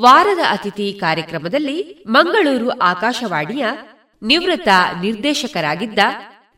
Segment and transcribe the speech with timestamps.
[0.00, 3.66] ವಾರದ ಅತಿಥಿ ಕಾರ್ಯಕ್ರಮದಲ್ಲಿ ಮಂಗಳೂರು ಆಕಾಶವಾಣಿಯ
[4.22, 4.68] ನಿವೃತ್ತ
[5.00, 5.98] ನಿರ್ದೇಶಕರಾಗಿದ್ದ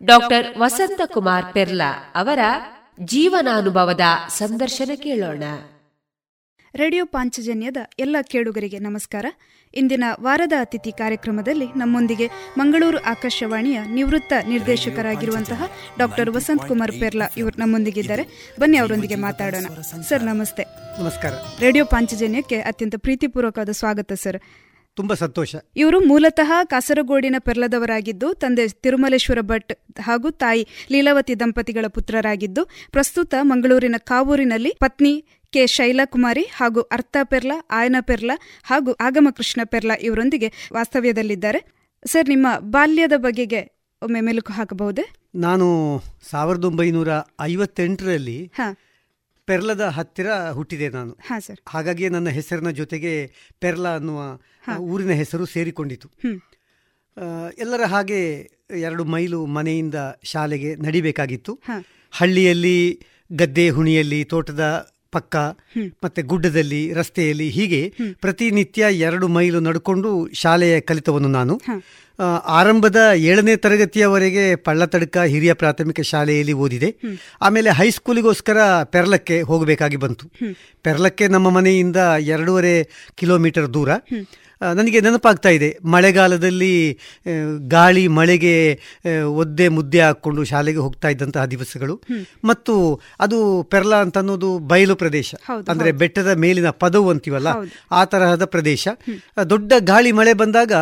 [0.02, 2.38] ಡಾಕ್ಟರ್ ವಸಂತಕುಮಾರ್ ಪೆರ್ಲಾ ಅವರ
[3.04, 5.42] ಜೀವನಾನುಭವದ ಸಂದರ್ಶನ ಕೇಳೋಣ.
[6.75, 9.27] ರೇಡಿಯೋ ಪಾಂಚಜನ್ಯದ ಎಲ್ಲ ಕೇಳುಗರಿಗೆ ನಮಸ್ಕಾರ.
[9.74, 18.55] ಇಂದಿನ ವಾರದ ಅತಿಥಿ ಕಾರ್ಯಕ್ರಮದಲ್ಲಿ ನಮ್ಮೊಂದಿಗೆ ಮಂಗಳೂರು ಆಕಾಶವಾಣಿಯ ನಿವೃತ್ತ ನಿರ್ದೇಶಕರಾಗಿರುವಂತಹ ಡಾಕ್ಟರ್ ವಸಂತ್ ಕುಮಾರ್ ಪೆರ್ಲಾ ಇವರು ನಮ್ಮೊಂದಿಗಿದ್ದಾರೆ.
[18.61, 19.80] ಬನ್ನಿ ಅವರೊಂದಿಗೆ ಮಾತಾಡೋಣ.
[19.80, 20.62] ಸರ್ ನಮಸ್ತೆ.
[21.02, 21.33] ನಮಸ್ಕಾರ.
[21.61, 24.39] ರೇಡಿಯೋ ಪಾಂಚಜನ್ಯಕ್ಕೆ ಅತ್ಯಂತ ಪ್ರೀತಿಪೂರ್ವಕವಾದ ಸ್ವಾಗತ ಸರ್.
[24.97, 25.55] ತುಂಬಾ ಸಂತೋಷ.
[25.77, 34.75] ಇವರು ಮೂಲತಃ ಕಾಸರಗೋಡಿನ ಪೆರ್ಲದವರಾಗಿದ್ದು ತಂದೆ ತಿರುಮಲೇಶ್ವರ ಭಟ್ ಹಾಗೂ ತಾಯಿ ಲೀಲಾವತಿ ದಂಪತಿಗಳ ಪುತ್ರರಾಗಿದ್ದು ಪ್ರಸ್ತುತ ಮಂಗಳೂರಿನ ಕಾವೂರಿನಲ್ಲಿ
[34.80, 35.67] ಪತ್ನಿ ಕೆ.
[35.67, 41.61] ಶೈಲಕುಮಾರಿ ಹಾಗೂ ಅರ್ಥ ಪೆರ್ಲಾ ಆಯನ ಪೆರ್ಲಾ ಹಾಗೂ ಆಗಮ ಕೃಷ್ಣ ಪೆರ್ಲಾ ಇವರೊಂದಿಗೆ ವಾಸ್ತವ್ಯದಲ್ಲಿದ್ದಾರೆ.
[42.07, 43.63] ಸರ್ ನಿಮ್ಮ ಬಾಲ್ಯದ ಬಗೆಗೆ
[44.03, 45.05] ಒಮ್ಮೆ ಮೆಲುಕು ಹಾಕಬಹುದೇ?
[45.35, 45.67] ನಾನು
[46.31, 47.09] ಸಾವಿರದ ಒಂಬೈನೂರ
[47.41, 48.39] ಐವತ್ತೆಂಟರಲ್ಲಿ
[49.47, 51.13] ಪೆರ್ಲದ ಹತ್ತಿರ ಹುಟ್ಟಿದೆ ನಾನು.
[51.69, 53.12] ಹಾಗಾಗಿ ನನ್ನ ಹೆಸರಿನ ಜೊತೆಗೆ
[53.61, 54.21] ಪೆರ್ಲಾ ಅನ್ನುವ
[54.79, 56.09] ಊರಿನ ಹೆಸರು ಸೇರಿಕೊಂಡಿತು.
[57.59, 58.20] ಎಲ್ಲರ ಹಾಗೆ
[58.79, 61.53] ಎರಡು ಮೈಲು ಮನೆಯಿಂದ ಶಾಲೆಗೆ ನಡಿಬೇಕಾಗಿತ್ತು.
[62.11, 62.79] ಹಳ್ಳಿಯಲ್ಲಿ
[63.33, 64.64] ಗದ್ದೆ ಹುಣಿಯಲ್ಲಿ ತೋಟದ
[65.12, 65.36] ಪಕ್ಕ
[66.05, 71.61] ಮತ್ತೆ ಗುಡ್ಡದಲ್ಲಿ ರಸ್ತೆಯಲ್ಲಿ ಹೀಗೆ ಪ್ರತಿನಿತ್ಯ ಎರಡು ಮೈಲು ನಡ್ಕೊಂಡು ಶಾಲೆಯ ಕಲಿತವನು ನಾನು.
[72.47, 76.97] ಆರಂಭದ ಏಳನೇ ತರಗತಿಯವರೆಗೆ ಪಳ್ಳತಡ್ಕ ಹಿರಿಯ ಪ್ರಾಥಮಿಕ ಶಾಲೆಯಲ್ಲಿ ಓದಿದೆ.
[77.42, 80.30] ಆಮೇಲೆ ಹೈಸ್ಕೂಲಿಗೋಸ್ಕರ ಪೆರ್ಲಕ್ಕೆ ಹೋಗಬೇಕಾಗಿ ಬಂತು.
[80.83, 82.74] ಪೆರ್ಲಕ್ಕೆ ನಮ್ಮ ಮನೆಯಿಂದ ಎರಡೂವರೆ
[83.14, 83.89] ಕಿಲೋಮೀಟರ್ ದೂರ.
[84.75, 85.78] ನನಗೆ ನೆನಪಾಗ್ತಾ ಇದೆ.
[85.84, 86.98] ಮಳೆಗಾಲದಲ್ಲಿ
[87.69, 88.55] ಗಾಳಿ ಮಳೆಗೆ
[89.25, 91.94] ಒದ್ದೆ ಮುದ್ದೆ ಹಾಕ್ಕೊಂಡು ಶಾಲೆಗೆ ಹೋಗ್ತಾ ಇದ್ದಂತಹ ದಿವಸಗಳು.
[92.44, 93.39] ಮತ್ತು ಅದು
[93.70, 95.34] ಪೆರ್ಲಾ ಅಂತ ಅನ್ನೋದು ಬಯಲು ಪ್ರದೇಶ.
[95.69, 97.48] ಅಂದ್ರೆ ಬೆಟ್ಟದ ಮೇಲಿನ ಪದವು ಅಂತೀವಲ್ಲ
[97.91, 98.89] ಆ ತರಹದ ಪ್ರದೇಶ.
[99.50, 100.72] ದೊಡ್ಡ ಗಾಳಿ ಮಳೆ ಬಂದಾಗ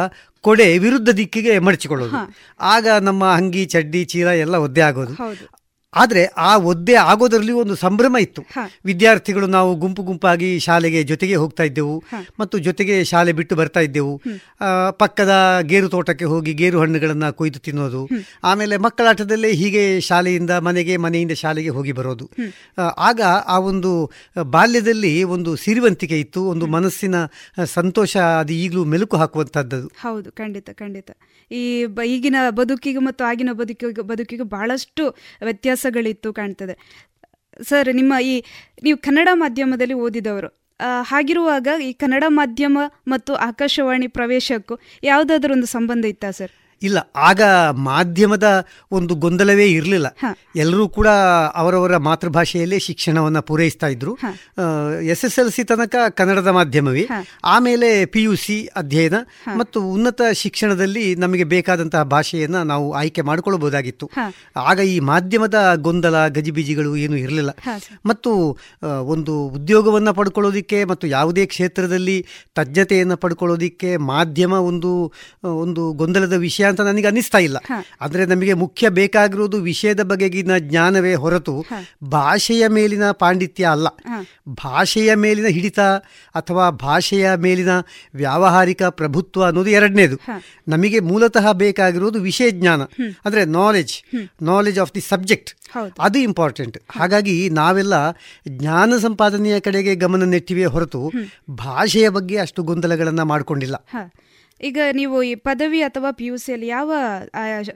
[0.41, 2.17] ಕೊಡೆ ವಿರುದ್ಧ ದಿಕ್ಕಿಗೆ ಮಡಚಿಕೊಳ್ಳೋದು.
[2.61, 5.15] ಆಗ ನಮ್ಮ ಅಂಗಿ ಚಡ್ಡಿ ಚೀಲ ಎಲ್ಲ ಒದ್ದೆ ಆಗೋದು.
[5.95, 8.43] ಆದರೆ ಆ ಒದ್ದೆ ಆಗೋದರಲ್ಲಿ ಒಂದು ಸಂಭ್ರಮ ಇತ್ತು.
[8.85, 12.05] ವಿದ್ಯಾರ್ಥಿಗಳು ನಾವು ಗುಂಪು ಗುಂಪಾಗಿ ಶಾಲೆಗೆ ಜೊತೆಗೆ ಹೋಗ್ತಾ ಇದ್ದೆವು.
[12.41, 14.13] ಮತ್ತು ಜೊತೆಗೆ ಶಾಲೆ ಬಿಟ್ಟು ಬರ್ತಾ ಇದ್ದೆವು.
[14.91, 18.09] ಪಕ್ಕದ ಗೇರು ತೋಟಕ್ಕೆ ಹೋಗಿ ಗೇರು ಹಣ್ಣುಗಳನ್ನು ಕೊಯ್ದು ತಿನ್ನೋದು.
[18.45, 22.31] ಆಮೇಲೆ ಮಕ್ಕಳಾಟದಲ್ಲೇ ಹೀಗೆ ಶಾಲೆಯಿಂದ ಮನೆಗೆ ಮನೆಯಿಂದ ಶಾಲೆಗೆ ಹೋಗಿ ಬರೋದು.
[22.99, 23.93] ಆಗ ಆ ಒಂದು
[24.51, 26.43] ಬಾಲ್ಯದಲ್ಲಿ ಒಂದು ಸಿರಿವಂತಿಕೆ ಇತ್ತು.
[26.45, 27.17] ಒಂದು ಮನಸ್ಸಿನ
[27.65, 31.11] ಸಂತೋಷ ಅದು ಈಗಲೂ ಮೆಲುಕು ಹಾಕುವಂಥದ್ದು ಹೌದು ಖಂಡಿತ ಖಂಡಿತ.
[31.51, 35.05] ಈ ಈಗಿನ ಬದುಕಿಗೆ ಮತ್ತು ಆಗಿನ ಬದುಕಿಗೆ ಬದುಕಿಗೂ ಬಹಳಷ್ಟು
[35.79, 36.75] ವ್ಯತ್ಯಾಸಗಳಿತ್ತು ಕಾಣ್ತದೆ.
[37.69, 38.35] ಸರ್, ನಿಮ್ಮ ಈ,
[38.83, 40.49] ನೀವು ಕನ್ನಡ ಮಾಧ್ಯಮದಲ್ಲಿ ಓದಿದವರು.
[41.03, 46.53] ಹಾಗಿರುವಾಗ ಈ ಕನ್ನಡ ಮಾಧ್ಯಮ ಮತ್ತು ಆಕಾಶವಾಣಿ ಪ್ರವೇಶಕ್ಕೂ ಯಾವುದಾದ್ರೂ ಒಂದು ಸಂಬಂಧ ಇತ್ತಾ ಸರ್?
[46.83, 47.43] ಇಲ್ಲ ಆಗ
[47.89, 48.49] ಮಾಧ್ಯಮದ
[48.99, 50.09] ಒಂದು ಗೊಂದಲವೇ ಇರಲಿಲ್ಲ.
[50.63, 51.09] ಎಲ್ಲರೂ ಕೂಡ
[51.61, 54.13] ಅವರವರ ಮಾತೃಭಾಷೆಯಲ್ಲೇ ಶಿಕ್ಷಣವನ್ನು ಪೂರೈಸ್ತಾ ಇದ್ರು.
[55.15, 57.05] ಎಸ್ ಎಸ್ ಎಲ್ ಸಿ ತನಕ ಕನ್ನಡದ ಮಾಧ್ಯಮವೇ.
[57.55, 59.19] ಆಮೇಲೆ ಪಿ ಯು ಸಿ ಅಧ್ಯಯನ
[59.61, 64.09] ಮತ್ತು ಉನ್ನತ ಶಿಕ್ಷಣದಲ್ಲಿ ನಮಗೆ ಬೇಕಾದಂತಹ ಭಾಷೆಯನ್ನು ನಾವು ಆಯ್ಕೆ ಮಾಡಿಕೊಳ್ಳಬಹುದಾಗಿತ್ತು
[64.71, 65.59] ಆಗ ಈ ಮಾಧ್ಯಮದ
[65.89, 67.51] ಗೊಂದಲ ಗಜಿಬಿಜಿಗಳು ಏನು ಇರಲಿಲ್ಲ.
[68.11, 68.33] ಮತ್ತು
[69.15, 72.19] ಒಂದು ಉದ್ಯೋಗವನ್ನು ಪಡ್ಕೊಳ್ಳೋದಿಕ್ಕೆ ಮತ್ತು ಯಾವುದೇ ಕ್ಷೇತ್ರದಲ್ಲಿ
[72.59, 74.93] ತಜ್ಞತೆಯನ್ನು ಪಡ್ಕೊಳ್ಳೋದಿಕ್ಕೆ ಮಾಧ್ಯಮ ಒಂದು
[75.65, 77.59] ಒಂದು ಗೊಂದಲದ ವಿಷಯ ಅಂತ ನನಗೆ ಅನ್ನಿಸ್ತಾ ಇಲ್ಲ
[78.01, 81.55] ಆದರೆ ನಮಗೆ ಮುಖ್ಯ ಬೇಕಾಗಿರುವುದು ವಿಷಯದ ಬಗೆಗಿನ ಜ್ಞಾನವೇ ಹೊರತು
[82.09, 83.89] ಭಾಷೆಯ ಮೇಲಿನ ಪಾಂಡಿತ್ಯ ಅಲ್ಲ.
[84.49, 85.81] ಭಾಷೆಯ ಮೇಲಿನ ಹಿಡಿತ
[86.35, 87.73] ಅಥವಾ ಭಾಷೆಯ ಮೇಲಿನ
[88.15, 90.17] ವ್ಯಾವಹಾರಿಕ ಪ್ರಭುತ್ವ ಅನ್ನೋದು ಎರಡನೇದು.
[90.69, 92.83] ನಮಗೆ ಮೂಲತಃ ಬೇಕಾಗಿರುವುದು ವಿಷಯ ಜ್ಞಾನ.
[93.25, 93.95] ಅಂದ್ರೆ knowledge
[94.43, 95.51] knowledge of the subject
[96.01, 97.95] ಅದು ಇಂಪಾರ್ಟೆಂಟ್ ಹಾಗಾಗಿ ನಾವೆಲ್ಲ
[98.49, 101.11] ಜ್ಞಾನ ಸಂಪಾದನೆಯ ಕಡೆಗೆ ಗಮನ ನೆಟ್ಟಿವೆ ಹೊರತು
[101.51, 103.77] ಭಾಷೆಯ ಬಗ್ಗೆ ಅಷ್ಟು ಗೊಂದಲಗಳನ್ನು ಮಾಡಿಕೊಂಡಿಲ್ಲ.
[104.61, 106.93] ಈಗ ನೀವು ಈ ಪದವಿ ಅಥವಾ ಪಿ ಯು ಸಿಯಲ್ಲಿ ಯಾವ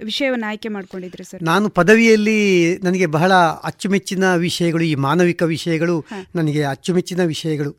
[0.04, 1.42] ವಿಷಯವನ್ನು ಆಯ್ಕೆ ಮಾಡ್ಕೊಂಡಿದ್ರಿ ಸರ್?
[1.42, 2.38] ನಾನು ಪದವಿಯಲ್ಲಿ
[2.82, 3.32] ನನಗೆ ಬಹಳ
[3.64, 6.04] ಅಚ್ಚುಮೆಚ್ಚಿನ ವಿಷಯಗಳು ಈ ಮಾನವಿಕ ವಿಷಯಗಳು
[6.34, 7.72] ನನಗೆ ಅಚ್ಚುಮೆಚ್ಚಿನ ವಿಷಯಗಳು.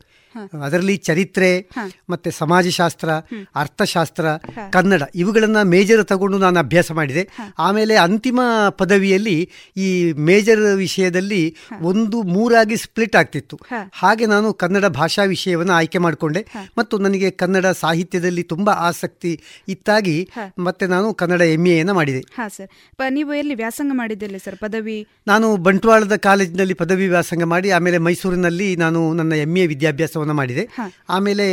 [0.62, 1.68] ಅದರಲ್ಲಿ ಚರಿತ್ರೆ
[2.10, 3.10] ಮತ್ತೆ ಸಮಾಜಶಾಸ್ತ್ರ
[3.54, 4.26] ಅರ್ಥಶಾಸ್ತ್ರ
[4.72, 7.28] ಕನ್ನಡ ಇವುಗಳನ್ನ ಮೇಜರ್ ತಗೊಂಡು ನಾನು ಅಭ್ಯಾಸ ಮಾಡಿದೆ.
[7.58, 8.40] ಆಮೇಲೆ ಅಂತಿಮ
[8.70, 13.60] ಪದವಿಯಲ್ಲಿ ಈ ಮೇಜರ್ ವಿಷಯದಲ್ಲಿ ಒಂದು ಮೂರಾಗಿ ಸ್ಪ್ಲಿಟ್ ಆಗ್ತಿತ್ತು.
[13.92, 16.46] ಹಾಗೆ ನಾನು ಕನ್ನಡ ಭಾಷಾ ವಿಷಯವನ್ನು ಆಯ್ಕೆ ಮಾಡಿಕೊಂಡೆ.
[16.78, 22.22] ಮತ್ತು ನನಗೆ ಕನ್ನಡ ಸಾಹಿತ್ಯದಲ್ಲಿ ತುಂಬಾ ಆಸಕ್ತಿ ಇತ್ತಾಗಿ ಮತ್ತೆ ನಾನು ಕನ್ನಡ ಎಂ ಎನ್ನ ಮಾಡಿದೆ.
[23.10, 25.06] ನೀವು ಎಲ್ಲಿ ವ್ಯಾಸಂಗ ಮಾಡಿದ್ದಿಲ್ಲ ಸರ್ ಪದವಿ?
[25.26, 29.66] ನಾನು ಬಂಟ್ವಾಳದ ಕಾಲೇಜಿನಲ್ಲಿ ಪದವಿ ವ್ಯಾಸಂಗ ಮಾಡಿ ಆಮೇಲೆ ಮೈಸೂರಿನಲ್ಲಿ ನಾನು ನನ್ನ ಎಂ ಎ
[30.24, 30.64] ವಿದ್ಯಾಭ್ಯಾಸ ಮಾಡಿದೆ.
[31.10, 31.44] ಆಮೇಲೆ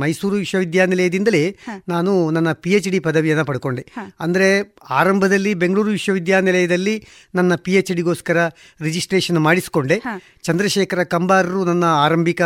[0.00, 1.56] ಮೈಸೂರು ವಿಶ್ವವಿದ್ಯಾನಿಲಯದಿಂದಲೇ
[1.88, 3.84] ನಾನು ನನ್ನ ಪಿ ಎಚ್ ಡಿ ಪದವಿಯನ್ನು ಪಡ್ಕೊಂಡೆ.
[4.20, 8.38] ಅಂದರೆ ಆರಂಭದಲ್ಲಿ ಬೆಂಗಳೂರು ವಿಶ್ವವಿದ್ಯಾನಿಲಯದಲ್ಲಿ ನನ್ನ ಪಿ ಎಚ್ ಡಿಗೋಸ್ಕರ
[8.80, 10.02] ರಿಜಿಸ್ಟ್ರೇಷನ್ ಮಾಡಿಸಿಕೊಂಡೆ
[10.42, 12.42] ಚಂದ್ರಶೇಖರ ಕಂಬಾರರು ನನ್ನ ಆರಂಭಿಕ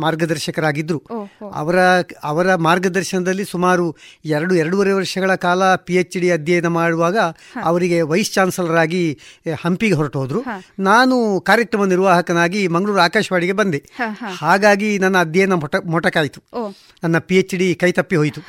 [0.00, 1.00] ಮಾರ್ಗದರ್ಶಕರಾಗಿದ್ದರು
[1.54, 1.78] ಅವರ
[2.24, 7.16] ಅವರ ಮಾರ್ಗದರ್ಶನದಲ್ಲಿ ಸುಮಾರು ಎರಡು ಎರಡೂವರೆ ವರ್ಷಗಳ ಕಾಲ ಪಿ ಎಚ್ ಡಿ ಅಧ್ಯಯನ ಮಾಡುವಾಗ
[7.64, 9.18] ಅವರಿಗೆ ವೈಸ್ ಚಾನ್ಸಲರ್ ಆಗಿ
[9.64, 10.40] ಹಂಪಿಗೆ ಹೊರಟು ಹೋದರು.
[10.78, 13.82] ನಾನು ಕಾರ್ಯಕ್ರಮ ನಿರ್ವಾಹಕನಾಗಿ ಮಂಗಳೂರು ಆಕಾಶವಾಣಿಗೆ ಬಂದೆ.
[14.36, 16.40] ಹಾಗಾಗಿ ನನ್ನ ಅಧ್ಯಯನ ಮೊಟ ಮೊಟಕಾಯಿತು.
[17.02, 18.40] ನನ್ನ ಪಿ ಎಚ್ ಡಿ ಕೈ ತಪ್ಪಿ ಹೋಯಿತು.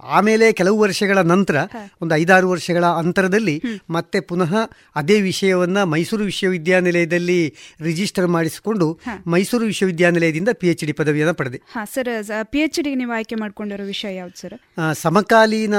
[0.00, 1.56] ಆಮೇಲೆ ಕೆಲವು ವರ್ಷಗಳ ನಂತರ
[2.02, 4.56] ಒಂದು ಐದಾರು ವರ್ಷಗಳ ಅಂತರದಲ್ಲಿ ಮತ್ತೆ ಪುನಃ
[4.96, 11.62] ಅದೇ ವಿಷಯವನ್ನ ಮೈಸೂರು ವಿಶ್ವವಿದ್ಯಾನಿಲಯದಲ್ಲಿ ರಿಜಿಸ್ಟರ್ ಮಾಡಿಸಿಕೊಂಡು ಮೈಸೂರು ವಿಶ್ವವಿದ್ಯಾನಿಲಯದಿಂದ ಪಿ ಎಚ್ ಡಿ ಪದವಿಯನ್ನು ಪಡೆದೆ.
[11.94, 12.08] ಸರ್
[12.42, 14.56] ಪಿ ಎಚ್ ಡಿ ನೀವು ಆಯ್ಕೆ ಮಾಡಿಕೊಂಡಿರೋ ವಿಷಯ ಯಾವ್ದು ಸರ್?
[14.92, 15.74] ಸಮಕಾಲೀನ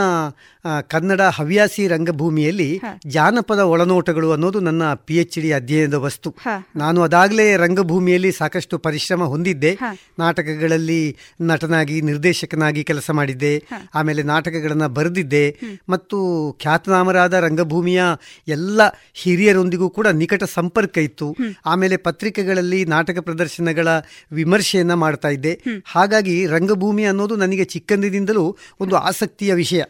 [0.88, 6.36] ಕನ್ನಡ ಹವ್ಯಾಸಿ ರಂಗಭೂಮಿಯಲ್ಲಿ ಜಾನಪದ ಒಳನೋಟಗಳು ಅನ್ನೋದು ನನ್ನ ಪಿ ಎಚ್ ಡಿ ಅಧ್ಯಯನದ ವಸ್ತು.
[6.76, 9.78] ನಾನು ಅದಾಗಲೇ ರಂಗಭೂಮಿಯಲ್ಲಿ ಸಾಕಷ್ಟು ಪರಿಶ್ರಮ ಹೊಂದಿದ್ದೆ.
[10.20, 11.02] ನಾಟಕಗಳಲ್ಲಿ
[11.42, 13.64] ನಟನಾಗಿ ನಿರ್ದೇಶಕನಾಗಿ ಕೆಲಸ ಮಾಡಿದ್ದೆ.
[13.96, 15.56] ಆಮೇಲೆ ನಾಟಕಗಳನ್ನು ಬರೆದಿದ್ದೆ
[15.90, 16.18] ಮತ್ತು
[16.60, 18.04] ಖ್ಯಾತನಾಮರಾದ ರಂಗಭೂಮಿಯ
[18.48, 18.82] ಎಲ್ಲ
[19.14, 21.36] ಹಿರಿಯರೊಂದಿಗೂ ಕೂಡ ನಿಕಟ ಸಂಪರ್ಕ ಇತ್ತು.
[21.66, 23.88] ಆಮೇಲೆ ಪತ್ರಿಕೆಗಳಲ್ಲಿ ನಾಟಕ ಪ್ರದರ್ಶನಗಳ
[24.32, 25.60] ವಿಮರ್ಶೆಯನ್ನು ಮಾಡ್ತಾ ಇದ್ದೆ.
[25.86, 29.82] ಹಾಗಾಗಿ ರಂಗಭೂಮಿ ಅನ್ನೋದು ನನಗೆ ಚಿಕ್ಕಂದಿನಿಂದಲೂ ಒಂದು ಆಸಕ್ತಿಯ ವಿಷಯ.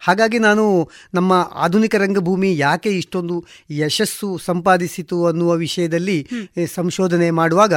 [0.00, 6.28] ಹಾಗಾಗಿ ನಾನು ನಮ್ಮ ಆಧುನಿಕ ರಂಗಭೂಮಿ ಯಾಕೆ ಇಷ್ಟೊಂದು ಯಶಸ್ಸು ಸಂಪಾದಿಸಿತು ಅನ್ನುವ ವಿಷಯದಲ್ಲಿ
[6.74, 7.74] ಸಂಶೋಧನೆ ಮಾಡುವಾಗ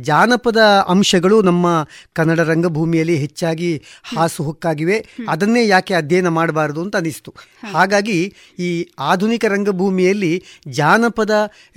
[0.00, 0.56] ಜಾನಪದ
[0.88, 3.82] ಅಂಶಗಳು ನಮ್ಮ ಕನ್ನಡ ರಂಗಭೂಮಿಯಲ್ಲಿ ಹೆಚ್ಚಾಗಿ
[4.16, 7.34] ಹಾಸುಹೊಕ್ಕಾಗಿವೆ ಅದನ್ನೇ ಯಾಕೆ ಅಧ್ಯಯನ ಮಾಡಬಾರದು ಅಂತ ಅನಿಸ್ತು
[7.72, 11.30] ಹಾಗಾಗಿ ಈ ಆಧುನಿಕ ರಂಗಭೂಮಿಯಲ್ಲಿ ಜಾನಪದ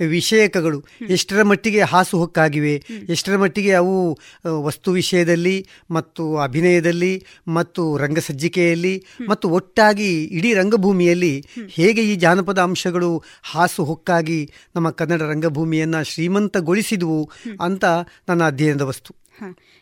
[0.06, 4.18] ವಿಷಯಕಗಳು ಎಷ್ಟರ ಮಟ್ಟಿಗೆ ಹಾಸುಹೊಕ್ಕಾಗಿವೆ ಎಷ್ಟರ ಮಟ್ಟಿಗೆ ಅವು
[4.60, 13.84] ವಸ್ತು ವಿಷಯದಲ್ಲಿ ಮತ್ತು ಅಭಿನಯದಲ್ಲಿ ಮತ್ತು ರಂಗಸಜ್ಜಿಕೆಯಲ್ಲಿ ಮತ್ತು ಒಟ್ಟಾಗಿ ಇಡೀ ರಂಗಭೂಮಿಯಲ್ಲಿ ಹೇಗೆ ಈ ಜಾನಪದ ಅಂಶಗಳು ಹಾಸು
[13.84, 17.30] ಹೊಕ್ಕಾಗಿ ನಮ್ಮ ಕನ್ನಡ ರಂಗಭೂಮಿಯನ್ನ ಶ್ರೀಮಂತಗೊಳಿಸಿದವು
[17.60, 17.84] ಅಂತ
[18.28, 19.10] ನನ್ನ ಅಧ್ಯಯನದ ವಸ್ತು.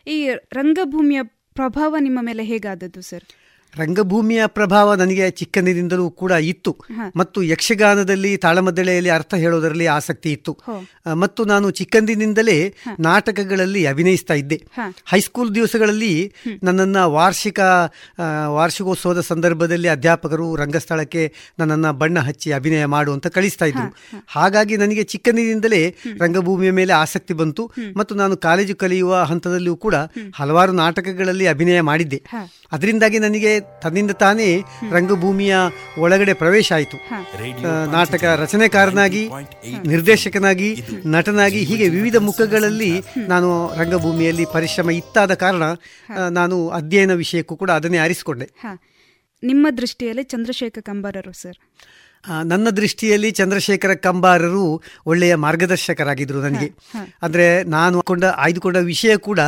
[0.07, 1.19] ಈ ರಂಗಭೂಮಿಯ
[1.53, 3.23] ಪ್ರಭಾವ ನಿಮ್ಮ ಮೇಲೆ ಹೇಗಾದದ್ದು ಸರ್?
[3.79, 6.71] ರಂಗಭೂಮಿಯ ಪ್ರಭಾವ ನನಗೆ ಚಿಕ್ಕಂದಿನಿಂದಲೂ ಕೂಡ ಇತ್ತು.
[7.15, 10.53] ಮತ್ತು ಯಕ್ಷಗಾನದಲ್ಲಿ ತಾಳಮದ್ದಳೆಯಲ್ಲಿ ಅರ್ಥ ಹೇಳೋದರಲ್ಲಿ ಆಸಕ್ತಿ ಇತ್ತು.
[11.13, 12.57] ಮತ್ತು ನಾನು ಚಿಕ್ಕಂದಿನಿಂದಲೇ
[12.99, 14.57] ನಾಟಕಗಳಲ್ಲಿ ಅಭಿನಯಿಸ್ತಾ ಇದ್ದೆ.
[15.05, 16.13] ಹೈಸ್ಕೂಲ್ ದಿವಸಗಳಲ್ಲಿ
[16.63, 17.59] ನನ್ನನ್ನು ವಾರ್ಷಿಕ
[18.47, 23.89] ವಾರ್ಷಿಕೋತ್ಸವದ ಸಂದರ್ಭದಲ್ಲಿ ಅಧ್ಯಾಪಕರು ರಂಗಸ್ಥಳಕ್ಕೆ ನನ್ನನ್ನು ಬಣ್ಣ ಹಚ್ಚಿ ಅಭಿನಯ ಮಾಡು ಅಂತ ಕಳಿಸ್ತಾ ಇದ್ರು.
[24.27, 25.81] ಹಾಗಾಗಿ ನನಗೆ ಚಿಕ್ಕಂದಿನಿಂದಲೇ
[26.19, 27.63] ರಂಗಭೂಮಿಯ ಮೇಲೆ ಆಸಕ್ತಿ ಬಂತು.
[27.97, 29.95] ಮತ್ತು ನಾನು ಕಾಲೇಜು ಕಲಿಯುವ ಹಂತದಲ್ಲಿಯೂ ಕೂಡ
[30.35, 32.21] ಹಲವಾರು ನಾಟಕಗಳಲ್ಲಿ ಅಭಿನಯ ಮಾಡಿದ್ದೆ.
[32.71, 33.51] ಅದರಿಂದಾಗಿ ನನಗೆ
[33.83, 34.47] ತನ್ನಿಂದ ತಾನೇ
[34.91, 35.55] ರಂಗಭೂಮಿಯ
[35.97, 36.97] ಒಳಗಡೆ ಪ್ರವೇಶ ಆಯಿತು.
[37.91, 39.23] ನಾಟಕ ರಚನೆಕಾರನಾಗಿ
[39.87, 40.69] ನಿರ್ದೇಶಕನಾಗಿ
[41.05, 42.91] ನಟನಾಗಿ ಹೀಗೆ ವಿವಿಧ ಮುಖಗಳಲ್ಲಿ
[43.27, 43.49] ನಾನು
[43.81, 45.63] ರಂಗಭೂಮಿಯಲ್ಲಿ ಪರಿಶ್ರಮ ಇತ್ತಾದ ಕಾರಣ
[46.39, 48.47] ನಾನು ಅಧ್ಯಯನ ವಿಷಯಕ್ಕೂ ಕೂಡ ಅದನ್ನೇ ಆರಿಸಿಕೊಂಡೆ.
[49.43, 51.57] ನಿಮ್ಮ ದೃಷ್ಟಿಯಲ್ಲಿ ಚಂದ್ರಶೇಖರ್ ಕಂಬಾರರು ಸರ್?
[52.43, 56.69] ನನ್ನ ದೃಷ್ಟಿಯಲ್ಲಿ ಚಂದ್ರಶೇಖರ ಕಂಬಾರರು ಒಳ್ಳೆಯ ಮಾರ್ಗದರ್ಶಕರಾಗಿದ್ದರು ನನಗೆ.
[57.21, 59.39] ಅಂದರೆ ನಾನು ಕೊಂಡ ಆಯ್ದುಕೊಂಡ ವಿಷಯ ಕೂಡ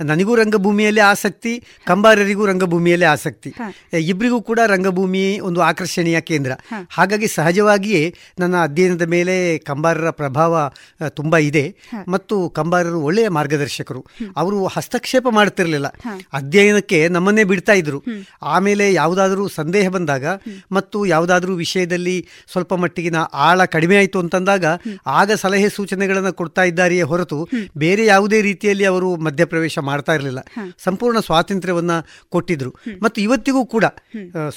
[0.00, 1.52] ನನಗೂ ರಂಗಭೂಮಿಯಲ್ಲಿ ಆಸಕ್ತಿ
[1.86, 3.54] ಕಂಬಾರರಿಗೂ ರಂಗಭೂಮಿಯಲ್ಲಿ ಆಸಕ್ತಿ.
[4.00, 6.52] ಇಬ್ಬರಿಗೂ ಕೂಡ ರಂಗಭೂಮಿ ಒಂದು ಆಕರ್ಷಣೀಯ ಕೇಂದ್ರ.
[6.90, 10.70] ಹಾಗಾಗಿ ಸಹಜವಾಗಿಯೇ ನನ್ನ ಅಧ್ಯಯನದ ಮೇಲೆ ಕಂಬಾರರ ಪ್ರಭಾವ
[11.08, 11.64] ತುಂಬಾ ಇದೆ.
[12.08, 14.04] ಮತ್ತು ಕಂಬಾರರು ಒಳ್ಳೆಯ ಮಾರ್ಗದರ್ಶಕರು.
[14.36, 15.86] ಅವರು ಹಸ್ತಕ್ಷೇಪ ಮಾಡ್ತಿರಲಿಲ್ಲ.
[16.32, 18.02] ಅಧ್ಯಯನಕ್ಕೆ ನಮ್ಮನ್ನೇ ಬಿಡ್ತಾ ಇದ್ರು.
[18.42, 20.24] ಆಮೇಲೆ ಯಾವುದಾದ್ರೂ ಸಂದೇಹ ಬಂದಾಗ
[20.72, 22.13] ಮತ್ತು ಯಾವುದಾದ್ರೂ ವಿಷಯದಲ್ಲಿ
[22.52, 24.64] ಸ್ವಲ್ಪ ಮಟ್ಟಿಗಿನ ಆಳ ಕಡಿಮೆ ಆಯಿತು ಅಂತಂದಾಗ
[25.06, 30.38] ಆಗ ಸಲಹೆ ಸೂಚನೆಗಳನ್ನು ಕೊಡ್ತಾ ಇದ್ದಾರೆಯೇ ಹೊರತು ಬೇರೆ ಯಾವುದೇ ರೀತಿಯಲ್ಲಿ ಅವರು ಮಧ್ಯಪ್ರವೇಶ ಮಾಡ್ತಾ ಇರಲಿಲ್ಲ.
[30.84, 31.90] ಸಂಪೂರ್ಣ ಸ್ವಾತಂತ್ರ್ಯವನ್ನ
[32.28, 32.74] ಕೊಟ್ಟಿದ್ರು.
[33.02, 33.84] ಮತ್ತು ಇವತ್ತಿಗೂ ಕೂಡ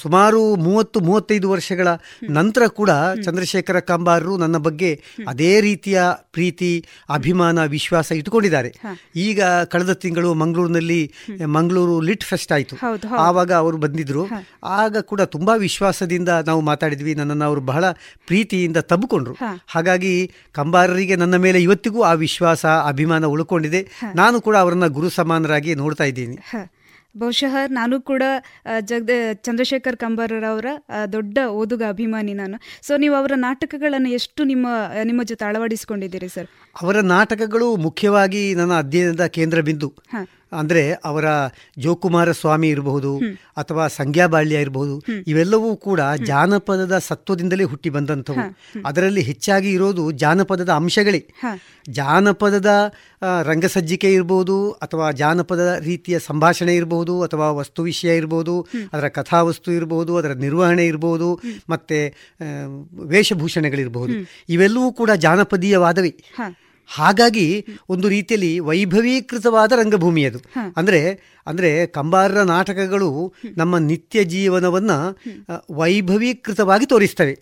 [0.02, 1.88] ಸುಮಾರು ಮೂವತ್ತು ಮೂವತ್ತೈದು ವರ್ಷಗಳ
[2.30, 2.90] ನಂತರ ಕೂಡ
[3.24, 6.02] ಚಂದ್ರಶೇಖರ ಕಂಬಾರರು ನನ್ನ ಬಗ್ಗೆ ಅದೇ ರೀತಿಯ
[6.32, 8.72] ಪ್ರೀತಿ ಅಭಿಮಾನ ವಿಶ್ವಾಸ ಇಟ್ಟುಕೊಂಡಿದ್ದಾರೆ.
[9.16, 11.12] ಈಗ ಕಳೆದ ತಿಂಗಳು ಮಂಗಳೂರಿನಲ್ಲಿ
[11.46, 12.76] ಮಂಗಳೂರು ಲಿಟ್ ಫೆಸ್ಟ್ ಆಯಿತು.
[13.18, 14.26] ಆವಾಗ ಅವರು ಬಂದಿದ್ರು.
[14.64, 17.14] ಆಗ ಕೂಡ ತುಂಬಾ ವಿಶ್ವಾಸದಿಂದ ನಾವು ಮಾತಾಡಿದ್ವಿ.
[17.14, 17.84] ನನ್ನನ್ನು ಅವರು ಬಹಳ
[18.30, 19.34] ಪ್ರೀತಿಯಿಂದ ತಬ್ಬಿಕೊಂಡ್ರು
[19.74, 20.14] ಹಾಗಾಗಿ
[20.58, 23.82] ಕಂಬಾರರಿಗೆ ನನ್ನ ಮೇಲೆ ಇವತ್ತಿಗೂ ಆ ವಿಶ್ವಾಸ ಅಭಿಮಾನ ಉಳ್ಕೊಂಡಿದೆ.
[24.22, 26.38] ನಾನು ಕೂಡ ಅವರನ್ನ ಗುರು ಸಮಾನರಾಗಿ ನೋಡ್ತಾ ಇದ್ದೀನಿ.
[27.20, 28.22] ಬಹುಶಃ ನಾನು ಕೂಡ
[28.88, 29.12] ಜಗದ
[29.46, 30.68] ಚಂದ್ರಶೇಖರ್ ಕಂಬಾರರವರ
[31.14, 32.56] ದೊಡ್ಡ ಓದುಗ ಅಭಿಮಾನಿ ನಾನು.
[32.86, 34.66] ಸೊ ನೀವು ಅವರ ನಾಟಕಗಳನ್ನು ಎಷ್ಟು ನಿಮ್ಮ
[35.10, 36.48] ನಿಮ್ಮ ಜೊತೆ ಅಳವಡಿಸಿಕೊಂಡಿದ್ದೀರಿ ಸರ್
[36.82, 39.88] ಅವರ ನಾಟಕಗಳು ಮುಖ್ಯವಾಗಿ ನನ್ನ ಅಧ್ಯಯನದ ಕೇಂದ್ರ ಬಿಂದು.
[40.52, 41.24] ಅಂದ್ರೆ ಅವರ
[41.78, 43.18] ಜೋಕುಮಾರ ಸ್ವಾಮಿ ಇರಬಹುದು
[43.56, 45.02] ಅಥವಾ ಸಂಗ್ಯಾಬಾಳ್ಯ ಇರಬಹುದು.
[45.26, 48.36] ಇವೆಲ್ಲವೂ ಕೂಡ ಜಾನಪದದ ಸತ್ವದಿಂದಲೇ ಹುಟ್ಟಿ ಬಂದಂಥವು.
[48.86, 51.28] ಅದರಲ್ಲಿ ಹೆಚ್ಚಾಗಿ ಇರೋದು ಜಾನಪದದ ಅಂಶಗಳೇ.
[51.88, 52.92] ಜಾನಪದದ
[53.42, 60.32] ರಂಗಸಜ್ಜಿಕೆ ಇರಬಹುದು ಅಥವಾ ಜಾನಪದ ರೀತಿಯ ಸಂಭಾಷಣೆ ಇರಬಹುದು ಅಥವಾ ವಸ್ತು ವಿಷಯ ಇರಬಹುದು ಅದರ ಕಥಾವಸ್ತು ಇರಬಹುದು ಅದರ
[60.32, 62.14] ನಿರ್ವಹಣೆ ಇರಬಹುದು ಮತ್ತೆ
[63.06, 64.12] ವೇಷಭೂಷಣಗಳಿರಬಹುದು
[64.48, 66.18] ಇವೆಲ್ಲವೂ ಕೂಡ ಜಾನಪದೀಯವಾದವೇ.
[66.88, 70.38] ಹಾಗಾಗಿ ಒಂದು ರೀತಿಯಲ್ಲಿ ವೈಭವೀಕೃತವಾದ ರಂಗಭೂಮಿ ಅದು.
[70.76, 74.90] ಅಂದ್ರೆ ಅಂದ್ರೆ ಕಂಬಾರರ ನಾಟಕಗಳು ನಮ್ಮ ನಿತ್ಯ ಜೀವನವನ್ನ
[75.70, 77.38] ವೈಭವೀಕೃತವಾಗಿ ತೋರಿಸ್ತವೆ.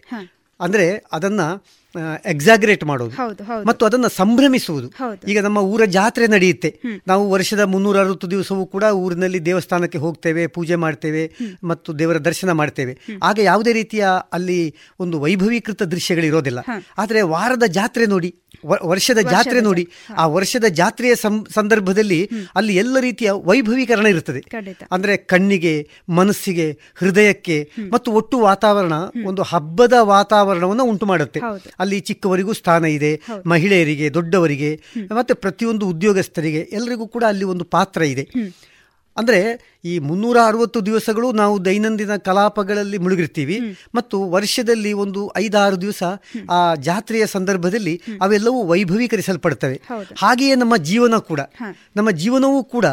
[0.61, 1.41] ಅಂದ್ರೆ ಅದನ್ನ
[2.25, 3.11] ಎಕ್ಸಾಗ್ರೇಟ್ ಮಾಡೋದು.
[3.67, 4.89] ಮತ್ತು ಅದನ್ನ ಸಂಭ್ರಮಿಸುವುದು.
[5.29, 6.81] ಈಗ ನಮ್ಮ ಊರ ಜಾತ್ರೆ ನಡೆಯುತ್ತೆ.
[7.07, 11.33] ನಾವು ವರ್ಷದ ಮುನ್ನೂರ ಅರವತ್ತು ದಿವಸವೂ ಕೂಡ ಊರಿನಲ್ಲಿ ದೇವಸ್ಥಾನಕ್ಕೆ ಹೋಗ್ತೇವೆ ಪೂಜೆ ಮಾಡ್ತೇವೆ
[11.65, 12.99] ಮತ್ತು ದೇವರ ದರ್ಶನ ಮಾಡ್ತೇವೆ.
[13.23, 16.59] ಆಗ ಯಾವುದೇ ರೀತಿಯ ಅಲ್ಲಿ ಒಂದು ವೈಭವೀಕೃತ ದೃಶ್ಯಗಳಿರೋದಿಲ್ಲ.
[16.99, 19.85] ಆದರೆ ವಾರದ ಜಾತ್ರೆ ನೋಡಿ ವರ್ಷದ ಜಾತ್ರೆ ನೋಡಿ
[20.17, 21.15] ಆ ವರ್ಷದ ಜಾತ್ರೆಯ
[21.55, 24.41] ಸಂದರ್ಭದಲ್ಲಿ ಅಲ್ಲಿ ಎಲ್ಲ ರೀತಿಯ ವೈಭವೀಕರಣ ಇರುತ್ತದೆ
[24.91, 25.75] ಅಂದ್ರೆ ಕಣ್ಣಿಗೆ
[26.09, 27.59] ಮನಸ್ಸಿಗೆ ಹೃದಯಕ್ಕೆ
[27.93, 28.93] ಮತ್ತು ಒಟ್ಟು ವಾತಾವರಣ
[29.27, 31.41] ಒಂದು ಹಬ್ಬದ ವಾತಾವರಣವನ್ನು ಉಂಟು ಮಾಡುತ್ತೆ
[31.81, 33.13] ಅಲ್ಲಿ ಚಿಕ್ಕವರಿಗೂ ಸ್ಥಾನ ಇದೆ
[33.47, 34.73] ಮಹಿಳೆಯರಿಗೆ ದೊಡ್ಡವರಿಗೆ
[35.11, 38.25] ಮತ್ತೆ ಪ್ರತಿಯೊಂದು ಉದ್ಯೋಗಸ್ಥರಿಗೆ ಎಲ್ಲರಿಗೂ ಕೂಡ ಅಲ್ಲಿ ಒಂದು ಪಾತ್ರ ಇದೆ.
[39.17, 39.41] ಅಂದ್ರೆ
[39.85, 43.61] ಈ ಮುನ್ನೂರ ಅರವತ್ತು ದಿವಸಗಳು ನಾವು ದೈನಂದಿನ ಕಲಾಪಗಳಲ್ಲಿ ಮುಳುಗಿರ್ತೀವಿ
[43.95, 46.03] ಮತ್ತು ವರ್ಷದಲ್ಲಿ ಒಂದು ಐದಾರು ದಿವಸ
[46.51, 49.81] ಆ ಜಾತ್ರೆಯ ಸಂದರ್ಭದಲ್ಲಿ ಅವೆಲ್ಲವೂ ವೈಭವೀಕರಿಸಲ್ಪಡ್ತವೆ.
[50.19, 51.41] ಹಾಗೆಯೇ ನಮ್ಮ ಜೀವನ ಕೂಡ.
[51.97, 52.87] ನಮ್ಮ ಜೀವನವೂ ಕೂಡ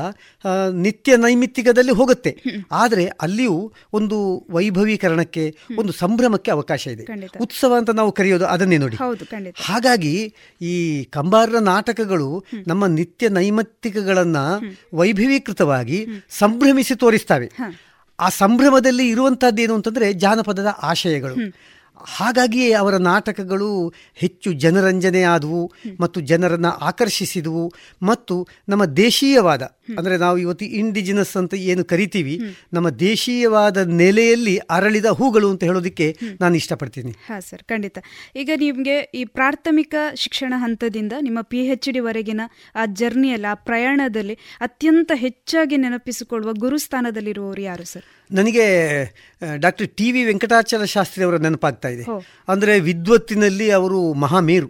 [0.71, 2.37] ನಿತ್ಯ ನೈಮಿತ್ತಿಕದಲ್ಲಿ ಹೋಗುತ್ತೆ.
[2.71, 7.05] ಆದರೆ ಅಲ್ಲಿಯೂ ಒಂದು ವೈಭವೀಕರಣಕ್ಕೆ ಒಂದು ಸಂಭ್ರಮಕ್ಕೆ ಅವಕಾಶ ಇದೆ.
[7.39, 8.95] ಉತ್ಸವ ಅಂತ ನಾವು ಕರೆಯೋದು ಅದನ್ನೇ ನೋಡಿ.
[9.55, 14.37] ಹಾಗಾಗಿ ಈ ಕಂಬಾರರ ನಾಟಕಗಳು ನಮ್ಮ ನಿತ್ಯ ನೈಮಿತ್ತಿಕಗಳನ್ನ
[14.93, 17.51] ವೈಭವೀಕೃತವಾಗಿ ಸಂಭ್ರಮಿಸಿ ತೋರಿಸ್ತವೆ.
[18.19, 21.35] ಆ ಸಂಭ್ರಮದಲ್ಲಿ ಇರುವಂತಹದ್ದೇನು ಅಂತಂದ್ರೆ ಜಾನಪದದ ಆಶಯಗಳು.
[21.97, 23.69] ಹಾಗಾಗಿಯೇ ಅವರ ನಾಟಕಗಳು
[24.21, 25.61] ಹೆಚ್ಚು ಜನರಂಜನೆ ಆದವು
[26.03, 27.65] ಮತ್ತು ಜನರನ್ನು ಆಕರ್ಷಿಸಿದವು
[28.09, 28.35] ಮತ್ತು
[28.71, 29.63] ನಮ್ಮ ದೇಶೀಯವಾದ,
[29.97, 32.35] ಅಂದರೆ ನಾವು ಇವತ್ತು ಇಂಡಿಜಿನಸ್ ಅಂತ ಏನು ಕರಿತೀವಿ,
[32.75, 36.07] ನಮ್ಮ ದೇಶೀಯವಾದ ನೆಲೆಯಲ್ಲಿ ಅರಳಿದ ಹೂಗಳು ಅಂತ ಹೇಳೋದಕ್ಕೆ
[36.41, 37.13] ನಾನು ಇಷ್ಟಪಡ್ತೀನಿ.
[37.29, 37.97] ಹಾಂ ಸರ್, ಖಂಡಿತ.
[38.43, 42.41] ಈಗ ನಿಮಗೆ ಈ ಪ್ರಾಥಮಿಕ ಶಿಕ್ಷಣ ಹಂತದಿಂದ ನಿಮ್ಮ ಪಿ ಎಚ್ ಡಿವರೆಗಿನ
[42.81, 48.05] ಆ ಜರ್ನಿಯಲ್ಲಿ ಆ ಪ್ರಯಾಣದಲ್ಲಿ ಅತ್ಯಂತ ಹೆಚ್ಚಾಗಿ ನೆನಪಿಸಿಕೊಳ್ಳುವ ಗುರುಸ್ಥಾನದಲ್ಲಿರುವವರು ಯಾರು ಸರ್?
[48.33, 48.65] ನನಗೆ
[49.57, 52.05] doctor T V Venkatachala Shastri ಅವರ ನೆನಪಾಗ್ತಾ ಇದೆ.
[52.47, 54.69] ಅಂದರೆ ವಿದ್ವತ್ತಿನಲ್ಲಿ ಅವರು ಮಹಾಮೇರು.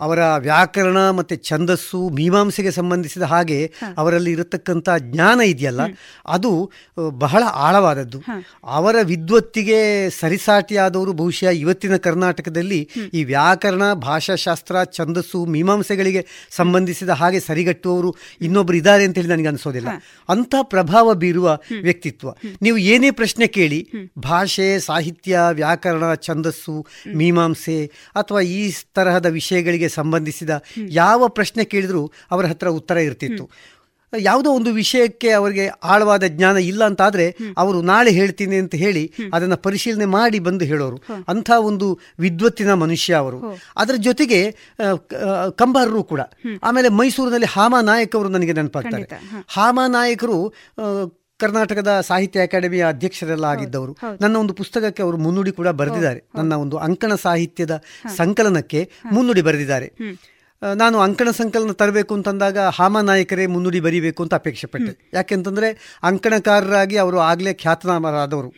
[0.00, 5.80] ಅವರ ವ್ಯಾಕರಣ ಮತ್ತೆ ಛಂದಸ್ಸು ಮೀಮಾಂಸೆಗೆ ಸಂಬಂಧಿಸಿದ ಹಾಗೆ ಅವರಲ್ಲಿ ಇರತಕ್ಕಂಥ ಜ್ಞಾನ ಇದೆಯಲ್ಲ
[6.26, 6.70] ಅದು
[7.10, 8.22] ಬಹಳ ಆಳವಾದದ್ದು.
[8.64, 18.76] ಅವರ ವಿದ್ವತ್ತಿಗೆ ಸರಿಸಾಟಿಯಾದವರು ಬಹುಶಃ ಇವತ್ತಿನ ಕರ್ನಾಟಕದಲ್ಲಿ ಈ ವ್ಯಾಕರಣ ಭಾಷಾಶಾಸ್ತ್ರ ಛಂದಸ್ಸು ಮೀಮಾಂಸೆಗಳಿಗೆ ಸಂಬಂಧಿಸಿದ ಹಾಗೆ ಸರಿಗಟ್ಟುವವರು ಇನ್ನೊಬ್ಬರು
[18.76, 19.88] ಇದ್ದಾರೆ ಅಂತ ಹೇಳಿ ನನಗೆ ಅನಿಸೋದಿಲ್ಲ.
[20.28, 22.28] ಅಂತ ಪ್ರಭಾವ ಬೀರುವ ವ್ಯಕ್ತಿತ್ವ.
[22.62, 23.88] ನೀವು ಏನೇ ಪ್ರಶ್ನೆ ಕೇಳಿ
[24.18, 30.50] ಭಾಷೆ ಸಾಹಿತ್ಯ ವ್ಯಾಕರಣ ಛಂದಸ್ಸು ಮೀಮಾಂಸೆ ಅಥವಾ ಈ ತರಹದ ವಿಷಯಗಳಿಗೆ ಸಂಬಂಧಿಸಿದ
[30.88, 33.50] ಯಾವ ಪ್ರಶ್ನೆ ಕೇಳಿದರೂ ಅವರ ಹತ್ರ ಉತ್ತರ ಇರ್ತಿತ್ತು.
[34.18, 40.04] ಯಾವುದೋ ಒಂದು ವಿಷಯಕ್ಕೆ ಅವರಿಗೆ ಆಳವಾದ ಜ್ಞಾನ ಇಲ್ಲ ಅಂತಾದ್ರೆ ಅವರು ನಾಳೆ ಹೇಳ್ತೀನಿ ಅಂತ ಹೇಳಿ ಅದನ್ನ ಪರಿಶೀಲನೆ
[40.04, 40.98] ಮಾಡಿ ಬಂದು ಹೇಳೋರು.
[41.28, 43.58] ಅಂಥ ಒಂದು ವಿದ್ವತ್ತಿನ ಮನುಷ್ಯ ಅವರು.
[43.76, 44.56] ಅದರ ಜೊತೆಗೆ
[45.56, 46.20] ಕಂಬಾರರು ಕೂಡ.
[46.62, 49.08] ಆಮೇಲೆ ಮೈಸೂರಿನಲ್ಲಿ ಹಾಮ ನಾಯಕ್ ಅವರು ನನಗೆ ನೆನಪಾಗ್ತಾರೆ.
[49.48, 49.80] ಹಾಮ.
[49.88, 50.52] ನಾಯಕರು
[51.42, 53.92] ಕರ್ನಾಟಕದ ಸಾಹಿತ್ಯ ಅಕಾಡೆಮಿಯ ಅಧ್ಯಕ್ಷರೆಲ್ಲ ಆಗಿದ್ದವರು.
[54.22, 56.20] ನನ್ನ ಒಂದು ಪುಸ್ತಕಕ್ಕೆ ಅವರು ಮುನ್ನುಡಿ ಕೂಡ ಬರೆದಿದ್ದಾರೆ.
[56.38, 57.74] ನನ್ನ ಒಂದು ಅಂಕಣ ಸಾಹಿತ್ಯದ
[58.20, 58.80] ಸಂಕಲನಕ್ಕೆ
[59.16, 59.88] ಮುನ್ನುಡಿ ಬರೆದಿದ್ದಾರೆ.
[60.62, 65.68] ನಾನು ಅಂಕಣ ಸಂಕಲನ ತರಬೇಕು ಅಂತಂದಾಗ ಹಾಮ ನಾಯಕರೇ ಮುನ್ನುಡಿ ಬರೀಬೇಕು ಅಂತ ಅಪೇಕ್ಷೆ ಪಟ್ಟೆ ಯಾಕೆಂತಂದ್ರೆ
[66.10, 68.48] ಅಂಕಣಕಾರರಾಗಿ ಅವರು ಆಗಲೇ ಖ್ಯಾತನಾಮರಾದವರು.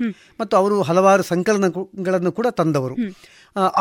[0.40, 2.97] ಮತ್ತು ಅವರು ಹಲವಾರು ಸಂಕಲನಗಳನ್ನು ಕೂಡ ತಂದವರು.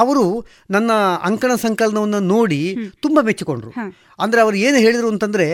[0.01, 0.25] ಅವರು
[0.72, 0.92] ನನ್ನ
[1.30, 2.62] ಅಂಕಣ ಸಂಕಲನವನ್ನು ನೋಡಿ
[3.01, 3.72] ತುಂಬ ಮೆಚ್ಚಿಕೊಂಡ್ರು.
[4.20, 5.48] ಅಂದರೆ ಅವರು ಏನು ಹೇಳಿದರು ಅಂತಂದರೆ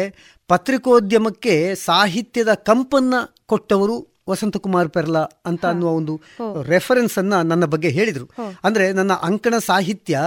[0.50, 1.53] ಪತ್ರಿಕೋದ್ಯಮಕ್ಕೆ
[1.85, 3.13] ಸಾಹಿತ್ಯದ ಕಂಪನ್ನ
[3.45, 6.21] ಕೊಟ್ಟವರು ವಸಂತಕುಮಾರ್ ಪೆರ್ಲಾ ಅಂತ ಅನ್ನುವ ಒಂದು
[6.63, 8.29] ರೆಫರೆನ್ಸ್ ಅನ್ನ ನನ್ನ ಬಗ್ಗೆ ಹೇಳಿದರು.
[8.63, 10.19] ಅಂದ್ರೆ ನನ್ನ ಅಂಕಣ ಸಾಹಿತ್ಯ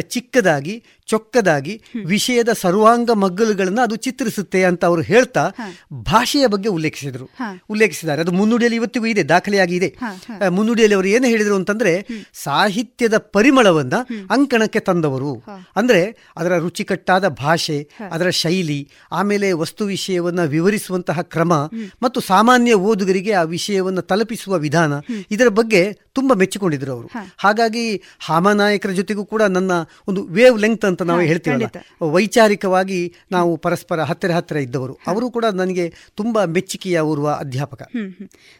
[0.00, 5.50] ಚಿಕ್ಕದಾಗಿ ಚೊಕ್ಕದಾಗಿ ವಿಷಯದ ಸರ್ವಾಂಗ ಮಗ್ಗಲುಗಳನ್ನು ಅದು ಚಿತ್ರಿಸುತ್ತೆ ಅಂತ ಅವರು ಹೇಳ್ತಾ
[5.92, 7.26] ಭಾಷೆಯ ಬಗ್ಗೆ ಉಲ್ಲೇಖಿಸಿದರು.
[7.70, 8.20] ಉಲ್ಲೇಖಿಸಿದ್ದಾರೆ.
[8.22, 9.88] ಅದು ಮುನ್ನುಡಿಯಲ್ಲಿ ಇವತ್ತಿಗೂ ಇದೆ ದಾಖಲೆಯಾಗಿ ಇದೆ.
[10.48, 13.92] ಮುನ್ನುಡಿಯಲ್ಲಿ ಅವರು ಏನು ಹೇಳಿದರು ಅಂತಂದ್ರೆ ಸಾಹಿತ್ಯದ ಪರಿಮಳವನ್ನ
[14.30, 15.32] ಅಂಕಣಕ್ಕೆ ತಂದವರು.
[15.76, 16.00] ಅಂದ್ರೆ
[16.36, 21.52] ಅದರ ರುಚಿಕಟ್ಟಾದ ಭಾಷೆ ಅದರ ಶೈಲಿ ಆಮೇಲೆ ವಸ್ತು ವಿಷಯವನ್ನ ವಿವರಿಸುವಂತಹ ಕ್ರಮ
[22.02, 24.92] ಮತ್ತು ಸಾಮಾನ್ಯ ಓದುಗರಿಗೆ ಆ ವಿಷಯವನ್ನು ತಲುಪಿಸುವ ವಿಧಾನ
[25.30, 25.82] ಇದರ ಬಗ್ಗೆ
[26.12, 27.08] ತುಂಬಾ ಮೆಚ್ಚಿಕೊಂಡಿದ್ರು ಅವರು.
[27.38, 29.72] ಹಾಗಾಗಿ ಹಾಮನಾಯಕರ ಜೊತೆಗೂ ಕೂಡ ನನ್ನ
[30.08, 31.68] ಒಂದು ವೇವ್ ಲೆಂತ್ ಅಂತ ನಾವು ಹೇಳ್ತೀವಲ್ಲ.
[32.16, 33.00] ವೈಚಾರಿಕವಾಗಿ
[33.32, 34.96] ನಾವು ಪರಸ್ಪರ ಹತ್ತಿರ ಹತ್ತಿರ ಇದ್ದವರು.
[35.06, 37.82] ಅವರು ಕೂಡ ನನಗೆ ತುಂಬಾ ಮೆಚ್ಚುಗೆಯ ಓರ್ವ ಅಧ್ಯಾಪಕ.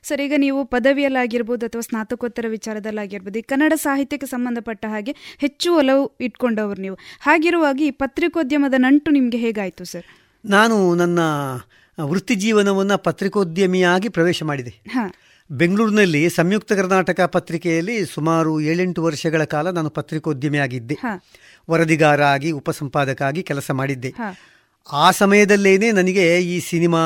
[0.03, 6.81] ಸರ್ ಈಗ ನೀವು ಪದವಿಯಲ್ಲಾಗಿರ್ಬೋದು ಅಥವಾ ಸ್ನಾತಕೋತ್ತರ ವಿಚಾರದಲ್ಲಾಗಿರ್ಬೋದು ಈ ಕನ್ನಡ ಸಾಹಿತ್ಯಕ್ಕೆ ಸಂಬಂಧಪಟ್ಟ ಹಾಗೆ ಹೆಚ್ಚು ಒಲವು ಇಟ್ಕೊಂಡವರು
[6.81, 6.99] ನೀವು.
[7.21, 10.09] ಹಾಗಿರುವಾಗ ಈ ಪತ್ರಿಕೋದ್ಯಮದ ನಂಟು ನಿಮಗೆ ಹೇಗಾಯಿತು ಸರ್?
[10.45, 11.19] ನಾನು ನನ್ನ
[11.99, 14.73] ವೃತ್ತಿ ಜೀವನವನ್ನು ಪತ್ರಿಕೋದ್ಯಮಿಯಾಗಿ ಪ್ರವೇಶ ಮಾಡಿದೆ.
[15.51, 20.97] ಬೆಂಗಳೂರಿನಲ್ಲಿ ಸಂಯುಕ್ತ ಕರ್ನಾಟಕ ಪತ್ರಿಕೆಯಲ್ಲಿ ಸುಮಾರು ಏಳೆಂಟು ವರ್ಷಗಳ ಕಾಲ ನಾನು ಪತ್ರಿಕೋದ್ಯಮಿಯಾಗಿದ್ದೆ.
[21.71, 24.11] ವರದಿಗಾರ ಆಗಿ ಉಪಸಂಪಾದಕ ಆಗಿ ಕೆಲಸ ಮಾಡಿದ್ದೆ.
[24.93, 27.03] ಆ ಸಮಯದಲ್ಲೇನೆ ನನಗೆ ಈ ಸಿನಿಮಾ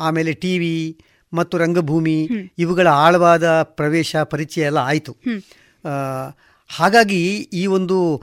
[0.00, 0.98] ಆಮೇಲೆ ಟಿವಿ
[1.32, 2.28] ಮತ್ತು ರಂಗಭೂಮಿ
[2.58, 5.12] ಇವುಗಳ ಆಳವಾದ ಪ್ರವೇಶ ಪರಿಚಯ ಎಲ್ಲ ಆಯಿತು.
[6.70, 7.20] ಹಾಗಾಗಿ
[7.52, 8.22] ಈ ಒಂದು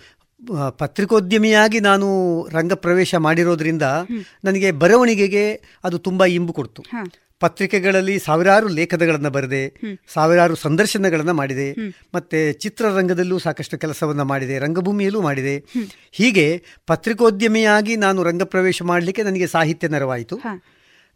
[0.77, 2.07] ಪತ್ರಿಕೋದ್ಯಮಿಯಾಗಿ ನಾನು
[2.48, 3.86] ರಂಗ ಪ್ರವೇಶ ಮಾಡಿರೋದ್ರಿಂದ
[4.43, 5.46] ನನಗೆ ಬರವಣಿಗೆಗೆ
[5.84, 6.81] ಅದು ತುಂಬ ಇಂಬು ಕೊಡ್ತು.
[7.39, 9.62] ಪತ್ರಿಕೆಗಳಲ್ಲಿ ಸಾವಿರಾರು ಲೇಖನಗಳನ್ನು ಬರೆದೆ
[10.13, 11.75] ಸಾವಿರಾರು ಸಂದರ್ಶನಗಳನ್ನು ಮಾಡಿದೆ
[12.13, 15.56] ಮತ್ತೆ ಚಿತ್ರರಂಗದಲ್ಲೂ ಸಾಕಷ್ಟು ಕೆಲಸವನ್ನು ಮಾಡಿದೆ ರಂಗಭೂಮಿಯಲ್ಲೂ ಮಾಡಿದೆ.
[16.12, 20.38] ಹೀಗೆ ಪತ್ರಿಕೋದ್ಯಮಿಯಾಗಿ ನಾನು ರಂಗ ಪ್ರವೇಶ ಮಾಡಲಿಕ್ಕೆ ನನಗೆ ಸಾಹಿತ್ಯ ನೆರವಾಯಿತು.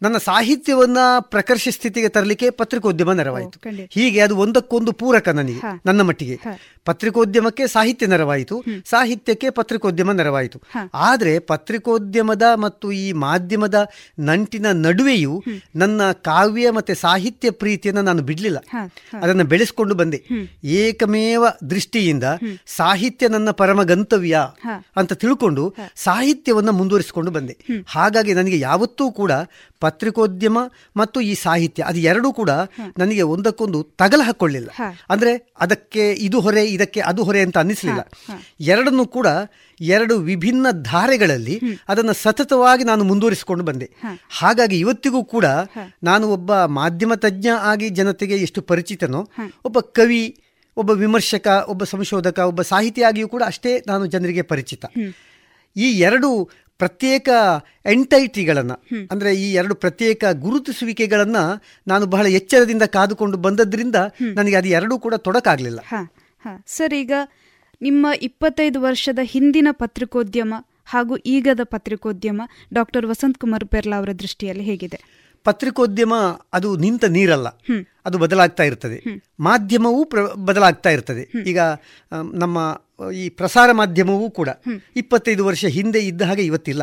[0.02, 3.60] ನನ್ನ ಸಾಹಿತ್ಯವನ್ನ ಪ್ರಕರ್ಷ ಸ್ಥಿತಿಗೆ ತರಲಿಕ್ಕೆ ಪತ್ರಿಕೋದ್ಯಮ ನೆರವಾಯಿತು.
[3.90, 6.40] ಹೀಗೆ ಅದು ಒಂದಕ್ಕೊಂದು ಪೂರಕ ನನಗೆ ನನ್ನ ಮಟ್ಟಿಗೆ.
[6.86, 8.64] ಪತ್ರಿಕೋದ್ಯಮಕ್ಕೆ ಸಾಹಿತ್ಯ ನೆರವಾಯಿತು.
[8.86, 10.62] ಸಾಹಿತ್ಯಕ್ಕೆ ಪತ್ರಿಕೋದ್ಯಮ ನೆರವಾಯಿತು.
[10.94, 13.90] ಆದರೆ ಪತ್ರಿಕೋದ್ಯಮದ ಮತ್ತು ಈ ಮಾಧ್ಯಮದ
[14.20, 15.44] ನಂಟಿನ ನಡುವೆಯೂ
[15.76, 18.58] ನನ್ನ ಕಾವ್ಯ ಮತ್ತೆ ಸಾಹಿತ್ಯ ಪ್ರೀತಿಯನ್ನು ನಾನು ಬಿಡಲಿಲ್ಲ.
[19.22, 20.24] ಅದನ್ನು ಬೆಳೆಸ್ಕೊಂಡು ಬಂದೆ.
[20.64, 22.24] ಏಕಮೇವ ದೃಷ್ಟಿಯಿಂದ
[22.66, 24.40] ಸಾಹಿತ್ಯ ನನ್ನ ಪರಮ ಗಂತವ್ಯ
[24.96, 27.58] ಅಂತ ತಿಳ್ಕೊಂಡು ಸಾಹಿತ್ಯವನ್ನು ಮುಂದುವರಿಸಿಕೊಂಡು ಬಂದೆ.
[27.88, 29.32] ಹಾಗಾಗಿ ನನಗೆ ಯಾವತ್ತೂ ಕೂಡ
[29.92, 30.58] ಪತ್ರಿಕೋದ್ಯಮ
[30.98, 32.52] ಮತ್ತು ಈ ಸಾಹಿತ್ಯ ಅದು ಎರಡೂ ಕೂಡ
[32.98, 34.70] ನನಗೆ ಒಂದಕ್ಕೊಂದು ತಗಲ ಹಾಕೊಳ್ಳಿಲ್ಲ.
[35.10, 35.32] ಅಂದ್ರೆ
[35.62, 38.02] ಅದಕ್ಕೆ ಇದು ಹೊರೆ ಇದಕ್ಕೆ ಅದು ಹೊರೆ ಅಂತ ಅನ್ನಿಸಲಿಲ್ಲ
[38.74, 39.28] ಎರಡನ್ನು ಕೂಡ
[39.80, 41.56] ಎರಡು ವಿಭಿನ್ನ ಧಾರೆಗಳಲ್ಲಿ
[41.90, 43.88] ಅದನ್ನು ಸತತವಾಗಿ ನಾನು ಮುಂದುವರಿಸಿಕೊಂಡು ಬಂದೆ.
[44.40, 45.46] ಹಾಗಾಗಿ ಇವತ್ತಿಗೂ ಕೂಡ
[46.04, 49.22] ನಾನು ಒಬ್ಬ ಮಾಧ್ಯಮ ತಜ್ಞ ಆಗಿ ಜನತೆಗೆ ಎಷ್ಟು ಪರಿಚಿತನೋ
[49.66, 50.24] ಒಬ್ಬ ಕವಿ
[50.78, 54.86] ಒಬ್ಬ ವಿಮರ್ಶಕ ಒಬ್ಬ ಸಂಶೋಧಕ ಒಬ್ಬ ಸಾಹಿತಿಯಾಗಿಯೂ ಕೂಡ ಅಷ್ಟೇ ನಾನು ಜನರಿಗೆ ಪರಿಚಿತ.
[55.76, 56.30] ಈ ಎರಡು
[56.82, 57.30] ಪ್ರತ್ಯೇಕ
[57.86, 58.76] ಎಂಟೈಟಿಗಳನ್ನು
[59.12, 61.44] ಅಂದರೆ ಈ ಎರಡು ಪ್ರತ್ಯೇಕ ಗುರುತಿಸುವಿಕೆಗಳನ್ನು
[61.88, 63.98] ನಾನು ಬಹಳ ಎಚ್ಚರದಿಂದ ಕಾದುಕೊಂಡು ಬಂದದ್ರಿಂದ
[64.36, 65.82] ನನಗೆ ಅದು ಎರಡೂ ಕೂಡ ತೊಡಕಾಗಲಿಲ್ಲ.
[66.68, 67.14] ಸರ್ ಈಗ
[67.82, 70.54] ನಿಮ್ಮ ಇಪ್ಪತ್ತೈದು ವರ್ಷದ ಹಿಂದಿನ ಪತ್ರಿಕೋದ್ಯಮ
[70.94, 72.42] ಹಾಗೂ ಈಗದ ಪತ್ರಿಕೋದ್ಯಮ
[72.74, 75.00] ಡಾಕ್ಟರ್ ವಸಂತ್ ಕುಮಾರ್ ಪೆರ್ಲಾ ಅವರ ದೃಷ್ಟಿಯಲ್ಲಿ ಹೇಗಿದೆ?
[75.46, 76.16] ಪತ್ರಿಕೋದ್ಯಮ
[76.54, 77.50] ಅದು ನಿಂತ ನೀರಲ್ಲ.
[78.06, 78.98] ಅದು ಬದಲಾಗ್ತಾ ಇರ್ತದೆ.
[79.40, 80.02] ಮಾಧ್ಯಮವೂ
[80.46, 81.24] ಬದಲಾಗ್ತಾ ಇರ್ತದೆ.
[81.52, 81.60] ಈಗ
[82.44, 82.58] ನಮ್ಮ
[83.10, 84.50] ಈ ಪ್ರಸಾರ ಮಾಧ್ಯಮವೂ ಕೂಡ
[84.96, 86.82] ಇಪ್ಪತ್ತೈದು ವರ್ಷ ಹಿಂದೆ ಇದ್ದ ಹಾಗೆ ಇವತ್ತಿಲ್ಲ.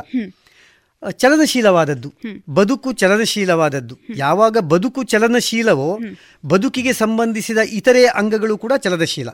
[1.10, 2.12] ಚಲನಶೀಲವಾದದ್ದು.
[2.50, 3.98] ಬದುಕು ಚಲನಶೀಲವಾದದ್ದು.
[4.16, 5.98] ಯಾವಾಗ ಬದುಕು ಚಲನಶೀಲವೋ
[6.46, 9.28] ಬದುಕಿಗೆ ಸಂಬಂಧಿಸಿದ ಇತರೆ ಅಂಗಗಳು ಕೂಡ ಚಲನಶೀಲ.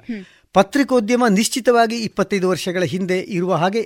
[0.55, 3.81] ಪತ್ರಿಕೋದ್ಯಮ ನಿಶ್ಚಿತವಾಗಿ ಇಪ್ಪತ್ತೈದು ವರ್ಷಗಳ ಹಿಂದೆ ಇರುವ ಹಾಗೆ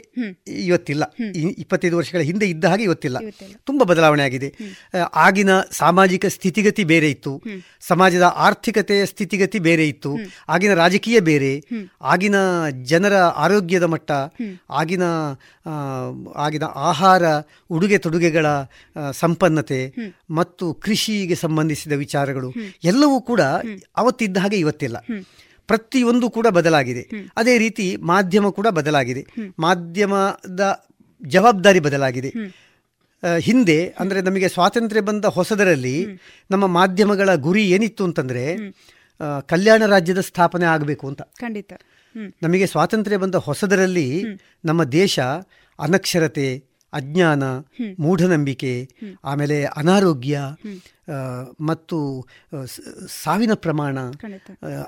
[0.49, 1.05] ಇವತ್ತಿಲ್ಲ.
[1.35, 3.19] ಇಪ್ಪತ್ತೈದು ವರ್ಷಗಳ ಹಿಂದೆ ಇದ್ದ ಹಾಗೆ ಇವತ್ತಿಲ್ಲ.
[3.65, 4.55] ತುಂಬಾ ಬದಲಾವಣೆ ಆಗಿದೆ.
[5.15, 7.43] ಆಗಿನ ಸಾಮಾಜಿಕ ಸ್ಥಿತಿಗತಿ ಬೇರೆ ಇತ್ತು.
[7.81, 10.17] ಸಮಾಜದ ಆರ್ಥಿಕತೆಯ ಸ್ಥಿತಿಗತಿ ಬೇರೆ ಇತ್ತು.
[10.49, 11.53] ಆಗಿನ ರಾಜಕೀಯ ಬೇರೆ.
[12.03, 12.35] ಆಗಿನ
[12.83, 14.11] ಜನರ ಆರೋಗ್ಯದ ಮಟ್ಟ.
[14.71, 15.03] ಆಗಿನ
[16.37, 17.23] ಆಗಿನ ಆಹಾರ
[17.71, 18.47] ಉಡುಗೆ ತೊಡುಗೆಗಳ
[19.13, 19.95] ಸಂಪನ್ನತೆ
[20.31, 23.41] ಮತ್ತು ಕೃಷಿಗೆ ಸಂಬಂಧಿಸಿದ ವಿಚಾರಗಳು ಎಲ್ಲವೂ ಕೂಡ
[23.97, 24.97] ಅವತ್ತಿದ್ದ ಹಾಗೆ ಇವತ್ತಿಲ್ಲ.
[25.69, 27.03] ಪ್ರತಿಯೊಂದು ಕೂಡ ಬದಲಾಗಿದೆ.
[27.37, 29.23] ಅದೇ ರೀತಿ ಮಾಧ್ಯಮ ಕೂಡ ಬದಲಾಗಿದೆ.
[29.59, 30.63] ಮಾಧ್ಯಮದ
[31.23, 32.31] ಜವಾಬ್ದಾರಿ ಬದಲಾಗಿದೆ.
[33.39, 35.97] ಹಿಂದೆ ಅಂದರೆ ನಮಗೆ ಸ್ವಾತಂತ್ರ್ಯ ಬಂದ ಹೊಸದರಲ್ಲಿ
[36.51, 38.45] ನಮ್ಮ ಮಾಧ್ಯಮಗಳ ಗುರಿ ಏನಿತ್ತು ಅಂತಂದರೆ
[39.47, 41.23] ಕಲ್ಯಾಣ ರಾಜ್ಯದ ಸ್ಥಾಪನೆ ಆಗಬೇಕು ಅಂತ.
[41.41, 41.73] ಖಂಡಿತ.
[42.43, 44.09] ನಮಗೆ ಸ್ವಾತಂತ್ರ್ಯ ಬಂದ ಹೊಸದರಲ್ಲಿ
[44.65, 45.17] ನಮ್ಮ ದೇಶ
[45.79, 46.47] ಅನಕ್ಷರತೆ
[46.93, 47.43] ಅಜ್ಞಾನ
[47.99, 48.73] ಮೂಢನಂಬಿಕೆ
[49.25, 50.37] ಆಮೇಲೆ ಅನಾರೋಗ್ಯ
[51.71, 51.99] ಮತ್ತು
[53.23, 53.99] ಸಾವಿನ ಪ್ರಮಾಣ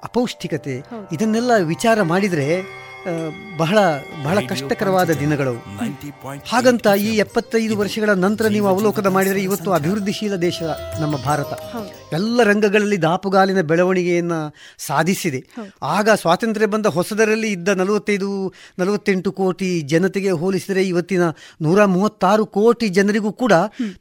[0.08, 0.76] ಅಪೌಷ್ಟಿಕತೆ
[1.12, 2.48] ಇದನ್ನೆಲ್ಲ ವಿಚಾರ ಮಾಡಿದರೆ
[3.60, 3.78] ಬಹಳ
[4.24, 5.52] ಬಹಳ ಕಷ್ಟಕರವಾದ ದಿನಗಳು.
[6.50, 10.58] ಹಾಗಂತ ಈ ಎಪ್ಪತ್ತೈದು ವರ್ಷಗಳ ನಂತರ ನೀವು ಅವಲೋಕನ ಮಾಡಿದರೆ ಇವತ್ತು ಅಭಿವೃದ್ಧಿಶೀಲ ದೇಶ
[11.02, 11.52] ನಮ್ಮ ಭಾರತ.
[12.18, 14.34] ಎಲ್ಲ ರಂಗಗಳಲ್ಲಿ ದಾಪುಗಾಲಿನ ಬೆಳವಣಿಗೆಯನ್ನ
[14.88, 15.40] ಸಾಧಿಸಿದೆ.
[15.96, 18.28] ಆಗ ಸ್ವಾತಂತ್ರ್ಯ ಬಂದ ಹೊಸದರಲ್ಲಿ ಇದ್ದ ನಲವತ್ತೈದು
[18.78, 21.24] ನಲವತ್ತೆಂಟು ಕೋಟಿ ಜನತೆಗೆ ಹೋಲಿಸಿದರೆ ಇವತ್ತಿನ
[21.66, 23.54] ನೂರ ಮೂವತ್ತಾರು ಕೋಟಿ ಜನರಿಗೂ ಕೂಡ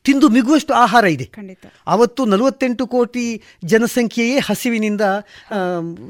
[0.05, 1.27] ತಿಂದು ಮಿಗುವಷ್ಟು ಆಹಾರ ಇದೆ.
[1.87, 3.25] ಅವತ್ತು ನಲವತ್ತೆಂಟು ಕೋಟಿ
[3.65, 5.03] ಜನಸಂಖ್ಯೆಯೇ ಹಸಿವಿನಿಂದ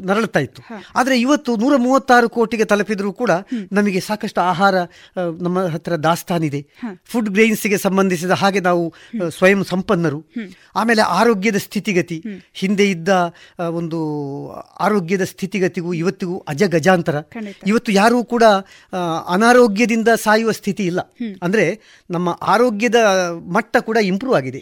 [0.10, 0.62] ನರಳುತ್ತಾ ಇತ್ತು.
[0.96, 3.32] ಆದರೆ ಇವತ್ತು ನೂರ ಮೂವತ್ತಾರು ಕೋಟಿಗೆ ತಲುಪಿದರೂ ಕೂಡ
[3.72, 4.76] ನಮಗೆ ಸಾಕಷ್ಟು ಆಹಾರ
[5.46, 6.62] ನಮ್ಮ ಹತ್ರ ದಾಸ್ತಾನಿದೆ
[7.06, 8.84] ಫುಡ್ ಗ್ರೈನ್ಸ್ಗೆ ಸಂಬಂಧಿಸಿದ ಹಾಗೆ ನಾವು
[9.38, 10.20] ಸ್ವಯಂ ಸಂಪನ್ನರು.
[10.76, 12.18] ಆಮೇಲೆ ಆರೋಗ್ಯದ ಸ್ಥಿತಿಗತಿ.
[12.54, 13.10] ಹಿಂದೆ ಇದ್ದ
[13.80, 14.00] ಒಂದು
[14.80, 17.16] ಆರೋಗ್ಯದ ಸ್ಥಿತಿಗತಿಗೂ ಇವತ್ತಿಗೂ ಅಜಗಜಾಂತರ.
[17.68, 18.44] ಇವತ್ತು ಯಾರೂ ಕೂಡ
[19.28, 21.02] ಅನಾರೋಗ್ಯದಿಂದ ಸಾಯುವ ಸ್ಥಿತಿ ಇಲ್ಲ.
[21.44, 21.68] ಅಂದ್ರೆ
[22.10, 23.00] ನಮ್ಮ ಆರೋಗ್ಯದ
[23.56, 24.62] ಮಟ್ಟ ಕೂಡ ಇಂಪ್ರೂವ್ ಆಗಿದೆ.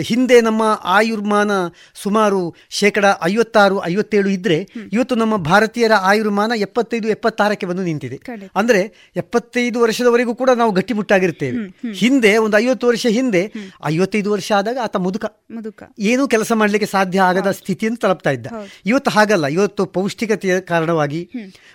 [0.00, 1.50] ಹಿಂದೆ ನಮ್ಮ ಆಯುರ್ಮಾನ
[1.94, 8.20] ಸುಮಾರು ಶೇಕಡ ಐವತ್ತಾರು ಐವತ್ತೇಳು ಇದ್ರೆ ಇವತ್ತು ನಮ್ಮ ಭಾರತೀಯರ ಆಯುರ್ಮಾನ ಎಪ್ಪತ್ತೈದು ಎಪ್ಪತ್ತಾರಕ್ಕೆ ಬಂದು ನಿಂತಿದೆ.
[8.56, 13.52] ಅಂದ್ರೆ ಎಪ್ಪತ್ತೈದು ವರ್ಷದವರೆಗೂ ಕೂಡ ನಾವು ಗಟ್ಟಿಮುಟ್ಟಾಗಿರ್ತೇವೆ ಹಿಂದೆ ಒಂದು ಐವತ್ತು ವರ್ಷ ಹಿಂದೆ
[13.84, 15.24] ಐವತ್ತೈದು ವರ್ಷ ಆದಾಗ ಆತ ಮುದುಕ.
[15.50, 15.82] ಮುದುಕ.
[15.98, 18.46] ಏನೂ ಕೆಲಸ ಮಾಡಲಿಕ್ಕೆ ಸಾಧ್ಯ ಆಗದ ಸ್ಥಿತಿಯನ್ನು ತಲುಪ್ತಾ ಇದ್ದ.
[18.86, 19.46] ಇವತ್ತು ಹಾಗಲ್ಲ.
[19.46, 21.30] ಇವತ್ತು ಪೌಷ್ಟಿಕತೆಯ ಕಾರಣವಾಗಿ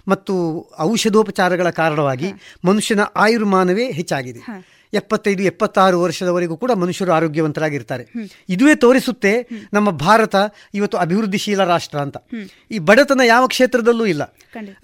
[0.08, 0.34] ಮತ್ತು
[0.80, 2.32] ಔಷಧೋಪಚಾರಗಳ ಕಾರಣವಾಗಿ
[2.66, 4.79] ಮನುಷ್ಯನ ಆಯುರ್ಮಾನವೇ ಹೆಚ್ಚಾಗಿದೆ.
[4.94, 8.04] ಎಪ್ಪತ್ತೈದು ಎಪ್ಪತ್ತಾರು ವರ್ಷದವರೆಗೂ ಕೂಡ ಮನುಷ್ಯರು ಆರೋಗ್ಯವಂತರಾಗಿರ್ತಾರೆ.
[8.50, 10.36] ಇದುವೇ ತೋರಿಸುತ್ತೆ ನಮ್ಮ ಭಾರತ
[10.74, 12.18] ಇವತ್ತು ಅಭಿವೃದ್ಧಿಶೀಲ ರಾಷ್ಟ್ರ ಅಂತ.
[12.72, 14.36] ಈ ಬಡತನ ಯಾವ ಕ್ಷೇತ್ರದಲ್ಲೂ ಇಲ್ಲ.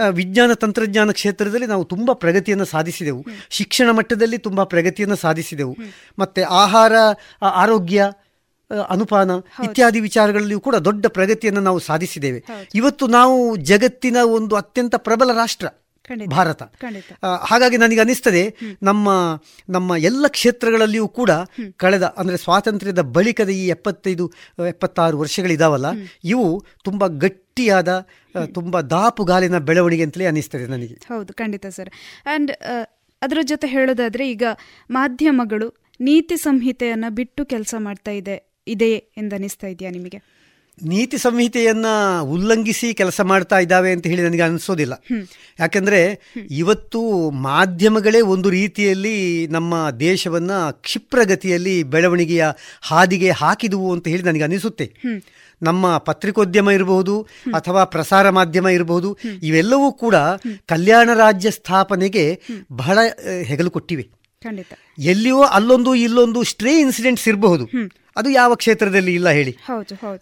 [0.10, 3.26] ವಿಜ್ಞಾನ ತಂತ್ರಜ್ಞಾನ ಕ್ಷೇತ್ರದಲ್ಲಿ ನಾವು ತುಂಬಾ ಪ್ರಗತಿಯನ್ನು ಸಾಧಿಸಿದೆವು.
[3.50, 5.76] ಶಿಕ್ಷಣ ಮಟ್ಟದಲ್ಲಿ ತುಂಬಾ ಪ್ರಗತಿಯನ್ನು ಸಾಧಿಸಿದೆವು.
[6.20, 6.94] ಮತ್ತೆ ಆಹಾರ
[7.42, 8.12] ಆರೋಗ್ಯ
[8.90, 9.32] ಅನುಪಾನ
[9.64, 12.44] ಇತ್ಯಾದಿ ವಿಚಾರಗಳಲ್ಲಿಯೂ ಕೂಡ ದೊಡ್ಡ ಪ್ರಗತಿಯನ್ನು ನಾವು ಸಾಧಿಸಿದ್ದೇವೆ.
[12.76, 15.68] ಇವತ್ತು ನಾವು ಜಗತ್ತಿನ ಒಂದು ಅತ್ಯಂತ ಪ್ರಬಲ ರಾಷ್ಟ್ರ.
[16.28, 16.64] ಭಾರತ.
[17.44, 18.44] ಹಾಗಾಗಿ ನನಗೆ ಅನಿಸ್ತದೆ
[18.84, 19.08] ನಮ್ಮ
[19.70, 21.32] ನಮ್ಮ ಎಲ್ಲ ಕ್ಷೇತ್ರಗಳಲ್ಲಿಯೂ ಕೂಡ
[21.78, 24.26] ಕಳೆದ ಅಂದರೆ ಸ್ವಾತಂತ್ರ್ಯದ ಬಳಿಕದ ಈ ಎಪ್ಪತ್ತೈದು
[24.70, 25.86] ಎಪ್ಪತ್ತಾರು ವರ್ಷಗಳಿದಾವಲ್ಲ
[26.24, 26.48] ಇವು
[26.84, 28.08] ತುಂಬಾ ಗಟ್ಟಿಯಾದ
[28.54, 30.96] ತುಂಬ ದಾಪುಗಾಲಿನ ಬೆಳವಣಿಗೆ ಅಂತಲೇ ಅನಿಸ್ತದೆ ನನಗೆ.
[31.08, 31.90] ಹೌದು ಖಂಡಿತ ಸರ್.
[32.26, 32.52] ಅಂಡ್
[33.22, 34.44] ಅದರ ಜೊತೆ ಹೇಳೋದಾದರೆ ಈಗ
[34.90, 35.68] ಮಾಧ್ಯಮಗಳು
[36.00, 38.36] ನೀತಿ ಸಂಹಿತೆಯನ್ನು ಬಿಟ್ಟು ಕೆಲಸ ಮಾಡ್ತಾ ಇದೆ
[38.68, 40.20] ಇದೆಯೇ ಎಂದನಿಸ್ತಾ ಇದೆಯಾ ನಿಮಗೆ?
[40.84, 41.86] ನೀತಿ ಸಂಹಿತೆಯನ್ನ
[42.24, 45.04] ಉಲ್ಲಂಘಿಸಿ ಕೆಲಸ ಮಾಡ್ತಾ ಇದ್ದಾವೆ ಅಂತ ಹೇಳಿ ನನಗೆ ಅನಿಸೋದಿಲ್ಲ.
[45.60, 46.20] ಯಾಕಂದ್ರೆ
[46.52, 52.46] ಇವತ್ತು ಮಾಧ್ಯಮಗಳೇ ಒಂದು ರೀತಿಯಲ್ಲಿ ನಮ್ಮ ದೇಶವನ್ನ ಕ್ಷಿಪ್ರಗತಿಯಲ್ಲಿ ಬೆಳವಣಿಗೆಯ
[52.82, 54.92] ಹಾದಿಗೆ ಹಾಕಿದುವು ಅಂತ ಹೇಳಿ ನನಗೆ ಅನಿಸುತ್ತೆ.
[55.64, 57.22] ನಮ್ಮ ಪತ್ರಿಕೋದ್ಯಮ ಇರಬಹುದು
[57.56, 60.16] ಅಥವಾ ಪ್ರಸಾರ ಮಾಧ್ಯಮ ಇರಬಹುದು ಇವೆಲ್ಲವೂ ಕೂಡ
[60.66, 63.00] ಕಲ್ಯಾಣ ರಾಜ್ಯ ಸ್ಥಾಪನೆಗೆ ಬಹಳ
[63.44, 64.10] ಹೆಗಲು ಕೊಟ್ಟಿವೆ.
[65.00, 67.66] ಎಲ್ಲಿಯೋ ಅಲ್ಲೊಂದು ಇಲ್ಲೊಂದು ಸ್ಟ್ರೇ ಇನ್ಸಿಡೆಂಟ್ಸ್ ಇರಬಹುದು.
[68.16, 69.54] ಅದು ಯಾವ ಕ್ಷೇತ್ರದಲ್ಲಿ ಇಲ್ಲ ಹೇಳಿ.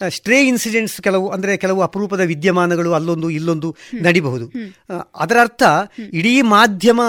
[0.09, 4.45] ಸ್ಟ್ರೇ ಇನ್ಸಿಡೆಂಟ್ಸ್ ಕೆಲವು ಅಂದ್ರೆ ಕೆಲವು ಅಪರೂಪದ ವಿದ್ಯಮಾನಗಳು ಅಲ್ಲೊಂದು ಇಲ್ಲೊಂದು ನಡಿಬಹುದು.
[5.15, 5.63] ಅದರ ಅರ್ಥ
[6.13, 7.01] ಇಡೀ ಮಾಧ್ಯಮ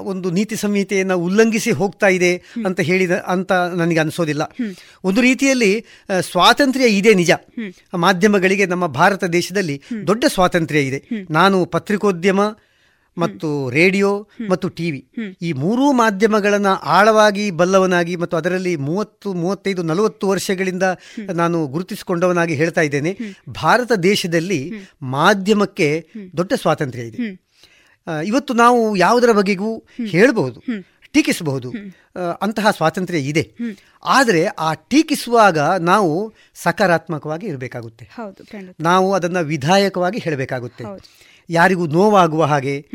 [0.00, 2.32] ಒಂದು ನೀತಿ ಸಂಹಿತೆಯನ್ನು ಉಲ್ಲಂಘಿಸಿ ಹೋಗ್ತಾ ಇದೆ
[2.66, 4.42] ಅಂತ ಹೇಳಿದ ಅಂತ ನನಗೆ ಅನಿಸೋದಿಲ್ಲ.
[5.04, 5.84] ಒಂದು ರೀತಿಯಲ್ಲಿ
[6.20, 7.30] ಸ್ವಾತಂತ್ರ್ಯ ಇದೆ ನಿಜ.
[7.96, 11.00] ಮಾಧ್ಯಮಗಳಿಗೆ ನಮ್ಮ ಭಾರತ ದೇಶದಲ್ಲಿ ದೊಡ್ಡ ಸ್ವಾತಂತ್ರ್ಯ ಇದೆ.
[11.30, 12.40] ನಾನು ಪತ್ರಿಕೋದ್ಯಮ
[13.20, 14.10] ಮತ್ತು ರೇಡಿಯೋ
[14.50, 15.00] ಮತ್ತು ಟಿವಿ.
[15.42, 20.82] ಈ ಮೂರೂ ಮಾಧ್ಯಮಗಳನ್ನು ಆಳವಾಗಿ ಬಲ್ಲವನಾಗಿ ಮತ್ತು ಅದರಲ್ಲಿ ಮೂವತ್ತು ಮೂವತ್ತೈದು ನಲವತ್ತು ವರ್ಷಗಳಿಂದ
[21.34, 23.12] ನಾನು ಗುರುತಿಸಿಕೊಂಡವನಾಗಿ ಹೇಳ್ತಾ ಇದ್ದೇನೆ.
[23.54, 24.60] ಭಾರತ ದೇಶದಲ್ಲಿ
[25.16, 25.88] ಮಾಧ್ಯಮಕ್ಕೆ
[26.36, 27.18] ದೊಡ್ಡ ಸ್ವಾತಂತ್ರ್ಯ ಇದೆ.
[28.26, 29.70] ಇವತ್ತು ನಾವು ಯಾವುದರ ಬಗೆಗೂ
[30.06, 30.60] ಹೇಳಬಹುದು
[31.12, 31.68] ಟೀಕಿಸಬಹುದು
[32.40, 33.44] ಅಂತಹ ಸ್ವಾತಂತ್ರ್ಯ ಇದೆ.
[34.04, 36.12] ಆದರೆ ಆ ಟೀಕಿಸುವಾಗ ನಾವು
[36.54, 38.04] ಸಕಾರಾತ್ಮಕವಾಗಿ ಇರಬೇಕಾಗುತ್ತೆ.
[38.80, 40.84] ನಾವು ಅದನ್ನು ವಿಧಾಯಕವಾಗಿ ಹೇಳಬೇಕಾಗುತ್ತೆ.
[41.50, 42.86] ಯಾರಿಗೂ ನೋವಾಗುವ ಹಾಗೆ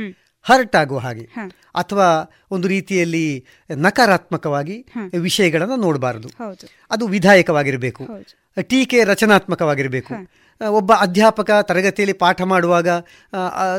[0.44, 1.30] ಹರ್ಟ್ ಆಗುವ ಹಾಗೆ
[1.76, 4.86] ಅಥವಾ ಒಂದು ರೀತಿಯಲ್ಲಿ ನಕಾರಾತ್ಮಕವಾಗಿ
[5.20, 6.30] ವಿಷಯಗಳನ್ನು ನೋಡಬಾರದು.
[6.92, 8.08] ಅದು ವಿಧಾಯಕವಾಗಿರಬೇಕು.
[8.62, 10.14] ಟೀಕೆ ರಚನಾತ್ಮಕವಾಗಿರಬೇಕು.
[10.62, 12.88] ಒಬ್ಬ ಅಧ್ಯಾಪಕ ತರಗತಿಯಲ್ಲಿ ಪಾಠ ಮಾಡುವಾಗ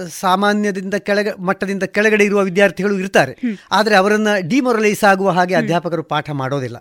[0.08, 3.34] ಸಾಮಾನ್ಯದಿಂದ ಕೆಳಗ ಮಟ್ಟದಿಂದ ಕೆಳಗಡೆ ಇರುವ ವಿದ್ಯಾರ್ಥಿಗಳು ಇರ್ತಾರೆ.
[3.72, 6.76] ಆದರೆ ಅವರನ್ನು ಡಿಮೊರಲೈಸ್ ಆಗುವ ಹಾಗೆ ಅಧ್ಯಾಪಕರು ಪಾಠ ಮಾಡೋದಿಲ್ಲ.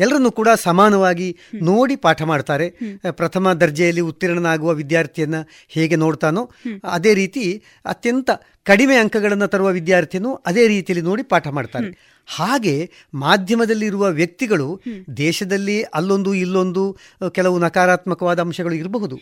[0.00, 2.68] ಎಲ್ಲರನ್ನೂ ಕೂಡ ಸಮಾನವಾಗಿ ನೋಡಿ ಪಾಠ ಮಾಡ್ತಾರೆ.
[3.10, 5.34] ಪ್ರಥಮ ದರ್ಜೆಯಲ್ಲಿ ಉತ್ತೀರ್ಣನಾಗುವ ವಿದ್ಯಾರ್ಥಿಯನ್ನ
[5.68, 6.50] ಹೇಗೆ ನೋಡ್ತಾನೋ
[6.92, 8.30] ಅದೇ ರೀತಿ ಅತ್ಯಂತ
[8.64, 12.11] ಕಡಿಮೆ ಅಂಕಗಳನ್ನು ತರುವ ವಿದ್ಯಾರ್ಥಿಯನ್ನು ಅದೇ ರೀತಿಯಲ್ಲಿ ನೋಡಿ ಪಾಠ ಮಾಡ್ತಾರೆ.
[12.26, 14.82] ಹಾಗೆ ಮಾಧ್ಯಮದಲ್ಲಿರುವ ವ್ಯಕ್ತಿಗಳು
[15.16, 16.96] ದೇಶದಲ್ಲಿ ಅಲ್ಲೊಂದು ಇಲ್ಲೊಂದು
[17.30, 19.18] ಕೆಲವು ನಕಾರಾತ್ಮಕವಾದ ಅಂಶಗಳು ಇರಬಹುದು.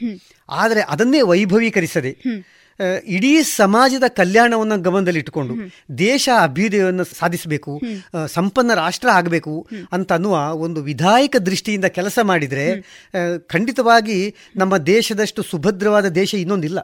[0.51, 2.17] ಆದರೆ ಅದನ್ನೇ ವೈಭವೀಕರಿಸದೆ
[3.07, 5.55] ಇಡೀ ಸಮಾಜದ ಕಲ್ಯಾಣವನ್ನು ಗಮನದಲ್ಲಿಟ್ಟುಕೊಂಡು
[5.99, 7.81] ದೇಶ ಅಭ್ಯುದಯವನ್ನು ಸಾಧಿಸಬೇಕು
[8.27, 9.55] ಸಂಪನ್ನ ರಾಷ್ಟ್ರ ಆಗಬೇಕು
[9.93, 12.65] ಅಂತ ಅನ್ನುವ ಒಂದು ವಿಧಾಯಕ ದೃಷ್ಟಿಯಿಂದ ಕೆಲಸ ಮಾಡಿದರೆ
[13.39, 16.79] ಖಂಡಿತವಾಗಿ ನಮ್ಮ ದೇಶದಷ್ಟು ಸುಭದ್ರವಾದ ದೇಶ ಇನ್ನೊಂದಿಲ್ಲ.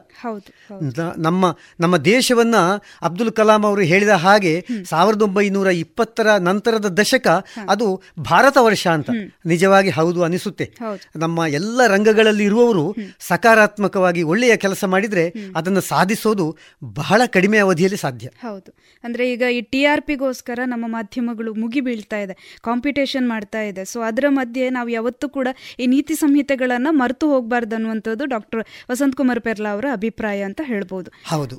[1.17, 2.55] ನಮ್ಮ ನಮ್ಮ ದೇಶವನ್ನ
[3.01, 4.53] ಅಬ್ದುಲ್ ಕಲಾಂ ಅವರು ಹೇಳಿದ ಹಾಗೆ
[4.89, 7.27] ಸಾವಿರದ ಒಂಬೈನೂರ ಇಪ್ಪತ್ತರ ನಂತರದ ದಶಕ
[7.69, 7.87] ಅದು
[8.19, 9.09] ಭಾರತ ವರ್ಷ ಅಂತ
[9.45, 10.67] ನಿಜವಾಗಿ ಹೌದು ಅನಿಸುತ್ತೆ.
[11.15, 16.45] ನಮ್ಮ ಎಲ್ಲ ರಂಗಗಳಲ್ಲಿ ಇರುವವರು ಸಕಾರಾತ್ಮಕವಾಗಿ ಒಳ್ಳೆಯ ಕೆಲಸ ಮಾಡಿದ್ರೆ ಅದನ್ನು ಸಾಧಿಸೋದು
[16.99, 18.27] ಬಹಳ ಕಡಿಮೆ ಅವಧಿಯಲ್ಲಿ ಸಾಧ್ಯ.
[18.41, 18.69] ಹೌದು.
[19.03, 23.85] ಅಂದ್ರೆ ಈಗ ಈ ಟಿ ಆರ್ ಪಿಗೋಸ್ಕರ ನಮ್ಮ ಮಾಧ್ಯಮಗಳು ಮುಗಿ ಬೀಳ್ತಾ ಇದೆ ಕಾಂಪಿಟೇಷನ್ ಮಾಡ್ತಾ ಇದೆ.
[23.85, 25.47] ಸೊ ಅದರ ಮಧ್ಯೆ ನಾವು ಯಾವತ್ತೂ ಕೂಡ
[25.79, 31.11] ಈ ನೀತಿ ಸಂಹಿತೆಗಳನ್ನು ಮರೆತು ಹೋಗಬಾರ್ದು ಅನ್ನುವಂಥದ್ದು ಡಾಕ್ಟರ್ ವಸಂತ್ ಕುಮಾರ್ ಪೆರ್ಲಾ ಅವರ ಅಭಿಪ್ರಾಯ ಅಂತ ಹೇಳ್ಬೋದು.
[31.25, 31.57] ಹೌದು.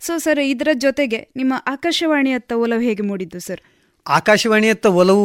[0.00, 3.62] ಸೊ ಸರ್ ಇದರ ಜೊತೆಗೆ ನಿಮ್ಮ ಆಕಾಶವಾಣಿಯತ್ತ ಒಲವು ಹೇಗೆ ಮೂಡಿದ್ದು ಸರ್
[4.06, 5.24] ಆಕಾಶವಾಣಿಯತ್ತ ಒಲವು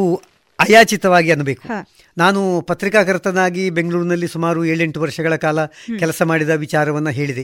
[0.59, 1.63] ಅಯಾಚಿತವಾಗಿ ಅನ್ನಬೇಕು.
[2.17, 5.59] ನಾನು ಪತ್ರಿಕಾಕರ್ತನಾಗಿ ಬೆಂಗಳೂರಿನಲ್ಲಿ ಸುಮಾರು ಏಳೆಂಟು ವರ್ಷಗಳ ಕಾಲ
[5.99, 7.43] ಕೆಲಸ ಮಾಡಿದ ವಿಚಾರವನ್ನು ಹೇಳಿದೆ.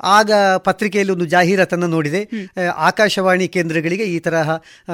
[0.00, 2.22] ಆಗ ಪತ್ರಿಕೆಯಲ್ಲಿ ಒಂದು ಜಾಹೀರಾತನ್ನು ನೋಡಿದೆ.
[2.78, 4.50] ಆಕಾಶವಾಣಿ ಕೇಂದ್ರಗಳಿಗೆ ಈ ತರಹ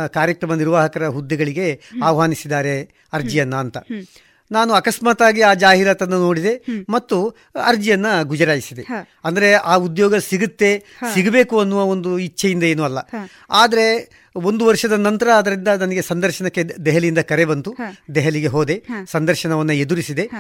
[0.07, 2.77] ಕಾರ್ಯಕ್ರಮ ನಿರ್ವಾಹಕರ ಹುದ್ದೆಗಳಿಗೆ ಆಹ್ವಾನಿಸಿದ್ದಾರೆ
[3.13, 3.77] ಅರ್ಜಿಯನ್ನ ಅಂತ.
[4.51, 7.17] ನಾನು ಅಕಸ್ಮಾತಾಗಿ ಆ ಜಾಹೀರಾತನ್ನು ನೋಡಿದೆ ಮತ್ತು
[7.65, 8.83] ಅರ್ಜಿಯನ್ನ ಗುಜರಾಯಿಸಿದೆ.
[9.25, 10.71] ಅಂದ್ರೆ ಆ ಉದ್ಯೋಗ ಸಿಗುತ್ತೆ
[11.15, 12.99] ಸಿಗಬೇಕು ಅನ್ನುವ ಒಂದು ಇಚ್ಛೆಯಿಂದ ಏನೂ ಅಲ್ಲ.
[13.51, 13.87] ಆದರೆ
[14.37, 17.77] ಒಂದು ವರ್ಷದ ನಂತರ ಅದರಿಂದ ನನಗೆ ಸಂದರ್ಶನಕ್ಕೆ ದೆಹಲಿಯಿಂದ ಕರೆ ಬಂತು.
[18.15, 18.83] ದೆಹಲಿಗೆ ಹೋದೆ.
[19.11, 20.31] ಸಂದರ್ಶನವನ್ನು ಎದುರಿಸಿದೆ.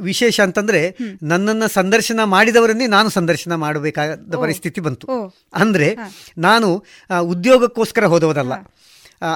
[0.00, 5.08] ವಿಶೇಷ ಅಂತಂದ್ರೆ ನನ್ನನ್ನು ಸಂದರ್ಶನ ಮಾಡಿದವರನ್ನೇ ನಾನು ಸಂದರ್ಶನ ಮಾಡಬೇಕಾದ ಪರಿಸ್ಥಿತಿ ಬಂತು.
[5.54, 5.96] ಅಂದ್ರೆ
[6.38, 6.84] ನಾನು
[7.22, 8.52] ಉದ್ಯೋಗಕ್ಕೋಸ್ಕರ ಹೋದವರಲ್ಲ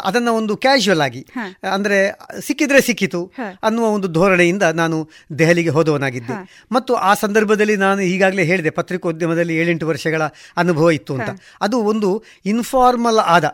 [0.04, 1.26] ಅದನ್ನ ಒಂದು ಕ್ಯಾಶುವಲ್ ಆಗಿ
[1.72, 6.32] ಅಂದ್ರೆ ಸಿಕ್ಕಿದ್ರೆ ಸಿಕ್ಕಿತು ಅನ್ನುವ ಒಂದು ಧೋರಣೆಯಿಂದ ನಾನು ದೆಹಲಿಗೆ ಹೋದವನಾಗಿದ್ದೆ.
[6.72, 10.22] ಮತ್ತು ಆ ಸಂದರ್ಭದಲ್ಲಿ ನಾನು ಈಗಾಗಲೇ ಹೇಳಿದೆ ಪತ್ರಿಕೋದ್ಯಮದಲ್ಲಿ ಏಳೆಂಟು ವರ್ಷಗಳ
[10.56, 11.30] ಅನುಭವ ಇತ್ತು ಅಂತ.
[11.60, 13.44] ಅದು ಒಂದು ಇನ್ಫಾರ್ಮಲ್ ಆದ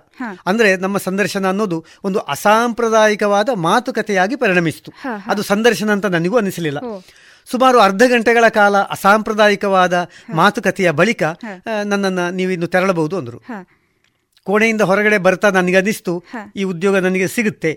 [0.47, 4.93] ಅಂದ್ರೆ ನಮ್ಮ ಸಂದರ್ಶನ ಅನ್ನೋದು ಒಂದು ಅಸಾಂಪ್ರದಾಯಿಕವಾದ ಮಾತುಕತೆಯಾಗಿ ಪರಿಣಮಿಸಿತು.
[5.27, 6.79] ಅದು ಸಂದರ್ಶನ ಅಂತ ನನಗೂ ಅನಿಸಲಿಲ್ಲ.
[7.51, 11.23] ಸುಮಾರು ಅರ್ಧ ಗಂಟೆಗಳ ಕಾಲ ಅಸಾಂಪ್ರದಾಯಿಕವಾದ ಮಾತುಕತೆಯ ಬಳಿಕ
[11.85, 13.38] ನನ್ನನ್ನು ನೀವು ಇನ್ನು ತೆರಳಬಹುದು ಅಂದರು.
[14.49, 16.15] ಕೋಣೆಯಿಂದ ಹೊರಗಡೆ ಬರ್ತಾ ನನಗೆ ಅನಿಸ್ತು
[16.57, 17.73] ಈ ಉದ್ಯೋಗ ನನಗೆ ಸಿಗುತ್ತೆ.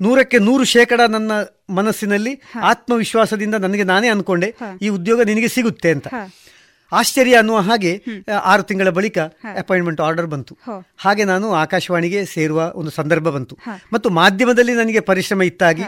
[0.00, 1.32] ನೂರಕ್ಕೆ ನೂರು ಶೇಕಡ ನನ್ನ
[1.78, 2.32] ಮನಸ್ಸಿನಲ್ಲಿ
[2.70, 4.48] ಆತ್ಮವಿಶ್ವಾಸದಿಂದ ನನಗೆ ನಾನೇ ಅನ್ಕೊಂಡೆ
[4.82, 6.08] ಈ ಉದ್ಯೋಗ ನಿನಗೆ ಸಿಗುತ್ತೆ ಅಂತ.
[6.92, 7.90] ಆಶ್ಚರ್ಯ ಅನ್ನುವ ಹಾಗೆ
[8.50, 9.18] ಆರು ತಿಂಗಳ ಬಳಿಕ
[9.62, 10.52] ಅಪಾಯಿಂಟ್ಮೆಂಟ್ ಆರ್ಡರ್ ಬಂತು.
[10.98, 13.54] ಹಾಗೆ ನಾನು ಆಕಾಶವಾಣಿಗೆ ಸೇರುವ ಒಂದು ಸಂದರ್ಭ ಬಂತು.
[13.92, 15.84] ಮತ್ತು ಮಾಧ್ಯಮದಲ್ಲಿ ನನಗೆ ಪರಿಶ್ರಮ ಇತ್ತಾಗಿ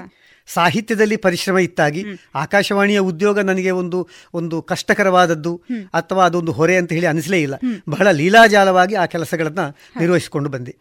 [0.55, 2.03] ಸಾಹಿತ್ಯದಲ್ಲಿ ಪರಿಶ್ರಮ ಇತ್ತಾಗಿ
[2.35, 3.99] ಆಕಾಶವಾಣಿಯ ಉದ್ಯೋಗ ನನಗೆ ಒಂದು
[4.35, 5.53] ಒಂದು ಕಷ್ಟಕರವಾದದ್ದು
[5.95, 7.55] ಅಥವಾ ಅದೊಂದು ಹೊರೆ ಅಂತ ಹೇಳಿ ಅನಿಸಲೇ ಇಲ್ಲ.
[7.89, 9.65] ಬಹಳ ಲೀಲಾಜಾಲವಾಗಿ ಆ ಕೆಲಸಗಳನ್ನ
[10.01, 10.75] ನಿರ್ವಹಿಸಿಕೊಂಡು ಬಂದೆ.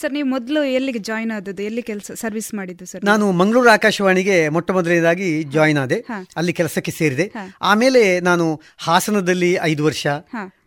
[0.00, 1.62] ಸರ್ ನೀವು ಮೊದಲು ಎಲ್ಲಿಗೆ ಜಾಯಿನ್ ಆದದ್ದು?
[1.62, 3.04] ಎಲ್ಲಿ ಕೆಲಸ ಸರ್ವಿಸ್ ಮಾಡಿದ್ದು ಸರ್?
[3.04, 5.98] ನಾನು ಮಂಗಳೂರು ಆಕಾಶವಾಣಿಗೆ ಮೊಟ್ಟ ಮೊದಲನೇದಾಗಿ ಜಾಯಿನ್ ಆದೆ.
[6.36, 7.26] ಅಲ್ಲಿ ಕೆಲಸಕ್ಕೆ ಸೇರಿದೆ.
[7.62, 8.46] ಆಮೇಲೆ ನಾನು
[8.78, 10.06] ಹಾಸನದಲ್ಲಿ ಐದು ವರ್ಷ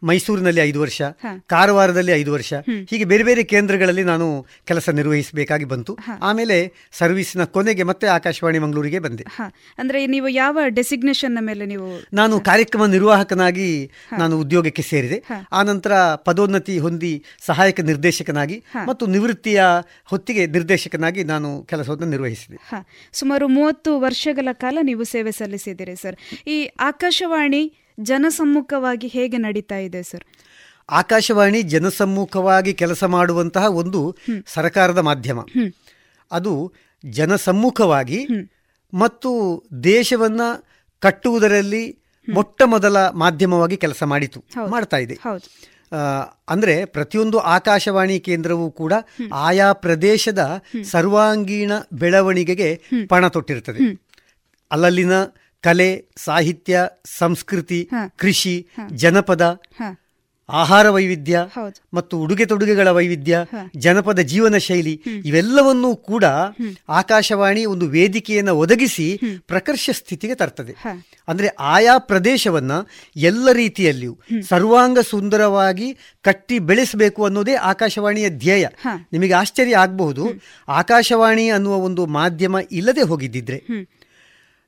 [0.01, 0.99] ಮೈಸೂರಿನಲ್ಲಿ ಐದು ವರ್ಷ
[1.47, 2.51] ಕಾರವಾರದಲ್ಲಿ ಐದು ವರ್ಷ
[2.91, 4.27] ಹೀಗೆ ಬೇರೆ ಬೇರೆ ಕೇಂದ್ರಗಳಲ್ಲಿ ನಾನು
[4.67, 5.93] ಕೆಲಸ ನಿರ್ವಹಿಸಬೇಕಾಗಿ ಬಂತು.
[6.21, 6.57] ಆಮೇಲೆ
[6.91, 9.23] ಸರ್ವಿಸ್ನ ಕೊನೆಗೆ ಮತ್ತೆ ಆಕಾಶವಾಣಿ ಮಂಗಳೂರಿಗೆ ಬಂದೆ.
[9.77, 13.67] ಅಂದ್ರೆ ನೀವು ಯಾವ ಡೆಸಿಗ್ನೇಷನ್ ಮೇಲೆ ನೀವು ನಾನು ಕಾರ್ಯಕ್ರಮ ನಿರ್ವಾಹಕನಾಗಿ
[14.17, 15.19] ನಾನು ಉದ್ಯೋಗಕ್ಕೆ ಸೇರಿದೆ.
[15.51, 15.91] ಆ ನಂತರ
[16.25, 17.13] ಪದೋನ್ನತಿ ಹೊಂದಿ
[17.45, 18.57] ಸಹಾಯಕ ನಿರ್ದೇಶಕನಾಗಿ
[18.87, 19.61] ಮತ್ತು ನಿವೃತ್ತಿಯ
[20.05, 22.57] ಹೊತ್ತಿಗೆ ನಿರ್ದೇಶಕನಾಗಿ ನಾನು ಕೆಲಸವನ್ನು ನಿರ್ವಹಿಸಿದೆ.
[23.13, 26.17] ಸುಮಾರು ಮೂವತ್ತು ವರ್ಷಗಳ ಕಾಲ ನೀವು ಸೇವೆ ಸಲ್ಲಿಸಿದ್ದೀರಿ ಸರ್.
[26.47, 26.57] ಈ
[26.89, 27.63] ಆಕಾಶವಾಣಿ
[28.03, 30.23] ಜನಸಮ್ಮುಖವಾಗಿ ಹೇಗೆ ನಡೀತಾ ಇದೆ ಸರ್?
[30.89, 34.01] ಆಕಾಶವಾಣಿ ಜನಸಮ್ಮುಖವಾಗಿ ಕೆಲಸ ಮಾಡುವಂತಹ ಒಂದು
[34.47, 35.39] ಸರ್ಕಾರದ ಮಾಧ್ಯಮ.
[36.31, 36.53] ಅದು
[37.05, 38.19] ಜನಸಮ್ಮುಖವಾಗಿ
[38.93, 39.31] ಮತ್ತು
[39.83, 40.41] ದೇಶವನ್ನ
[40.99, 41.83] ಕಟ್ಟುವುದರಲ್ಲಿ
[42.27, 45.15] ಮೊಟ್ಟ ಮೊದಲ ಮಾಧ್ಯಮವಾಗಿ ಕೆಲಸ ಮಾಡಿತು ಮಾಡ್ತಾ ಇದೆ.
[46.49, 48.93] ಅಂದ್ರೆ ಪ್ರತಿಯೊಂದು ಆಕಾಶವಾಣಿ ಕೇಂದ್ರವೂ ಕೂಡ
[49.33, 50.41] ಆಯಾ ಪ್ರದೇಶದ
[50.83, 52.69] ಸರ್ವಾಂಗೀಣ ಬೆಳವಣಿಗೆಗೆ
[53.07, 53.81] ಪಣ ತೊಟ್ಟಿರ್ತದೆ
[54.71, 55.13] ಅಲ್ಲಲ್ಲಿನ
[55.63, 56.75] ಕಲೆ ಸಾಹಿತ್ಯ
[57.17, 57.79] ಸಂಸ್ಕೃತಿ
[58.17, 58.55] ಕೃಷಿ
[58.95, 59.43] ಜನಪದ
[60.49, 61.39] ಆಹಾರ ವೈವಿಧ್ಯ
[61.93, 63.33] ಮತ್ತು ಉಡುಗೆ ತೊಡುಗೆಗಳ ವೈವಿಧ್ಯ
[63.77, 64.93] ಜನಪದ ಜೀವನ ಶೈಲಿ
[65.25, 66.25] ಇವೆಲ್ಲವನ್ನೂ ಕೂಡ
[66.91, 69.05] ಆಕಾಶವಾಣಿ ಒಂದು ವೇದಿಕೆಯನ್ನು ಒದಗಿಸಿ
[69.47, 70.73] ಪ್ರಕರ್ಷ ಸ್ಥಿತಿಗೆ ತರ್ತದೆ.
[71.27, 72.71] ಅಂದ್ರೆ ಆಯಾ ಪ್ರದೇಶವನ್ನ
[73.25, 74.15] ಎಲ್ಲ ರೀತಿಯಲ್ಲಿಯೂ
[74.49, 75.89] ಸರ್ವಾಂಗ ಸುಂದರವಾಗಿ
[76.25, 78.65] ಕಟ್ಟಿ ಬೆಳೆಸಬೇಕು ಅನ್ನೋದೇ ಆಕಾಶವಾಣಿಯ ಧ್ಯೇಯ.
[79.13, 80.25] ನಿಮಗೆ ಆಶ್ಚರ್ಯ ಆಗಬಹುದು.
[80.73, 83.59] ಆಕಾಶವಾಣಿ ಅನ್ನುವ ಒಂದು ಮಾಧ್ಯಮ ಇಲ್ಲದೆ ಹೋಗಿದ್ದಿದ್ರೆ.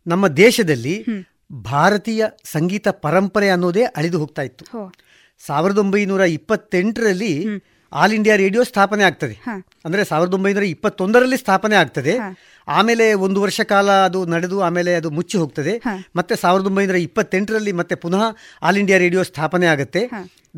[0.08, 1.06] ನಮ್ಮ ದೇಶದಲ್ಲಿ
[1.54, 4.66] ಭಾರತೀಯ ಸಂಗೀತ ಪರಂಪರೆ ಅನ್ನೋದೇ ಅಳಿದು ಹೋಗ್ತಾ ಇತ್ತು.
[5.46, 7.46] ಸಾವಿರದ ಒಂಬೈನೂರ ಇಪ್ಪತ್ತೆಂಟರಲ್ಲಿ
[7.94, 9.36] ಆಲ್ ಇಂಡಿಯಾ ರೇಡಿಯೋ ಸ್ಥಾಪನೆ ಆಗ್ತದೆ.
[9.86, 12.14] ಅಂದ್ರೆ ಸಾವಿರದ ಒಂಬೈನೂರ ಇಪ್ಪತ್ತೊಂದರಲ್ಲಿ ಸ್ಥಾಪನೆ ಆಗ್ತದೆ.
[12.68, 15.74] ಆಮೇಲೆ ಒಂದು ವರ್ಷ ಕಾಲ ಅದು ನಡೆದು ಆಮೇಲೆ ಅದು ಮುಚ್ಚಿ ಹೋಗ್ತದೆ.
[16.16, 18.24] ಮತ್ತೆ ಸಾವಿರದ ಒಂಬೈನೂರ ಇಪ್ಪತ್ತೆಂಟರಲ್ಲಿ ಮತ್ತೆ ಪುನಃ
[18.62, 20.02] ಆಲ್ ಇಂಡಿಯಾ ರೇಡಿಯೋ ಸ್ಥಾಪನೆ ಆಗುತ್ತೆ.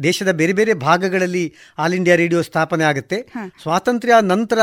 [0.04, 1.44] ದೇಶದ ಬೇರೆ ಬೇರೆ ಭಾಗಗಳಲ್ಲಿ
[1.78, 3.18] ಆಲ್ ಇಂಡಿಯಾ ರೇಡಿಯೋ ಸ್ಥಾಪನೆ ಆಗುತ್ತೆ.
[3.64, 4.60] ಸ್ವಾತಂತ್ರ್ಯ ನಂತರ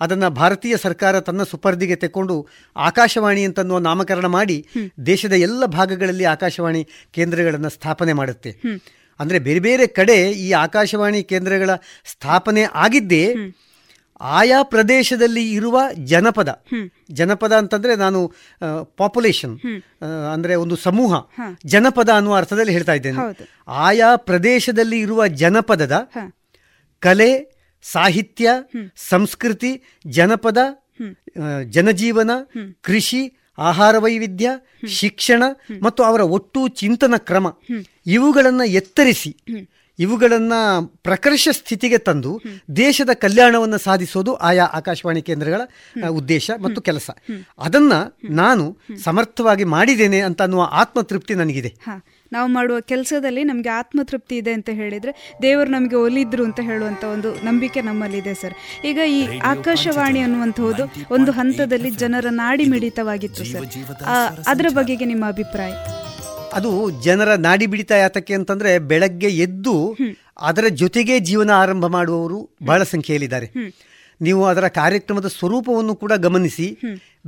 [0.00, 2.36] ಅದನ್ನು ಭಾರತೀಯ ಸರ್ಕಾರ ತನ್ನ ಸುಪರ್ದಿಗೆ ತೆಕ್ಕೊಂಡು
[2.76, 4.58] ಆಕಾಶವಾಣಿ ಅಂತನ್ನುವ ನಾಮಕರಣ ಮಾಡಿ
[5.06, 6.82] ದೇಶದ ಎಲ್ಲ ಭಾಗಗಳಲ್ಲಿ ಆಕಾಶವಾಣಿ
[7.12, 8.52] ಕೇಂದ್ರಗಳನ್ನು ಸ್ಥಾಪನೆ ಮಾಡುತ್ತೆ.
[9.20, 11.70] ಅಂದರೆ ಬೇರೆ ಬೇರೆ ಕಡೆ ಈ ಆಕಾಶವಾಣಿ ಕೇಂದ್ರಗಳ
[12.04, 13.24] ಸ್ಥಾಪನೆ ಆಗಿದ್ದೇ
[14.20, 16.50] ಆಯಾ ಪ್ರದೇಶದಲ್ಲಿ ಇರುವ ಜನಪದ.
[17.10, 18.20] ಜನಪದ ಅಂತಂದ್ರೆ ನಾನು
[18.96, 19.54] ಪಾಪ್ಯುಲೇಷನ್
[20.32, 21.12] ಅಂದ್ರೆ ಒಂದು ಸಮೂಹ.
[21.66, 23.18] ಜನಪದ ಅನ್ನುವ ಅರ್ಥದಲ್ಲಿ ಹೇಳ್ತಾ ಇದ್ದೇನೆ.
[23.68, 25.96] ಆಯಾ ಪ್ರದೇಶದಲ್ಲಿ ಇರುವ ಜನಪದದ
[27.02, 27.30] ಕಲೆ
[27.84, 28.48] ಸಾಹಿತ್ಯ
[29.10, 29.72] ಸಂಸ್ಕೃತಿ
[30.10, 30.58] ಜನಪದ
[31.70, 32.30] ಜನಜೀವನ
[32.80, 33.22] ಕೃಷಿ
[33.58, 34.50] ಆಹಾರ ವೈವಿಧ್ಯ
[34.88, 35.42] ಶಿಕ್ಷಣ
[35.82, 37.46] ಮತ್ತು ಅವರ ಒಟ್ಟು ಚಿಂತನ ಕ್ರಮ.
[38.06, 39.36] ಇವುಗಳನ್ನು ಎತ್ತರಿಸಿ,
[39.98, 40.58] ಇವುಗಳನ್ನು
[41.02, 42.40] ಪ್ರಕರ್ಷ ಸ್ಥಿತಿಗೆ ತಂದು
[42.76, 45.60] ದೇಶದ ಕಲ್ಯಾಣವನ್ನು ಸಾಧಿಸೋದು ಆಯಾ ಆಕಾಶವಾಣಿ ಕೇಂದ್ರಗಳ
[46.08, 47.10] ಉದ್ದೇಶ ಮತ್ತು ಕೆಲಸ.
[47.58, 47.92] ಅದನ್ನ
[48.30, 51.74] ನಾನು ಸಮರ್ಥವಾಗಿ ಮಾಡಿದ್ದೇನೆ ಅಂತ ಅನ್ನುವ ಆತ್ಮತೃಪ್ತಿ ನನಗಿದೆ.
[52.32, 57.80] ನಾವು ಮಾಡುವ ಕೆಲಸದಲ್ಲಿ ನಮಗೆ ಆತ್ಮತೃಪ್ತಿ ಇದೆ ಅಂತ ಹೇಳಿದ್ರೆ ದೇವರು ನಮಗೆ ಒಲಿದ್ರು ಅಂತ ಹೇಳುವಂಥ ಒಂದು ನಂಬಿಕೆ
[57.82, 58.54] ನಮ್ಮಲ್ಲಿದೆ ಸರ್.
[58.84, 59.20] ಈಗ ಈ
[59.52, 63.66] ಆಕಾಶವಾಣಿ ಅನ್ನುವಂಥದ್ದು ಒಂದು ಹಂತದಲ್ಲಿ ಜನರ ನಾಡಿ ಮಿಡಿತವಾಗಿತ್ತು ಸರ್.
[64.46, 65.72] ಅದರ ಬಗೆಗೆ ನಿಮ್ಮ ಅಭಿಪ್ರಾಯ?
[66.52, 69.74] ಅದು ಜನರ ನಾಡಿ ಬಿಡಿತ ಯಾತಕ್ಕೆ ಅಂತಂದ್ರೆ ಬೆಳಗ್ಗೆ ಎದ್ದು
[70.42, 73.48] ಅದರ ಜೊತೆಗೆ ಜೀವನ ಆರಂಭ ಮಾಡುವವರು ಬಹಳ ಸಂಖ್ಯೆಯಲ್ಲಿದ್ದಾರೆ.
[74.20, 76.66] ನೀವು ಅದರ ಕಾರ್ಯಕ್ರಮದ ಸ್ವರೂಪವನ್ನು ಕೂಡ ಗಮನಿಸಿ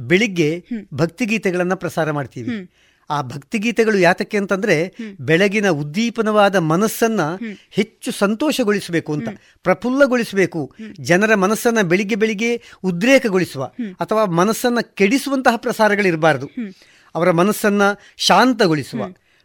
[0.09, 0.49] ಬೆಳಿಗ್ಗೆ
[0.95, 2.51] ಭಕ್ತಿಗೀತೆಗಳನ್ನು ಪ್ರಸಾರ ಮಾಡ್ತೀವಿ.
[3.15, 4.77] ಆ ಭಕ್ತಿಗೀತೆಗಳು ಯಾತಕ್ಕೆ ಅಂತಂದ್ರೆ
[5.21, 7.21] ಬೆಳಗಿನ ಉದ್ದೀಪನವಾದ ಮನಸ್ಸನ್ನ
[7.71, 9.29] ಹೆಚ್ಚು ಸಂತೋಷಗೊಳಿಸಬೇಕು ಅಂತ
[9.63, 10.61] ಪ್ರಫುಲ್ಲಗೊಳಿಸಬೇಕು.
[11.01, 12.51] ಜನರ ಮನಸ್ಸನ್ನ ಬೆಳಿಗ್ಗೆ ಬೆಳಿಗ್ಗೆ
[12.85, 13.65] ಉದ್ರೇಕಗೊಳಿಸುವ
[14.01, 16.49] ಅಥವಾ ಮನಸ್ಸನ್ನ ಕೆಡಿಸುವಂತಹ ಪ್ರಸಾರಗಳಿರಬಾರದು.
[17.15, 17.83] ಅವರ ಮನಸ್ಸನ್ನ
[18.17, 19.03] ಶಾಂತಗೊಳಿಸುವ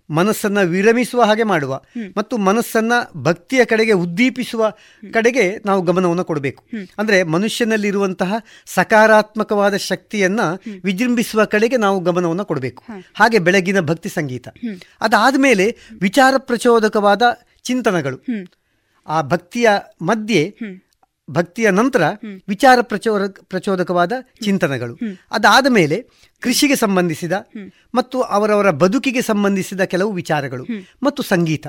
[0.10, 1.82] ಮನಸ್ಸನ್ನ ವಿರಮಿಸುವ ಹಾಗೆ ಮಾಡುವ
[2.18, 4.74] ಮತ್ತು ಮನಸ್ಸನ್ನು ಭಕ್ತಿಯ ಕಡೆಗೆ ಉದ್ದೀಪಿಸುವ
[5.14, 6.64] ಕಡೆಗೆ ನಾವು ಗಮನವನ್ನು ಕೊಡಬೇಕು.
[6.98, 8.34] ಅಂದರೆ ಮನುಷ್ಯನಲ್ಲಿರುವಂತಹ
[8.66, 12.84] ಸಕಾರಾತ್ಮಕವಾದ ಶಕ್ತಿಯನ್ನು ವಿಜೃಂಭಿಸುವ ಕಡೆಗೆ ನಾವು ಗಮನವನ್ನು ಕೊಡಬೇಕು.
[13.14, 14.48] ಹಾಗೆ ಬೆಳಗಿನ ಭಕ್ತಿ ಸಂಗೀತ.
[15.02, 17.22] ಅದಾದ ಮೇಲೆ ವಿಚಾರ ಪ್ರಚೋದಕವಾದ
[17.64, 18.20] ಚಿಂತನಗಳು.
[19.08, 19.70] ಆ ಭಕ್ತಿಯ
[20.02, 20.56] ಮಧ್ಯೆ
[21.30, 22.04] ಭಕ್ತಿಯ ನಂತರ
[22.48, 24.12] ವಿಚಾರ ಪ್ರಚೋದ ಪ್ರಚೋದಕವಾದ
[24.44, 24.98] ಚಿಂತನೆಗಳು.
[25.32, 25.98] ಅದಾದ ಮೇಲೆ
[26.42, 27.34] ಕೃಷಿಗೆ ಸಂಬಂಧಿಸಿದ
[27.96, 30.64] ಮತ್ತು ಅವರವರ ಬದುಕಿಗೆ ಸಂಬಂಧಿಸಿದ ಕೆಲವು ವಿಚಾರಗಳು
[31.04, 31.66] ಮತ್ತು ಸಂಗೀತ.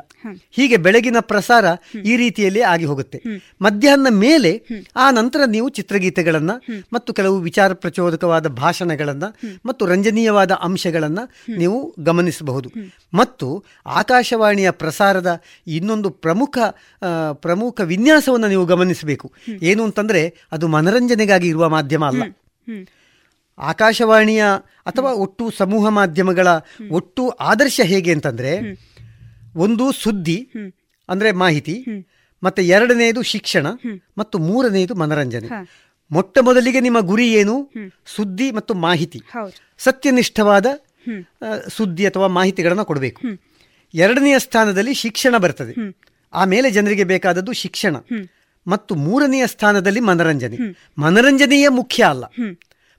[0.57, 1.65] ಹೀಗೆ ಬೆಳಗಿನ ಪ್ರಸಾರ
[2.11, 3.19] ಈ ರೀತಿಯಲ್ಲಿ ಆಗಿ ಹೋಗುತ್ತೆ.
[3.63, 4.53] ಮಧ್ಯಾಹ್ನ ಮೇಲೆ
[4.97, 6.57] ಆ ನಂತರ ನೀವು ಚಿತ್ರಗೀತೆಗಳನ್ನು
[6.93, 9.31] ಮತ್ತು ಕೆಲವು ವಿಚಾರ ಪ್ರಚೋದಕವಾದ ಭಾಷಣಗಳನ್ನು
[9.67, 11.25] ಮತ್ತು ರಂಜನೀಯವಾದ ಅಂಶಗಳನ್ನು
[11.63, 11.79] ನೀವು
[12.11, 12.69] ಗಮನಿಸಬಹುದು.
[13.15, 13.49] ಮತ್ತು
[14.01, 15.31] ಆಕಾಶವಾಣಿಯ ಪ್ರಸಾರದ
[15.79, 16.57] ಇನ್ನೊಂದು ಪ್ರಮುಖ
[17.47, 19.27] ಪ್ರಮುಖ ವಿನ್ಯಾಸವನ್ನು ನೀವು ಗಮನಿಸಬೇಕು.
[19.63, 22.23] ಏನು ಅಂತಂದ್ರೆ ಅದು ಮನರಂಜನೆಗಾಗಿ ಇರುವ ಮಾಧ್ಯಮ ಅಲ್ಲ.
[23.61, 24.45] ಆಕಾಶವಾಣಿಯ
[24.87, 26.49] ಅಥವಾ ಒಟ್ಟು ಸಮೂಹ ಮಾಧ್ಯಮಗಳ
[26.91, 28.53] ಒಟ್ಟು ಆದರ್ಶ ಹೇಗೆ ಅಂತಂದ್ರೆ
[29.57, 30.51] ಒಂದು ಸುದ್ದಿ
[31.09, 31.85] ಅಂದ್ರೆ ಮಾಹಿತಿ
[32.43, 33.67] ಮತ್ತೆ ಎರಡನೆಯದು ಶಿಕ್ಷಣ
[34.19, 35.49] ಮತ್ತು ಮೂರನೆಯದು ಮನರಂಜನೆ.
[36.11, 37.71] ಮೊಟ್ಟ ಮೊದಲಿಗೆ ನಿಮ್ಮ ಗುರಿ ಏನು?
[38.07, 39.21] ಸುದ್ದಿ ಮತ್ತು ಮಾಹಿತಿ.
[39.79, 40.67] ಸತ್ಯನಿಷ್ಠವಾದ
[41.69, 43.21] ಸುದ್ದಿ ಅಥವಾ ಮಾಹಿತಿಗಳನ್ನು ಕೊಡಬೇಕು.
[43.95, 45.75] ಎರಡನೆಯ ಸ್ಥಾನದಲ್ಲಿ ಶಿಕ್ಷಣ ಬರ್ತದೆ.
[46.33, 47.97] ಆಮೇಲೆ ಜನರಿಗೆ ಬೇಕಾದದ್ದು ಶಿಕ್ಷಣ.
[48.67, 50.57] ಮತ್ತು ಮೂರನೆಯ ಸ್ಥಾನದಲ್ಲಿ ಮನರಂಜನೆ.
[50.99, 52.25] ಮನರಂಜನೆಯೇ ಮುಖ್ಯ ಅಲ್ಲ.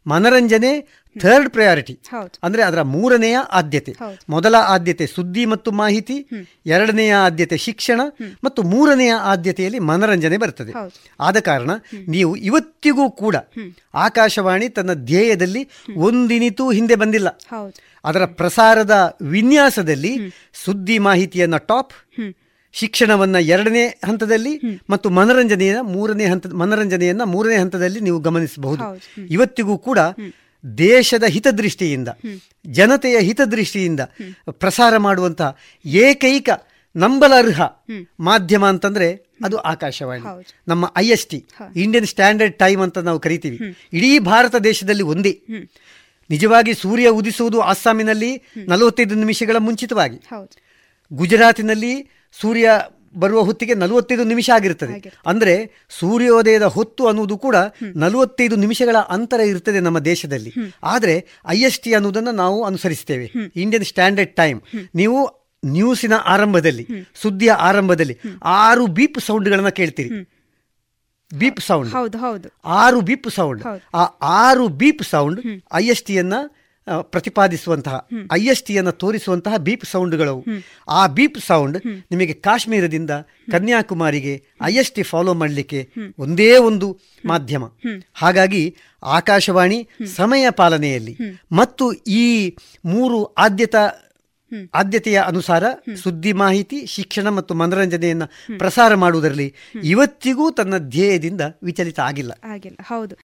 [0.08, 2.00] ಮನರಂಜನೆ ಥರ್ಡ್ ಪ್ರಯಾರಿಟಿ.
[2.44, 3.92] ಅಂದ್ರೆ ಅದರ ಮೂರನೆಯ ಆದ್ಯತೆ.
[4.30, 6.28] ಮೊದಲ ಆದ್ಯತೆ ಸುದ್ದಿ ಮತ್ತು ಮಾಹಿತಿ
[6.66, 8.02] ಎರಡನೆಯ ಆದ್ಯತೆ ಶಿಕ್ಷಣ
[8.44, 10.72] ಮತ್ತು ಮೂರನೆಯ ಆದ್ಯತೆಯಲ್ಲಿ ಮನರಂಜನೆ ಬರ್ತದೆ.
[11.20, 11.72] ಆದ ಕಾರಣ
[12.08, 13.36] ನೀವು ಇವತ್ತಿಗೂ ಕೂಡ
[13.94, 17.30] ಆಕಾಶವಾಣಿ ತನ್ನ ಧ್ಯೇಯದಲ್ಲಿ ಒಂದಿನಿತೂ ಹಿಂದೆ ಬಂದಿಲ್ಲ.
[18.06, 20.14] ಅದರ ಪ್ರಸಾರದ ವಿನ್ಯಾಸದಲ್ಲಿ
[20.54, 21.94] ಸುದ್ದಿ ಮಾಹಿತಿಯನ್ನ ಟಾಪ್
[22.74, 24.54] ಶಿಕ್ಷಣವನ್ನ ಎರಡನೇ ಹಂತದಲ್ಲಿ
[24.90, 28.84] ಮತ್ತು ಮನರಂಜನೆಯ ಮೂರನೇ ಹಂತ ಮನರಂಜನೆಯನ್ನ ಮೂರನೇ ಹಂತದಲ್ಲಿ ನೀವು ಗಮನಿಸಬಹುದು.
[29.30, 30.00] ಇವತ್ತಿಗೂ ಕೂಡ
[30.78, 32.10] ದೇಶದ ಹಿತದೃಷ್ಟಿಯಿಂದ
[32.68, 34.00] ಜನತೆಯ ಹಿತದೃಷ್ಟಿಯಿಂದ
[34.52, 35.50] ಪ್ರಸಾರ ಮಾಡುವಂತಹ
[35.86, 36.50] ಏಕೈಕ
[36.96, 37.62] ನಂಬಲರ್ಹ
[38.20, 39.08] ಮಾಧ್ಯಮ ಅಂತಂದ್ರೆ
[39.44, 40.24] ಅದು ಆಕಾಶವಾಣಿ.
[40.68, 41.40] ನಮ್ಮ I S T
[41.76, 43.58] Indian Standard Time ಅಂತ ನಾವು ಕರಿತೀವಿ.
[43.94, 45.34] ಇಡೀ ಭಾರತ ದೇಶದಲ್ಲಿ ಒಂದೇ.
[46.30, 48.32] ನಿಜವಾಗಿ ಸೂರ್ಯ ಉದಿಸುವುದು ಅಸ್ಸಾಮಿನಲ್ಲಿ
[48.68, 50.20] ನಲವತ್ತೈದು ನಿಮಿಷಗಳ ಮುಂಚಿತವಾಗಿ.
[51.12, 51.94] ಗುಜರಾತಿನಲ್ಲಿ
[52.39, 52.80] ಸೂರ್ಯ
[53.15, 54.94] ಬರುವ ಹೊತ್ತಿಗೆ ನಲವತ್ತೈದು ನಿಮಿಷ ಆಗಿರ್ತದೆ.
[55.26, 55.54] ಅಂದ್ರೆ
[56.00, 57.56] ಸೂರ್ಯೋದಯದ ಹೊತ್ತು ಅನ್ನುವುದು ಕೂಡ
[57.96, 60.54] ನಲವತ್ತೈದು ನಿಮಿಷಗಳ ಅಂತರ ಇರ್ತದೆ ನಮ್ಮ ದೇಶದಲ್ಲಿ.
[60.84, 61.15] ಆದರೆ
[61.48, 64.62] ಐ ಎಸ್ ಟಿ ಅನ್ನೋದನ್ನು ನಾವು ಅನುಸರಿಸ್ತೇವೆ ಇಂಡಿಯನ್ ಸ್ಟ್ಯಾಂಡರ್ಡ್ ಟೈಮ್
[64.96, 65.20] ನೀವು
[65.65, 70.10] ನ್ಯೂಸಿನ ಆರಂಭದಲ್ಲಿ ಸುದ್ದಿಯ ಆರಂಭದಲ್ಲಿ ಆರು ಬೀಪ್ ಸೌಂಡ್ಗಳನ್ನ ಕೇಳ್ತೀರಿ.
[71.32, 71.91] Beep sound.
[72.65, 73.62] ಆರು ಬೀಪ್ ಸೌಂಡ್.
[73.94, 75.41] ಆ ಆರು ಬೀಪ್ ಸೌಂಡ್
[75.74, 76.34] ಐ ಎಸ್ ಟಿಯನ್ನ
[77.02, 77.96] ಪ್ರತಿಪಾದಿಸುವಂತಹ
[78.34, 80.36] ಐ ಎಸ್ ಟಿಯನ್ನು ತೋರಿಸುವಂತಹ ಬೀಪ್ ಸೌಂಡ್ಗಳು
[80.89, 81.78] ಆ ಬೀಪ್ ಸೌಂಡ್
[82.12, 83.12] ನಿಮಗೆ ಕಾಶ್ಮೀರದಿಂದ
[83.52, 85.80] ಕನ್ಯಾಕುಮಾರಿಗೆ ಐ ಎಸ್ ಟಿ ಫಾಲೋ ಮಾಡಲಿಕ್ಕೆ
[86.20, 86.88] ಒಂದೇ ಒಂದು
[87.24, 87.63] ಮಾಧ್ಯಮ.
[88.13, 88.63] ಹಾಗಾಗಿ
[89.04, 89.80] ಆಕಾಶವಾಣಿ
[90.15, 91.15] ಸಮಯ ಪಾಲನೆಯಲ್ಲಿ
[91.52, 91.86] ಮತ್ತು
[92.17, 93.84] ಈ ಮೂರು ಆದ್ಯತಾ
[94.74, 95.63] ಆದ್ಯತೆಯ ಅನುಸಾರ
[95.96, 99.48] ಸುದ್ದಿ ಮಾಹಿತಿ ಶಿಕ್ಷಣ ಮತ್ತು ಮನರಂಜನೆಯನ್ನು ಪ್ರಸಾರ ಮಾಡುವುದರಲ್ಲಿ
[99.84, 102.32] ಇವತ್ತಿಗೂ ತನ್ನ ಧ್ಯೇಯದಿಂದ ವಿಚಲಿತ ಆಗಿಲ್ಲ.
[102.44, 102.78] ಆಗಿಲ್ಲ.
[102.88, 103.15] ಹೌದು.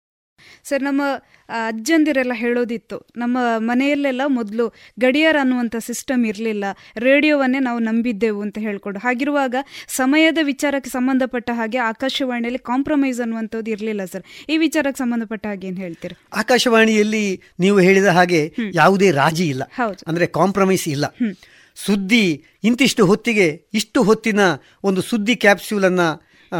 [0.63, 1.01] ಸರ್ ನಮ್ಮ
[1.49, 6.65] ಅಜ್ಜಂದಿರೆಲ್ಲ ಹೇಳೋದಿತ್ತು ನಮ್ಮ ಮನೆಯಲ್ಲೆಲ್ಲ ಮೊದಲು ಗಡಿಯಾರ ಅನ್ನುವಂಥ ಸಿಸ್ಟಮ್ ಇರಲಿಲ್ಲ
[6.97, 8.99] ರೇಡಿಯೋವನ್ನೇ ನಾವು ನಂಬಿದ್ದೆವು ಅಂತ ಹೇಳ್ಕೊಂಡು.
[8.99, 9.55] ಹಾಗಿರುವಾಗ
[9.87, 14.23] ಸಮಯದ ವಿಚಾರಕ್ಕೆ ಸಂಬಂಧಪಟ್ಟ ಹಾಗೆ ಆಕಾಶವಾಣಿಯಲ್ಲಿ ಕಾಂಪ್ರಮೈಸ್ ಅನ್ನುವಂಥದ್ದು ಇರಲಿಲ್ಲ ಸರ್.
[14.49, 16.15] ಈ ವಿಚಾರಕ್ಕೆ ಸಂಬಂಧಪಟ್ಟ ಹಾಗೆ ಏನು ಹೇಳ್ತೀರಿ?
[16.33, 19.63] ಆಕಾಶವಾಣಿಯಲ್ಲಿ ನೀವು ಹೇಳಿದ ಹಾಗೆ ಯಾವುದೇ ರಾಜಿ ಇಲ್ಲ.
[20.07, 21.05] ಅಂದ್ರೆ ಕಾಂಪ್ರಮೈಸ್ ಇಲ್ಲ.
[21.75, 24.39] ಸುದ್ದಿ ಇಂತಿಷ್ಟು ಹೊತ್ತಿಗೆ ಇಷ್ಟು ಹೊತ್ತಿನ
[24.83, 25.99] ಒಂದು ಸುದ್ದಿ ಕ್ಯಾಪ್ಸ್ಯೂಲ್ ಅನ್ನ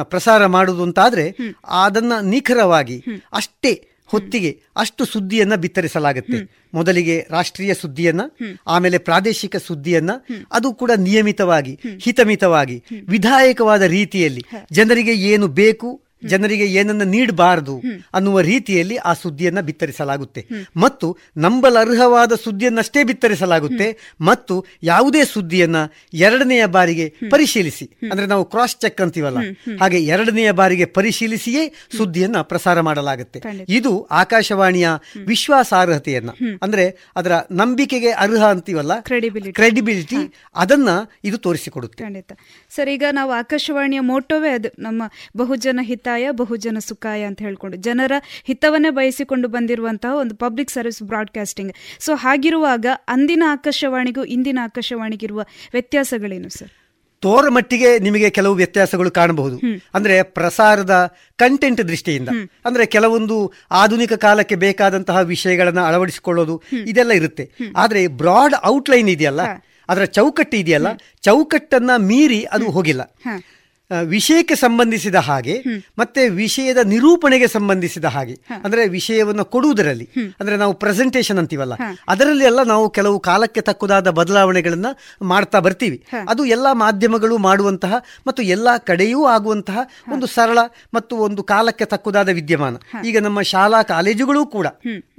[0.04, 6.68] ಪ್ರಸಾರ ಮಾಡುವುದು ಅಂತಾದ್ರೆ ಅದನ್ನ ನಿಖರವಾಗಿ ಅಷ್ಟೇ ಹೊತ್ತಿಗೆ ಅಷ್ಟು ಸುದ್ದಿಯನ್ನ ಬಿತ್ತರಿಸಲಾಗುತ್ತೆ.
[6.74, 8.22] ಮೊದಲಿಗೆ ರಾಷ್ಟ್ರೀಯ ಸುದ್ದಿಯನ್ನ
[8.68, 10.10] ಆಮೇಲೆ ಪ್ರಾದೇಶಿಕ ಸುದ್ದಿಯನ್ನ
[10.52, 17.82] ಅದು ಕೂಡ ನಿಯಮಿತವಾಗಿ ಹಿತಮಿತವಾಗಿ ವಿಧಾಯಕವಾದ ರೀತಿಯಲ್ಲಿ ಜನರಿಗೆ ಏನು ಬೇಕು ಜನರಿಗೆ ಏನನ್ನ ನೀಡಬಾರದು
[18.14, 20.48] ಅನ್ನುವ ರೀತಿಯಲ್ಲಿ ಆ ಸುದ್ದಿಯನ್ನ ಬಿತ್ತರಿಸಲಾಗುತ್ತೆ.
[20.78, 23.88] ಮತ್ತು ನಂಬಲರ್ಹವಾದ ಸುದ್ದಿಯನ್ನಷ್ಟೇ ಬಿತ್ತರಿಸಲಾಗುತ್ತೆ.
[24.22, 25.76] ಮತ್ತು ಯಾವುದೇ ಸುದ್ದಿಯನ್ನ
[26.14, 27.86] ಎರಡನೆಯ ಬಾರಿಗೆ ಪರಿಶೀಲಿಸಿ.
[28.12, 29.38] ಅಂದ್ರೆ ನಾವು ಕ್ರಾಸ್ ಚೆಕ್ ಅಂತೀವಲ್ಲ.
[29.80, 33.42] ಹಾಗೆ ಎರಡನೆಯ ಬಾರಿಗೆ ಪರಿಶೀಲಿಸಿಯೇ ಸುದ್ದಿಯನ್ನ ಪ್ರಸಾರ ಮಾಡಲಾಗುತ್ತೆ.
[33.70, 34.90] ಇದು ಆಕಾಶವಾಣಿಯ
[35.26, 36.30] ವಿಶ್ವಾಸಾರ್ಹತೆಯನ್ನ.
[36.62, 39.00] ಅಂದ್ರೆ ಅದರ ನಂಬಿಕೆಗೆ ಅರ್ಹ ಅಂತೀವಲ್ಲ?
[39.00, 40.18] ಕ್ರೆಡಿಬಿಲಿಟಿ
[40.56, 40.90] ಅದನ್ನ
[41.24, 42.04] ಇದು ತೋರಿಸಿಕೊಡುತ್ತೆ.
[42.70, 44.70] ಸರ್ ಈಗ ನಾವು ಆಕಾಶವಾಣಿಯ ಮೋಟೋವೇ ಅದು.
[44.80, 45.04] ನಮ್ಮ
[45.38, 51.72] ಬಹುಜನ ಹಿತ ಹಿತಾಯ ಬಹುಜನ ಸುಖಾಯ ಅಂತ ಹೇಳ್ಕೊಂಡು ಜನರ ಹಿತವನ್ನೇ ಬಯಸಿಕೊಂಡು ಬಂದಿರುವಂತಹ ಒಂದು ಪಬ್ಲಿಕ್ ಸರ್ವಿಸ್ ಬ್ರಾಡ್ಕಾಸ್ಟಿಂಗ್.
[52.00, 55.40] ಸೊ ಹಾಗಿರುವಾಗ ಅಂದಿನ ಆಕಾಶವಾಣಿಗೂ ಇಂದಿನ ಆಕಾಶವಾಣಿಗಿರುವ
[55.74, 56.72] ವ್ಯತ್ಯಾಸಗಳೇನು ಸರ್?
[57.24, 59.58] ತೋರ ಮಟ್ಟಿಗೆ ನಿಮಗೆ ಕೆಲವು ವ್ಯತ್ಯಾಸಗಳು ಕಾಣಬಹುದು.
[59.94, 60.96] ಅಂದ್ರೆ ಪ್ರಸಾರದ
[61.36, 62.30] ಕಂಟೆಂಟ್ ದೃಷ್ಟಿಯಿಂದ.
[62.66, 63.38] ಅಂದ್ರೆ ಕೆಲವೊಂದು
[63.72, 66.56] ಆಧುನಿಕ ಕಾಲಕ್ಕೆ ಬೇಕಾದಂತಹ ವಿಷಯಗಳನ್ನ ಅಳವಡಿಸಿಕೊಳ್ಳೋದು
[66.88, 67.46] ಇದೆಲ್ಲ ಇರುತ್ತೆ.
[67.76, 69.42] ಆದ್ರೆ ಬ್ರಾಡ್ ಔಟ್ಲೈನ್ ಇದೆಯಲ್ಲ?
[69.90, 70.88] ಅದರ ಚೌಕಟ್ಟು ಇದೆಯಲ್ಲ?
[71.22, 73.02] ಚೌಕಟ್ಟನ್ನ ಮೀರಿ ಅದು ಹೋಗಿಲ್ಲ.
[73.92, 75.54] ವಿಷಯಕ್ಕೆ ಸಂಬಂಧಿಸಿದ ಹಾಗೆ
[76.00, 78.34] ಮತ್ತೆ ವಿಷಯದ ನಿರೂಪಣೆಗೆ ಸಂಬಂಧಿಸಿದ ಹಾಗೆ.
[78.64, 81.76] ಅಂದ್ರೆ ವಿಷಯವನ್ನು ಕೊಡುವುದರಲ್ಲಿ ಅಂದ್ರೆ ನಾವು ಪ್ರೆಸೆಂಟೇಶನ್ ಅಂತೀವಲ್ಲ
[82.08, 84.86] ಅದರಲ್ಲಿ ಎಲ್ಲ ನಾವು ಕೆಲವು ಕಾಲಕ್ಕೆ ತಕ್ಕುದಾದ ಬದಲಾವಣೆಗಳನ್ನ
[85.22, 86.06] ಮಾಡ್ತಾ ಬರ್ತೀವಿ.
[86.30, 87.94] ಅದು ಎಲ್ಲಾ ಮಾಧ್ಯಮಗಳು ಮಾಡುವಂತಹ
[88.28, 89.78] ಮತ್ತು ಎಲ್ಲಾ ಕಡೆಯೂ ಆಗುವಂತಹ
[90.12, 90.58] ಒಂದು ಸರಳ
[90.94, 92.76] ಮತ್ತು ಒಂದು ಕಾಲಕ್ಕೆ ತಕ್ಕುದಾದ ವಿದ್ಯಮಾನ.
[93.06, 94.68] ಈಗ ನಮ್ಮ ಶಾಲಾ ಕಾಲೇಜುಗಳು ಕೂಡ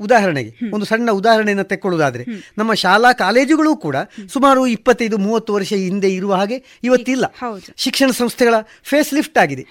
[0.01, 2.27] ಉದಾಹರಣೆಗೆ ಒಂದು ಸಣ್ಣ ಉದಾಹರಣೆಯನ್ನು ತೆಕ್ಕೊಳ್ಳುವುದಾದ್ರೆ
[2.59, 3.97] ನಮ್ಮ ಶಾಲಾ ಕಾಲೇಜುಗಳು ಕೂಡ
[4.33, 7.25] ಸುಮಾರು ಇಪ್ಪತ್ತೈದು ಮೂವತ್ತು ವರ್ಷ ಹಿಂದೆ ಇರುವ ಹಾಗೆ ಇವತ್ತಿಲ್ಲ.
[7.77, 9.65] ಶಿಕ್ಷಣ ಸಂಸ್ಥೆಗಳ ಫೇಸ್ ಲಿಫ್ಟ್ ಆಗಿದೆ.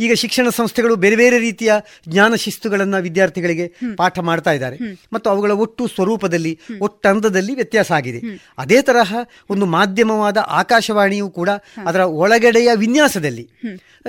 [0.00, 1.72] ಈಗ ಶಿಕ್ಷಣ ಸಂಸ್ಥೆಗಳು ಬೇರೆ ಬೇರೆ ರೀತಿಯ
[2.08, 4.76] ಜ್ಞಾನ ಶಿಸ್ತುಗಳನ್ನ ವಿದ್ಯಾರ್ಥಿಗಳಿಗೆ ಪಾಠ ಮಾಡ್ತಾ ಇದ್ದಾರೆ.
[5.12, 8.20] ಮತ್ತು ಅವುಗಳ ಒಟ್ಟು ಸ್ವರೂಪದಲ್ಲಿ ಒಟ್ಟಂದದಲ್ಲಿ ವ್ಯತ್ಯಾಸ ಆಗಿದೆ.
[8.58, 9.14] ಅದೇ ತರಹ
[9.50, 11.50] ಒಂದು ಮಾಧ್ಯಮವಾದ ಆಕಾಶವಾಣಿಯು ಕೂಡ
[11.86, 13.50] ಅದರ ಒಳಗಡೆಯ ವಿನ್ಯಾಸದಲ್ಲಿ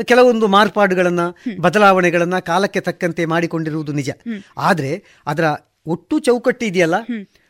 [0.04, 1.20] ಕೆಲವೊಂದು ಮಾರ್ಪಾಡುಗಳನ್ನ
[1.60, 4.10] ಬದಲಾವಣೆಗಳನ್ನ ಕಾಲಕ್ಕೆ ತಕ್ಕಂತೆ ಮಾಡಿಕೊಂಡಿರುವುದು ನಿಜ.
[4.58, 5.44] ಆದ್ರೆ ಅದರ
[5.88, 6.96] ಒಟ್ಟು ಚೌಕಟ್ಟು ಇದೆಯಲ್ಲ?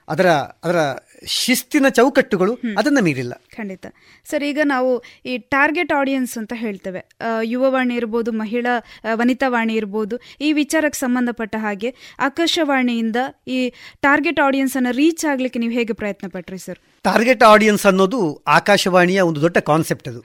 [0.10, 0.28] ಅದರ
[0.64, 0.80] ಅದರ
[1.28, 3.34] ಶಿಸ್ತಿನ ಚೌಕಟ್ಟುಗಳು ಅದನ್ನ ಮೀರಿಲ್ಲ.
[3.56, 3.86] ಖಂಡಿತ.
[4.26, 7.06] ಸರ್ ಈಗ ನಾವು ಈ ಟಾರ್ಗೆಟ್ ಆಡಿಯನ್ಸ್ ಅಂತ ಹೇಳ್ತೇವೆ.
[7.44, 8.74] ಯುವವಾಣಿ ಇರ್ಬೋದು ಮಹಿಳಾ
[9.14, 13.16] ವನಿತಾ ವಾಣಿ ಇರ್ಬೋದು ಈ ವಿಚಾರಕ್ಕೆ ಸಂಬಂಧಪಟ್ಟ ಹಾಗೆ ಆಕಾಶವಾಣಿಯಿಂದ
[13.48, 16.80] ಈ ಟಾರ್ಗೆಟ್ ಆಡಿಯನ್ಸ್ ಅನ್ನ ರೀಚ್ ಆಗ್ಲಿಕ್ಕೆ ನೀವು ಹೇಗೆ ಪ್ರಯತ್ನ ಪಟ್ರಿ ಸರ್?
[17.04, 20.22] ಟಾರ್ಗೆಟ್ ಆಡಿಯನ್ಸ್ ಅನ್ನೋದು ಆಕಾಶವಾಣಿಯ ಒಂದು ದೊಡ್ಡ ಕಾನ್ಸೆಪ್ಟ್ ಅದು.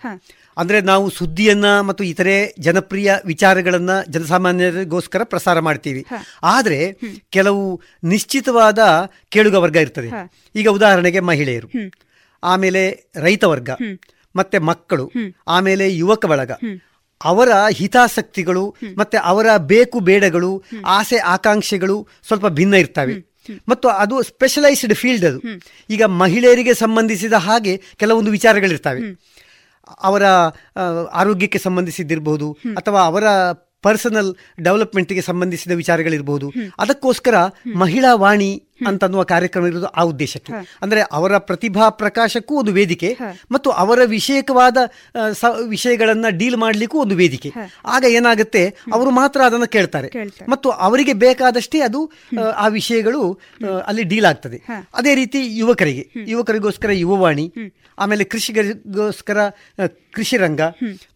[0.57, 6.05] ಅಂದ್ರೆ ನಾವು ಸುದ್ದಿಯನ್ನ ಮತ್ತು ಇತರೆ ಜನಪ್ರಿಯ ವಿಚಾರಗಳನ್ನ ಜನಸಾಮಾನ್ಯರಿಗೋಸ್ಕರ ಪ್ರಸಾರ ಮಾಡ್ತೀವಿ.
[6.43, 6.93] ಆದರೆ
[7.31, 8.79] ಕೆಲವು ನಿಶ್ಚಿತವಾದ
[9.29, 10.09] ಕೇಳುಗ ವರ್ಗ ಇರ್ತದೆ.
[10.57, 11.69] ಈಗ ಉದಾಹರಣೆಗೆ ಮಹಿಳೆಯರು.
[12.45, 13.71] ಆಮೇಲೆ ರೈತ ವರ್ಗ.
[14.37, 15.11] ಮತ್ತೆ ಮಕ್ಕಳು.
[15.49, 16.51] ಆಮೇಲೆ ಯುವಕ ಬಳಗ.
[17.25, 23.13] ಅವರ ಹಿತಾಸಕ್ತಿಗಳು ಮತ್ತೆ ಅವರ ಬೇಕು ಬೇಡಗಳು ಆಸೆ ಆಕಾಂಕ್ಷೆಗಳು ಸ್ವಲ್ಪ ಭಿನ್ನ ಇರ್ತವೆ.
[23.69, 25.41] ಮತ್ತು ಅದು ಸ್ಪೆಷಲೈಸ್ಡ್ ಫೀಲ್ಡ್ ಅದು.
[25.91, 29.01] ಈಗ ಮಹಿಳೆಯರಿಗೆ ಸಂಬಂಧಿಸಿದ ಹಾಗೆ ಕೆಲವೊಂದು ವಿಚಾರಗಳಿರ್ತವೆ.
[30.03, 30.23] ಅವರ
[31.13, 33.25] ಆರೋಗ್ಯಕ್ಕೆ ಸಂಬಂಧಿಸಿದ್ದಿರಬಹುದು ಅಥವಾ ಅವರ
[33.83, 36.53] ಪರ್ಸನಲ್ ಡೆವಲಪ್ಮೆಂಟ್ಗೆ ಸಂಬಂಧಿಸಿದ ವಿಚಾರಗಳಿರಬಹುದು.
[36.79, 37.35] ಅದಕ್ಕೋಸ್ಕರ
[37.77, 40.53] ಮಹಿಳಾ ವಾಣಿ ಅಂತನ್ನುವ ಕಾರ್ಯಕ್ರಮ ಇರೋದು ಆ ಉದ್ದೇಶಕ್ಕೆ.
[40.83, 43.17] ಅಂದ್ರೆ ಅವರ ಪ್ರತಿಭಾ ಪ್ರಕಾಶಕ್ಕೂ ಒಂದು ವೇದಿಕೆ
[43.51, 44.77] ಮತ್ತು ಅವರ ವಿಷಯಕವಾದ
[45.67, 47.53] ವಿಷಯಗಳನ್ನ ಡೀಲ್ ಮಾಡ್ಲಿಕ್ಕೂ ಒಂದು ವೇದಿಕೆ.
[47.87, 48.63] ಆಗ ಏನಾಗುತ್ತೆ?
[48.93, 50.11] ಅವರು ಮಾತ್ರ ಅದನ್ನು ಕೇಳ್ತಾರೆ.
[50.49, 52.13] ಮತ್ತು ಅವರಿಗೆ ಬೇಕಾದಷ್ಟೇ ಅದು
[52.57, 53.41] ಆ ವಿಷಯಗಳು
[53.87, 54.61] ಅಲ್ಲಿ ಡೀಲ್ ಆಗ್ತದೆ.
[54.95, 57.47] ಅದೇ ರೀತಿ ಯುವಕರಿಗೆ ಯುವಕರಿಗೋಸ್ಕರ ಯುವವಾಣಿ
[57.99, 59.39] ಆಮೇಲೆ ಕೃಷಿಗರಿಗೋಸ್ಕರ
[60.13, 60.61] ಕೃಷಿ ರಂಗ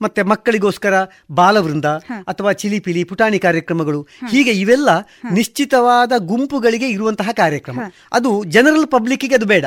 [0.02, 0.94] ಮತ್ತೆ ಮಕ್ಕಳಿಗೋಸ್ಕರ
[1.30, 1.84] ಬಾಲವೃಂದ
[2.28, 4.90] ಅಥವಾ ಚಿಲಿಪಿಲಿ ಪುಟಾಣಿ ಕಾರ್ಯಕ್ರಮಗಳು ಹೀಗೆ ಇವೆಲ್ಲ
[5.32, 7.80] ನಿಶ್ಚಿತವಾದ ಗುಂಪುಗಳಿಗೆ ಇರುವಂತಹ ಕಾರ್ಯ ಕಾರ್ಯಕ್ರಮ.
[8.12, 9.64] ಅದು ಜನರಲ್ ಪಬ್ಲಿಕ್ಗೆ ಅದು ಬೇಡ.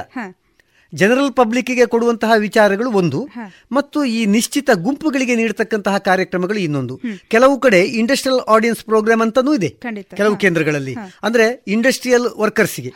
[0.93, 3.19] ಜನರಲ್ ಪಬ್ಲಿಕ್ಗೆ ಕೊಡುವಂತಹ ವಿಚಾರಗಳು ಒಂದು.
[3.71, 6.99] ಮತ್ತು ಈ ನಿಶ್ಚಿತ ಗುಂಪುಗಳಿಗೆ ನೀಡತಕ್ಕಂತಹ ಕಾರ್ಯಕ್ರಮಗಳು ಇನ್ನೊಂದು.
[7.27, 9.69] ಕೆಲವು ಕಡೆ ಇಂಡಸ್ಟ್ರಿಯಲ್ ಆಡಿಯನ್ಸ್ ಪ್ರೋಗ್ರಾಮ್ ಅಂತಾನೂ ಇದೆ.
[10.15, 10.95] ಕೆಲವು ಕೇಂದ್ರಗಳಲ್ಲಿ.
[11.23, 12.91] ಅಂದ್ರೆ ಇಂಡಸ್ಟ್ರಿಯಲ್ ವರ್ಕರ್ಸ್ಗೆ.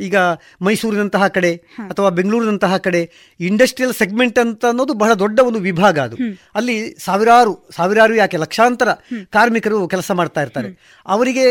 [0.00, 0.16] ಈಗ
[0.60, 1.54] ಮೈಸೂರಿನಂತಹ ಕಡೆ
[1.90, 3.02] ಅಥವಾ ಬೆಂಗಳೂರಿನಂತಹ ಕಡೆ
[3.40, 6.16] ಇಂಡಸ್ಟ್ರಿಯಲ್ ಸೆಗ್ಮೆಂಟ್ ಅಂತ ಅನ್ನೋದು ಬಹಳ ದೊಡ್ಡ ಒಂದು ವಿಭಾಗ ಅದು.
[6.54, 8.88] ಅಲ್ಲಿ ಸಾವಿರಾರು ಸಾವಿರಾರು ಯಾಕೆ ಲಕ್ಷಾಂತರ
[9.30, 10.68] ಕಾರ್ಮಿಕರು ಕೆಲಸ ಮಾಡ್ತಾ ಇರ್ತಾರೆ.
[11.06, 11.44] ಅವರಿಗೆ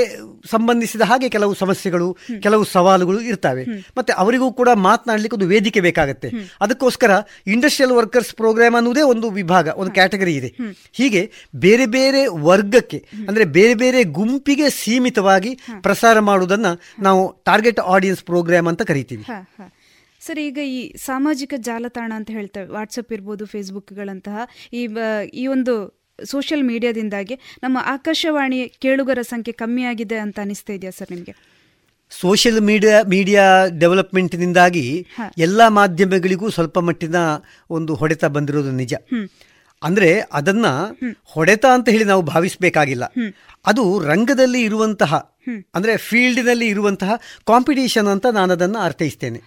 [0.51, 3.63] ಸಂಬಂಧಿಸಿದ ಹಾಗೆ ಕೆಲವು ಸಮಸ್ಯೆಗಳು ಕೆಲವು ಸವಾಲುಗಳು ಇರ್ತವೆ.
[3.97, 6.29] ಮತ್ತೆ ಅವರಿಗೂ ಕೂಡ ಮಾತನಾಡಲಿಕ್ಕೆ ಒಂದು ವೇದಿಕೆ ಬೇಕಾಗುತ್ತೆ.
[6.61, 7.11] ಅದಕ್ಕೋಸ್ಕರ
[7.53, 10.49] ಇಂಡಸ್ಟ್ರಿಯಲ್ ವರ್ಕರ್ಸ್ ಪ್ರೋಗ್ರಾಮ್ ಅನ್ನೋದೇ ಒಂದು ವಿಭಾಗ ಒಂದು ಕ್ಯಾಟಗರಿ ಇದೆ.
[10.93, 11.21] ಹೀಗೆ
[11.59, 15.51] ಬೇರೆ ಬೇರೆ ವರ್ಗಕ್ಕೆ ಅಂದ್ರೆ ಬೇರೆ ಬೇರೆ ಗುಂಪಿಗೆ ಸೀಮಿತವಾಗಿ
[15.83, 16.67] ಪ್ರಸಾರ ಮಾಡುವುದನ್ನ
[17.01, 19.25] ನಾವು ಟಾರ್ಗೆಟ್ ಆಡಿಯನ್ಸ್ ಪ್ರೋಗ್ರಾಮ್ ಅಂತ ಕರಿತೀವಿ.
[20.21, 24.37] ಸರ್ ಈಗ ಈ ಸಾಮಾಜಿಕ ಜಾಲತಾಣ ಅಂತ ಹೇಳ್ತೇವೆ ವಾಟ್ಸಪ್ ಇರ್ಬೋದು ಫೇಸ್ಬುಕ್ಗಳಂತಹ
[24.73, 24.81] ಈ
[25.33, 25.73] ಈ ಒಂದು
[26.25, 31.33] ಸೋಷಿಯಲ್ ಮೀಡಿಯಾದಿಂದಾಗಿ ನಮ್ಮ ಆಕಾಶವಾಣಿ ಕೇಳುಗರ ಸಂಖ್ಯೆ ಕಮ್ಮಿಯಾಗಿದೆ ಅಂತ ಅನಿಸ್ತಾ ಇದೆಯಾ ಸರ್ ನಿಮಗೆ?
[32.09, 35.07] ಸೋಷಿಯಲ್ ಮೀಡಿಯಾ ಮೀಡಿಯಾ ಡೆವಲಪ್ಮೆಂಟ್ನಿಂದಾಗಿ
[35.37, 37.15] ಎಲ್ಲ ಮಾಧ್ಯಮಗಳಿಗೂ ಸ್ವಲ್ಪ ಮಟ್ಟಿನ
[37.69, 38.93] ಒಂದು ಹೊಡೆತ ಬಂದಿರೋದು ನಿಜ.
[39.83, 40.65] ಅಂದ್ರೆ ಅದನ್ನ
[41.23, 43.05] ಹೊಡೆತ ಅಂತ ಹೇಳಿ ನಾವು ಭಾವಿಸಬೇಕಾಗಿಲ್ಲ.
[43.65, 45.35] ಅದು ರಂಗದಲ್ಲಿ ಇರುವಂತಹ
[45.75, 47.15] ಅಂದ್ರೆ ಫೀಲ್ಡ್ನಲ್ಲಿ ಇರುವಂತಹ
[47.47, 49.41] ಕಾಂಪಿಟೇಷನ್ ಅಂತ ನಾನು ಅದನ್ನ ಅರ್ಥೈಸ್ತೇನೆ.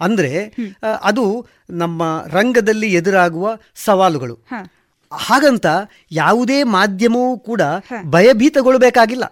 [0.00, 0.56] ಅಂದ್ರೆ
[1.02, 4.34] ಅದು ನಮ್ಮ ರಂಗದಲ್ಲಿ ಎದುರಾಗುವ ಸವಾಲುಗಳು.
[5.12, 5.66] ಹಾಗಂತ
[6.12, 7.60] ಯಾವುದೇ ಮಾಧ್ಯಮವೂ ಕೂಡ
[8.04, 9.24] ಭಯಭೀತಗೊಳ್ಳಬೇಕಾಗಿಲ್ಲ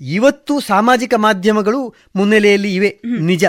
[0.00, 3.00] ಇವತ್ತು ಸಾಮಾಜಿಕ ಮಾಧ್ಯಮಗಳು ಮುನ್ನೆಲೆಯಲ್ಲಿ ಇವೆ.
[3.20, 3.44] ನಿಜ.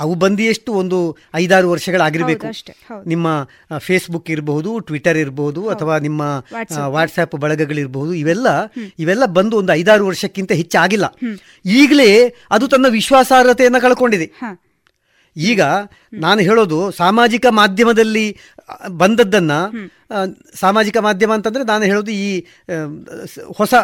[0.00, 2.46] ಅವು ಬಂದಿಯಷ್ಟು ಒಂದು ಐದಾರು ವರ್ಷಗಳಾಗಿರಬೇಕು.
[3.06, 6.44] ನಿಮ್ಮ ಫೇಸ್ಬುಕ್ ಇರಬಹುದು ಟ್ವಿಟರ್ ಇರಬಹುದು ಅಥವಾ ನಿಮ್ಮ
[6.86, 8.14] ವಾಟ್ಸ್ಆ್ಯಪ್ ಬಳಗಗಳಿರಬಹುದು.
[8.14, 8.46] ಇವೆಲ್ಲ
[8.98, 11.04] ಇವೆಲ್ಲ ಬಂದು ಒಂದು ಐದಾರು ವರ್ಷಕ್ಕಿಂತ ಹೆಚ್ಚಾಗಿಲ್ಲ.
[11.64, 14.32] ಈಗಲೇ ಅದು ತನ್ನ ವಿಶ್ವಾಸಾರ್ಹತೆಯನ್ನು ಕಳ್ಕೊಂಡಿದೆ.
[15.36, 15.62] ಈಗ
[16.12, 18.26] ನಾನು ಹೇಳೋದು ಸಾಮಾಜಿಕ ಮಾಧ್ಯಮದಲ್ಲಿ
[18.88, 19.52] ಬಂದದ್ದನ್ನ
[20.60, 22.44] ಸಾಮಾಜಿಕ ಮಾಧ್ಯಮ ಅಂತಂದ್ರೆ ನಾನು ಹೇಳೋದು ಈ
[23.56, 23.74] ಹೊಸ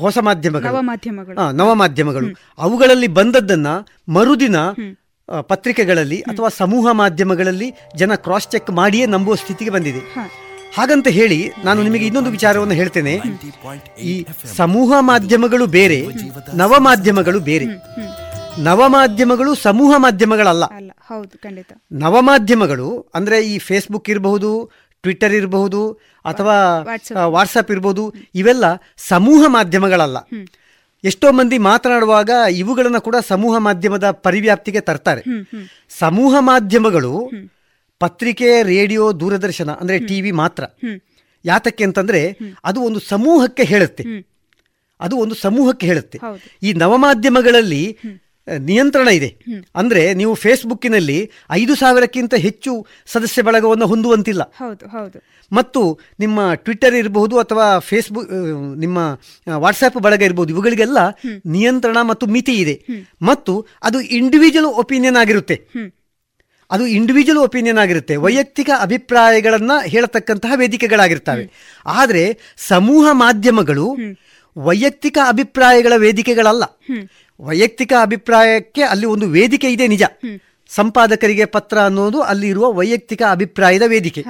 [0.00, 1.52] ಹೊಸ ಮಾಧ್ಯಮಗಳು.
[1.52, 2.28] ನವ ಮಾಧ್ಯಮಗಳು
[2.58, 3.66] ಅವುಗಳಲ್ಲಿ ಬಂದದ್ದನ್ನ
[4.08, 4.56] ಮರುದಿನ
[5.42, 10.02] ಪತ್ರಿಕೆಗಳಲ್ಲಿ ಅಥವಾ ಸಮೂಹ ಮಾಧ್ಯಮಗಳಲ್ಲಿ ಜನ ಕ್ರಾಸ್ ಚೆಕ್ ಮಾಡಿಯೇ ನಂಬುವ ಸ್ಥಿತಿಗೆ ಬಂದಿದೆ.
[10.76, 13.14] ಹಾಗಂತ ಹೇಳಿ ನಾನು ನಿಮಗೆ ಇನ್ನೊಂದು ವಿಚಾರವನ್ನು ಹೇಳ್ತೇನೆ.
[14.00, 14.24] ಈ
[14.56, 16.06] ಸಮೂಹ ಮಾಧ್ಯಮಗಳು ಬೇರೆ
[16.54, 17.66] ನವ ಮಾಧ್ಯಮಗಳು ಬೇರೆ.
[18.58, 20.64] ನವ ಮಾಧ್ಯಮಗಳು ಸಮೂಹ ಮಾಧ್ಯಮಗಳಲ್ಲ.
[21.92, 24.70] ನವಮಾಧ್ಯಮಗಳು ಅಂದ್ರೆ ಈ ಫೇಸ್ಬುಕ್ ಇರಬಹುದು
[25.02, 25.92] ಟ್ವಿಟರ್ ಇರಬಹುದು
[26.24, 26.82] ಅಥವಾ
[27.26, 28.64] ವಾಟ್ಸಪ್ ಇರಬಹುದು ಇವೆಲ್ಲ
[28.96, 30.16] ಸಮೂಹ ಮಾಧ್ಯಮಗಳಲ್ಲ.
[31.04, 35.22] ಎಷ್ಟೋ ಮಂದಿ ಮಾತನಾಡುವಾಗ ಇವುಗಳನ್ನು ಕೂಡ ಸಮೂಹ ಮಾಧ್ಯಮದ ಪರಿವ್ಯಾಪ್ತಿಗೆ ತರ್ತಾರೆ.
[35.88, 37.30] ಸಮೂಹ ಮಾಧ್ಯಮಗಳು
[37.98, 40.64] ಪತ್ರಿಕೆ ರೇಡಿಯೋ ದೂರದರ್ಶನ ಅಂದ್ರೆ ಟಿವಿ ಮಾತ್ರ.
[41.44, 44.04] ಯಾತಕ್ಕೆ ಅಂತಂದ್ರೆ ಅದು ಒಂದು ಸಮೂಹಕ್ಕೆ ಹೇಳುತ್ತೆ.
[45.00, 46.18] ಅದು ಒಂದು ಸಮೂಹಕ್ಕೆ ಹೇಳುತ್ತೆ.
[46.62, 47.98] ಈ ನವಮಾಧ್ಯಮಗಳಲ್ಲಿ
[48.58, 49.28] ನಿಯಂತ್ರಣ ಇದೆ.
[49.76, 54.42] ಅಂದ್ರೆ ನೀವು ಫೇಸ್ಬುಕ್ಕಿನಲ್ಲಿ ಐದು ಸಾವಿರಕ್ಕಿಂತ ಹೆಚ್ಚು ಸದಸ್ಯ ಬಳಗವನ್ನು ಹೊಂದುವಂತಿಲ್ಲ.
[55.52, 58.30] ಮತ್ತು ನಿಮ್ಮ ಟ್ವಿಟರ್ ಇರಬಹುದು ಅಥವಾ ಫೇಸ್ಬುಕ್
[58.76, 58.98] ನಿಮ್ಮ
[59.56, 60.52] ವಾಟ್ಸ್ಆ್ಯಪ್ ಬಳಗ ಇರಬಹುದು.
[60.52, 60.98] ಇವುಗಳಿಗೆಲ್ಲ
[61.46, 62.76] ನಿಯಂತ್ರಣ ಮತ್ತು ಮಿತಿ ಇದೆ.
[63.22, 65.56] ಮತ್ತು ಅದು ಇಂಡಿವಿಜುವಲ್ ಒಪಿನಿಯನ್ ಆಗಿರುತ್ತೆ.
[66.70, 68.16] ಅದು ಇಂಡಿವಿಜುವಲ್ ಒಪಿನಿಯನ್ ಆಗಿರುತ್ತೆ.
[68.16, 71.50] ವೈಯಕ್ತಿಕ ಅಭಿಪ್ರಾಯಗಳನ್ನ ಹೇಳತಕ್ಕಂತಹ ವೇದಿಕೆಗಳಾಗಿರ್ತವೆ.
[71.86, 72.24] ಆದರೆ
[72.56, 73.86] ಸಮೂಹ ಮಾಧ್ಯಮಗಳು
[74.56, 76.64] ವೈಯಕ್ತಿಕ ಅಭಿಪ್ರಾಯಗಳ ವೇದಿಕೆಗಳಲ್ಲ.
[77.40, 80.02] ವೈಯಕ್ತಿಕ ಅಭಿಪ್ರಾಯಕ್ಕೆ ಅಲ್ಲಿ ಒಂದು ವೇದಿಕೆ ಇದೆ ನಿಜ.
[80.68, 84.22] ಸಂಪಾದಕರಿಗೆ ಪತ್ರ ಅನ್ನೋದು ಅಲ್ಲಿ ಇರುವ ವೈಯಕ್ತಿಕ ಅಭಿಪ್ರಾಯದ ವೇದಿಕೆ.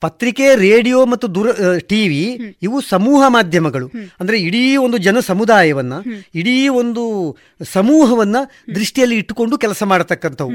[0.00, 3.86] ಪತ್ರಿಕೆ ರೇಡಿಯೋ ಮತ್ತು ದೂರ ಟಿವಿ ಇವು ಸಮೂಹ ಮಾಧ್ಯಮಗಳು.
[4.20, 6.04] ಅಂದ್ರೆ ಇಡೀ ಒಂದು ಜನ ಸಮುದಾಯವನ್ನು
[6.34, 8.36] ಇಡೀ ಒಂದು ಸಮೂಹವನ್ನ
[8.74, 10.50] ದೃಷ್ಟಿಯಲ್ಲಿ ಇಟ್ಟುಕೊಂಡು ಕೆಲಸ ಮಾಡತಕ್ಕಂಥವು.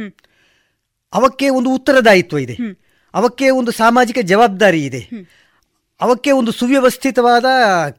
[1.14, 2.53] ಅವಕ್ಕೆ ಒಂದು ಉತ್ತರದಾಯಿತ್ವ ಇದೆ.
[3.14, 5.10] ಅವಕ್ಕೆ ಒಂದು ಸಾಮಾಜಿಕ ಜವಾಬ್ದಾರಿ ಇದೆ.
[6.01, 7.45] ಅವಕ್ಕೆ ಒಂದು ಸುವ್ಯವಸ್ಥಿತವಾದ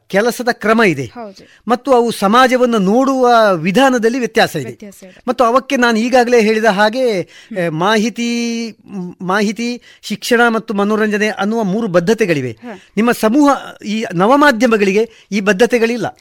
[0.07, 1.11] ಕೆಲಸದ ಕ್ರಮ ಇದೆ.
[1.67, 4.91] ಮತ್ತು ಅವು ಸಮಾಜವನ್ನು ನೋಡುವ ವಿಧಾನದಲ್ಲಿ ವ್ಯತ್ಯಾಸ ಇದೆ.
[5.27, 7.05] ಮತ್ತು ಅವಕ್ಕೆ ನಾನು ಈಗಾಗಲೇ ಹೇಳಿದ ಹಾಗೆ
[7.69, 8.29] ಮಾಹಿತಿ
[9.21, 12.57] ಮಾಹಿತಿ ಶಿಕ್ಷಣ ಮತ್ತು ಮನೋರಂಜನೆ ಅನ್ನುವ ಮೂರು ಬದ್ಧತೆಗಳಿವೆ.
[12.97, 13.51] ನಿಮ್ಮ ಸಮೂಹ
[13.85, 16.17] ಈ ನವಮಾಧ್ಯಮಗಳಿಗೆ ಈ ಬದ್ಧತೆಗಳಿಲ್ಲ.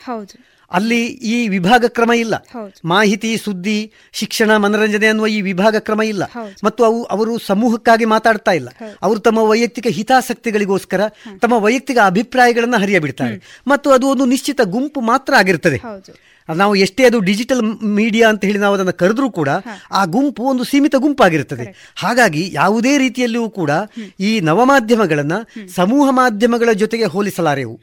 [0.71, 1.01] ಅಲ್ಲಿ
[1.33, 2.35] ಈ ವಿಭಾಗ ಕ್ರಮ ಇಲ್ಲ.
[2.85, 3.77] ಮಾಹಿತಿ ಸುದ್ದಿ
[4.13, 6.25] ಶಿಕ್ಷಣ ಮನರಂಜನೆ ಅನ್ನುವ ಈ ವಿಭಾಗ ಕ್ರಮ ಇಲ್ಲ.
[6.65, 8.69] ಮತ್ತು ಅವು ಅವರು ಸಮೂಹಕ್ಕಾಗಿ ಮಾತಾಡ್ತಾ ಇಲ್ಲ.
[9.03, 11.03] ಅವರು ತಮ್ಮ ವೈಯಕ್ತಿಕ ಹಿತಾಸಕ್ತಿಗಳಿಗೋಸ್ಕರ
[11.41, 13.37] ತಮ್ಮ ವೈಯಕ್ತಿಕ ಅಭಿಪ್ರಾಯಗಳನ್ನು ಹರಿಯ ಬಿಡ್ತಾರೆ
[13.67, 15.81] ಮತ್ತು ಅದು ಒಂದು ನಿಶ್ಚಿತ ಗುಂಪು ಮಾತ್ರ ಆಗಿರ್ತದೆ.
[16.49, 17.63] ನಾವು ಎಷ್ಟೇ ಅದು ಡಿಜಿಟಲ್
[17.99, 19.51] ಮೀಡಿಯಾ ಅಂತ ಹೇಳಿ ನಾವು ಅದನ್ನು ಕರೆದ್ರೂ ಕೂಡ
[19.93, 21.65] ಆ ಗುಂಪು ಒಂದು ಸೀಮಿತ ಗುಂಪಾಗಿರುತ್ತದೆ
[21.97, 23.71] ಹಾಗಾಗಿ ಯಾವುದೇ ರೀತಿಯಲ್ಲಿಯೂ ಕೂಡ
[24.21, 25.37] ಈ ನವಮಾಧ್ಯಮಗಳನ್ನ
[25.75, 27.75] ಸಮೂಹ ಮಾಧ್ಯಮಗಳ ಜೊತೆಗೆ ಹೋಲಿಸಲಾರೆವು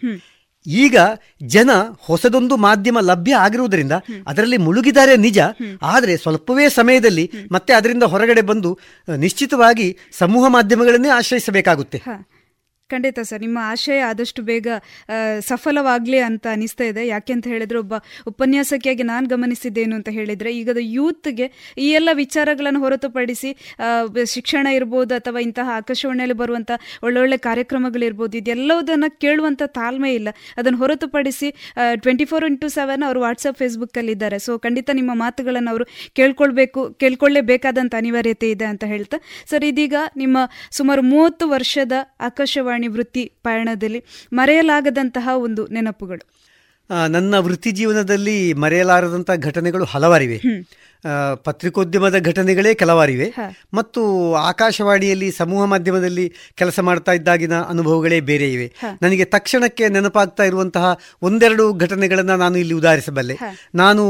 [0.66, 0.98] ಈಗ
[1.46, 3.92] ಜನ ಹೊಸದೊಂದು ಮಾಧ್ಯಮ ಲಭ್ಯ ಆಗಿರುವುದರಿಂದ
[4.28, 5.40] ಅದರಲ್ಲಿ ಮುಳುಗಿದ್ದಾರೆ ನಿಜ.
[5.82, 12.00] ಆದರೆ ಸ್ವಲ್ಪವೇ ಸಮಯದಲ್ಲಿ ಮತ್ತೆ ಅದರಿಂದ ಹೊರಗಡೆ ಬಂದು ನಿಶ್ಚಿತವಾಗಿ ಸಮೂಹ ಮಾಧ್ಯಮಗಳನ್ನೇ ಆಶ್ರಯಿಸಬೇಕಾಗುತ್ತೆ.
[12.94, 14.68] ಖಂಡಿತ ಸರ್, ನಿಮ್ಮ ಆಶಯ ಆದಷ್ಟು ಬೇಗ
[15.50, 17.04] ಸಫಲವಾಗಲಿ ಅಂತ ಅನಿಸ್ತಾ ಇದೆ.
[17.14, 17.94] ಯಾಕೆ ಅಂತ ಹೇಳಿದ್ರೆ ಒಬ್ಬ
[18.32, 21.48] ಉಪನ್ಯಾಸಕಿಯಾಗಿ ನಾನು ಗಮನಿಸಿದ್ದೇನು ಅಂತ ಹೇಳಿದ್ರೆ, ಈಗದ ಯೂತ್ಗೆ
[21.86, 23.50] ಈ ಎಲ್ಲ ವಿಚಾರಗಳನ್ನು ಹೊರತುಪಡಿಸಿ
[24.36, 26.78] ಶಿಕ್ಷಣ ಇರ್ಬೋದು ಅಥವಾ ಇಂತಹ ಆಕಾಶವಾಣಿಯಲ್ಲಿ ಬರುವಂತಹ
[27.08, 30.30] ಒಳ್ಳೊಳ್ಳೆ ಕಾರ್ಯಕ್ರಮಗಳಿರ್ಬೋದು ಇದೆಲ್ಲವುದನ್ನು ಕೇಳುವಂಥ ತಾಳ್ಮೆ ಇಲ್ಲ.
[30.60, 31.50] ಅದನ್ನು ಹೊರತುಪಡಿಸಿ
[32.04, 34.38] ಟ್ವೆಂಟಿ ಫೋರ್ ಇಂಟು ಸೆವೆನ್ ಅವರು ವಾಟ್ಸಪ್ ಫೇಸ್ಬುಕ್ಕಲ್ಲಿ ಇದ್ದಾರೆ.
[34.46, 35.86] ಸೊ ಖಂಡಿತ ನಿಮ್ಮ ಮಾತುಗಳನ್ನು ಅವರು
[36.20, 39.18] ಕೇಳ್ಕೊಳ್ಬೇಕು ಕೇಳ್ಕೊಳ್ಳೇಬೇಕಾದಂಥ ಅನಿವಾರ್ಯತೆ ಇದೆ ಅಂತ ಹೇಳ್ತಾ.
[39.52, 40.38] ಸರ್, ಇದೀಗ ನಿಮ್ಮ
[40.80, 41.94] ಸುಮಾರು ಮೂವತ್ತು ವರ್ಷದ
[42.30, 44.04] ಆಕಾಶವಾಣಿ ವೃತ್ತಿ ಪಯಣದಲ್ಲಿ
[44.34, 46.44] ಮರೆಯಲಾಗದಂತಹ ಒಂದು ನೆನಪುಗಳು.
[47.08, 50.42] ನನ್ನ ವೃತ್ತಿ ಜೀವನದಲ್ಲಿ ಮರೆಯಲಾರದಂತಹ ಘಟನೆಗಳು ಹಲವಾರಿವೆ.
[51.44, 53.28] ಪತ್ರಿಕೋದ್ಯಮದ ಘಟನೆಗಳೇ ಕೆಲವಾರಿವೆ.
[53.74, 54.02] ಮತ್ತು
[54.34, 56.26] ಆಕಾಶವಾಣಿಯಲ್ಲಿ ಸಮೂಹ ಮಾಧ್ಯಮದಲ್ಲಿ
[56.56, 58.68] ಕೆಲಸ ಮಾಡ್ತಾ ಇದ್ದಾಗಿನ ಅನುಭವಗಳೇ ಬೇರೆ ಇವೆ.
[59.02, 60.86] ನನಗೆ ತಕ್ಷಣಕ್ಕೆ ನೆನಪಾಗ್ತಾ ಇರುವಂತಹ
[61.22, 63.38] ಒಂದೆರಡು ಘಟನೆಗಳನ್ನು ನಾನು ಇಲ್ಲಿ ಉದಾಹರಿಸಬಲ್ಲೆ.
[63.76, 64.06] ನಾನು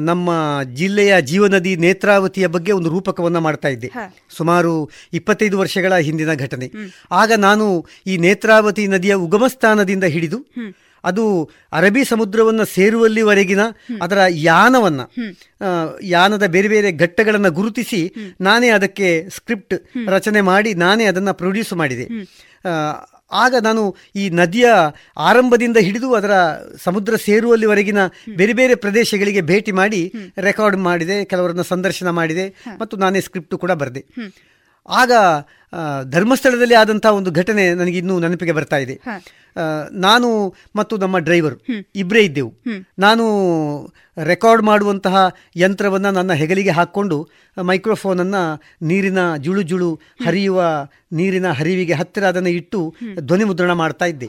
[0.00, 0.30] ನಮ್ಮ
[0.74, 3.90] ಜಿಲ್ಲೆಯ ಜೀವನದಿ ನೇತ್ರಾವತಿಯ ಬಗ್ಗೆ ಒಂದು ರೂಪಕವನ್ನು ಮಾಡ್ತಾ ಇದ್ದೆ.
[4.36, 6.68] ಸುಮಾರು ಇಪ್ಪತ್ತೈದು ವರ್ಷಗಳ ಹಿಂದಿನ ಘಟನೆ.
[7.12, 10.38] ಆಗ ನಾನು ಈ ನೇತ್ರಾವತಿ ನದಿಯ ಉಗಮ ಸ್ಥಾನದಿಂದ ಹಿಡಿದು
[11.04, 13.60] ಅದು ಅರಬ್ಬಿ ಸಮುದ್ರವನ್ನು ಸೇರುವಲ್ಲಿವರೆಗಿನ
[14.02, 15.00] ಅದರ ಯಾನವನ್ನ
[16.02, 19.74] ಯಾನದ ಬೇರೆ ಬೇರೆ ಘಟ್ಟಗಳನ್ನು ಗುರುತಿಸಿ ನಾನೇ ಅದಕ್ಕೆ ಸ್ಕ್ರಿಪ್ಟ್
[20.08, 22.08] ರಚನೆ ಮಾಡಿ ನಾನೇ ಅದನ್ನು ಪ್ರೊಡ್ಯೂಸ್ ಮಾಡಿದೆ.
[23.32, 24.68] ಆಗ ನಾನು ಈ ನದಿಯ
[25.16, 26.30] ಆರಂಭದಿಂದ ಹಿಡಿದು ಅದರ
[26.84, 27.98] ಸಮುದ್ರ ಸೇರುವಲ್ಲಿವರೆಗಿನ
[28.36, 34.06] ಬೇರೆ ಬೇರೆ ಪ್ರದೇಶಗಳಿಗೆ ಭೇಟಿ ಮಾಡಿ ರೆಕಾರ್ಡ್ ಮಾಡಿದೆ ಕೆಲವರನ್ನ ಸಂದರ್ಶನ ಮಾಡಿದೆ ಮತ್ತು ನಾನೇ ಸ್ಕ್ರಿಪ್ಟ್ ಕೂಡ ಬರೆದೆ.
[34.88, 35.12] ಆಗ
[36.04, 38.94] ಧರ್ಮಸ್ಥಳದಲ್ಲಿ ಆದಂತಹ ಒಂದು ಘಟನೆ ನನಗೆ ಇನ್ನೂ ನೆನಪಿಗೆ ಬರ್ತಾ ಇದೆ.
[39.92, 40.28] ನಾನು
[40.76, 41.56] ಮತ್ತು ನಮ್ಮ ಡ್ರೈವರ್
[41.96, 42.52] ಇಬ್ಬರೇ ಇದ್ದೆವು.
[42.98, 43.24] ನಾನು
[44.24, 45.16] ರೆಕಾರ್ಡ್ ಮಾಡುವಂತಹ
[45.56, 47.28] ಯಂತ್ರವನ್ನು ನನ್ನ ಹೆಗಲಿಗೆ ಹಾಕ್ಕೊಂಡು
[47.62, 48.42] ಮೈಕ್ರೋಫೋನನ್ನು
[48.82, 54.26] ನೀರಿನ ಜುಳು ಜುಳು ಹರಿಯುವ ನೀರಿನ ಹರಿವಿಗೆ ಹತ್ತಿರ ಅದನ್ನು ಇಟ್ಟು ಧ್ವನಿ ಮುದ್ರಣ ಮಾಡ್ತಾ ಇದ್ದೆ.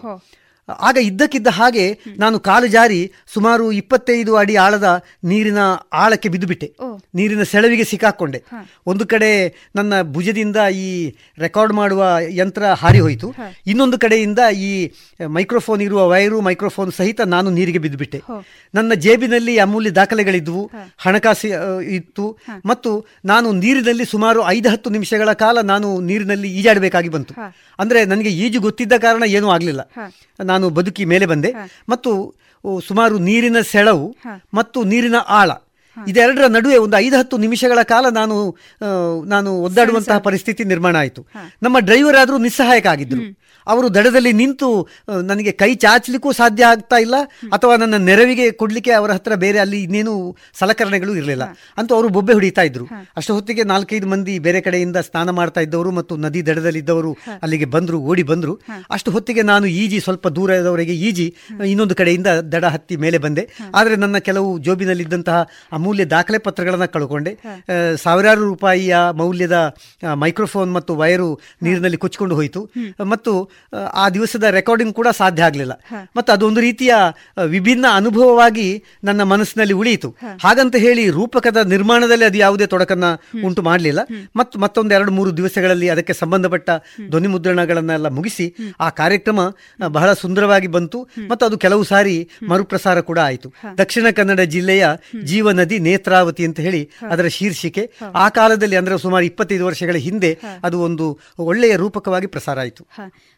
[0.88, 1.86] ಆಗ ಇದ್ದಕ್ಕಿದ್ದ ಹಾಗೆ
[2.18, 3.00] ನಾನು ಕಾಲು ಜಾರಿ
[3.34, 4.88] ಸುಮಾರು ಇಪ್ಪತ್ತೈದು ಅಡಿ ಆಳದ
[5.24, 5.62] ನೀರಿನ
[5.94, 6.68] ಆಳಕ್ಕೆ ಬಿದ್ದುಬಿಟ್ಟೆ.
[7.16, 8.40] ನೀರಿನ ಸೆಳವಿಗೆ ಸಿಕ್ಕಾಕೊಂಡೆ.
[8.88, 9.32] ಒಂದು ಕಡೆ
[9.76, 10.90] ನನ್ನ ಭುಜದಿಂದ ಈ
[11.46, 12.02] ರೆಕಾರ್ಡ್ ಮಾಡುವ
[12.42, 13.30] ಯಂತ್ರ ಹಾರಿ ಹೋಯಿತು.
[13.68, 14.72] ಇನ್ನೊಂದು ಕಡೆಯಿಂದ ಈ
[15.38, 18.22] ಮೈಕ್ರೋಫೋನ್ ಇರುವ ವೈರು ಮೈಕ್ರೋಫೋನ್ ಸಹಿತ ನಾನು ನೀರಿಗೆ ಬಿದ್ದುಬಿಟ್ಟೆ.
[18.74, 20.64] ನನ್ನ ಜೇಬಿನಲ್ಲಿ ಅಮೂಲ್ಯ ದಾಖಲೆಗಳಿದ್ವು
[21.06, 21.48] ಹಣಕಾಸು
[21.98, 22.26] ಇತ್ತು.
[22.66, 22.92] ಮತ್ತು
[23.26, 27.34] ನಾನು ನೀರಿನಲ್ಲಿ ಸುಮಾರು ಐದು ಹತ್ತು ನಿಮಿಷಗಳ ಕಾಲ ನಾನು ನೀರಿನಲ್ಲಿ ಈಜಾಡಬೇಕಾಗಿ ಬಂತು.
[27.80, 29.82] ಅಂದ್ರೆ ನನಗೆ ಈಜು ಗೊತ್ತಿದ್ದ ಕಾರಣ ಏನೂ ಆಗಲಿಲ್ಲ.
[30.52, 31.52] ನಾನು ಬದುಕಿ ಮೇಲೆ ಬಂದೆ
[31.90, 32.12] ಮತ್ತು
[32.82, 34.16] ಸುಮಾರು ನೀರಿನ ಸೆಳವು
[34.54, 35.52] ಮತ್ತು ನೀರಿನ ಆಳ
[36.08, 38.58] ಇದೆರಡರ ನಡುವೆ ಒಂದು ಐದು ಹತ್ತು ನಿಮಿಷಗಳ ಕಾಲ ನಾನು
[39.26, 41.28] ನಾನು ಒದ್ದಾಡುವಂತಹ ಪರಿಸ್ಥಿತಿ ನಿರ್ಮಾಣ ಆಯಿತು.
[41.64, 43.22] ನಮ್ಮ ಡ್ರೈವರ್ ಆದರೂ ನಿಸ್ಸಹಾಯಕ ಆಗಿದ್ರು.
[43.68, 44.88] ಅವರು ದಡದಲ್ಲಿ ನಿಂತು
[45.24, 47.16] ನನಗೆ ಕೈ ಚಾಚಲಿಕ್ಕೂ ಸಾಧ್ಯ ಆಗ್ತಾ ಇಲ್ಲ
[47.54, 51.44] ಅಥವಾ ನನ್ನ ನೆರವಿಗೆ ಕೊಡಲಿಕ್ಕೆ ಅವರ ಹತ್ರ ಬೇರೆ ಅಲ್ಲಿ ಇನ್ನೇನು ಸಲಕರಣೆಗಳು ಇರಲಿಲ್ಲ.
[51.78, 52.86] ಅಂತೂ ಅವರು ಬೊಬ್ಬೆ ಹೊಡಿತಾ ಇದ್ರು.
[53.18, 58.24] ಅಷ್ಟು ಹೊತ್ತಿಗೆ ನಾಲ್ಕೈದು ಮಂದಿ ಬೇರೆ ಕಡೆಯಿಂದ ಸ್ನಾನ ಮಾಡ್ತಾ ಇದ್ದವರು ಮತ್ತು ನದಿ ದಡದಲ್ಲಿದ್ದವರು ಅಲ್ಲಿಗೆ ಬಂದರು ಓಡಿ
[58.24, 58.62] ಬಂದರು.
[58.92, 61.36] ಅಷ್ಟು ಹೊತ್ತಿಗೆ ನಾನು ಈಜಿ ಸ್ವಲ್ಪ ದೂರದವರೆಗೆ ಈಜಿ
[61.66, 63.50] ಇನ್ನೊಂದು ಕಡೆಯಿಂದ ದಡ ಹತ್ತಿ ಮೇಲೆ ಬಂದೆ.
[63.76, 67.32] ಆದರೆ ನನ್ನ ಕೆಲವು ಜೋಬಿನಲ್ಲಿದ್ದಂತಹ ಅಮೂಲ್ಯ ದಾಖಲೆ ಪತ್ರಗಳನ್ನು ಕಳ್ಕೊಂಡೆ.
[68.04, 69.58] ಸಾವಿರಾರು ರೂಪಾಯಿಯ ಮೌಲ್ಯದ
[70.14, 72.70] ಮೈಕ್ರೋಫೋನ್ ಮತ್ತು ವೈರು ನೀರಿನಲ್ಲಿ ಕೊಚ್ಕೊಂಡು ಹೋಯಿತು.
[73.04, 73.34] ಮತ್ತು
[73.94, 75.74] ಆ ದಿವಸದ ರೆಕಾರ್ಡಿಂಗ್ ಕೂಡ ಸಾಧ್ಯ ಆಗಲಿಲ್ಲ.
[76.18, 76.94] ಮತ್ತು ಅದೊಂದು ರೀತಿಯ
[77.46, 80.10] ವಿಭಿನ್ನ ಅನುಭವವಾಗಿ ನನ್ನ ಮನಸ್ಸಿನಲ್ಲಿ ಉಳಿಯಿತು.
[80.44, 83.06] ಹಾಗಂತ ಹೇಳಿ ರೂಪಕದ ನಿರ್ಮಾಣದಲ್ಲಿ ಅದು ಯಾವುದೇ ತೊಡಕನ್ನ
[83.44, 84.00] ಉಂಟು ಮಾಡಲಿಲ್ಲ.
[84.36, 86.70] ಮತ್ತು ಮತ್ತೊಂದು ಎರಡು ಮೂರು ದಿವಸಗಳಲ್ಲಿ ಅದಕ್ಕೆ ಸಂಬಂಧಪಟ್ಟ
[87.10, 88.46] ಧ್ವನಿ ಮುದ್ರಣಗಳನ್ನೆಲ್ಲ ಮುಗಿಸಿ
[88.80, 89.40] ಆ ಕಾರ್ಯಕ್ರಮ
[89.88, 91.02] ಬಹಳ ಸುಂದರವಾಗಿ ಬಂತು.
[91.30, 93.50] ಮತ್ತು ಅದು ಕೆಲವು ಸಾರಿ ಮರುಪ್ರಸಾರ ಕೂಡ ಆಯಿತು.
[93.78, 94.86] ದಕ್ಷಿಣ ಕನ್ನಡ ಜಿಲ್ಲೆಯ
[95.24, 97.92] ಜೀವ ನದಿ ನೇತ್ರಾವತಿ ಅಂತ ಹೇಳಿ ಅದರ ಶೀರ್ಷಿಕೆ.
[98.16, 100.32] ಆ ಕಾಲದಲ್ಲಿ ಅಂದ್ರೆ ಸುಮಾರು ಇಪ್ಪತ್ತೈದು ವರ್ಷಗಳ ಹಿಂದೆ
[100.64, 102.88] ಅದು ಒಂದು ಒಳ್ಳೆಯ ರೂಪಕವಾಗಿ ಪ್ರಸಾರ ಆಯಿತು.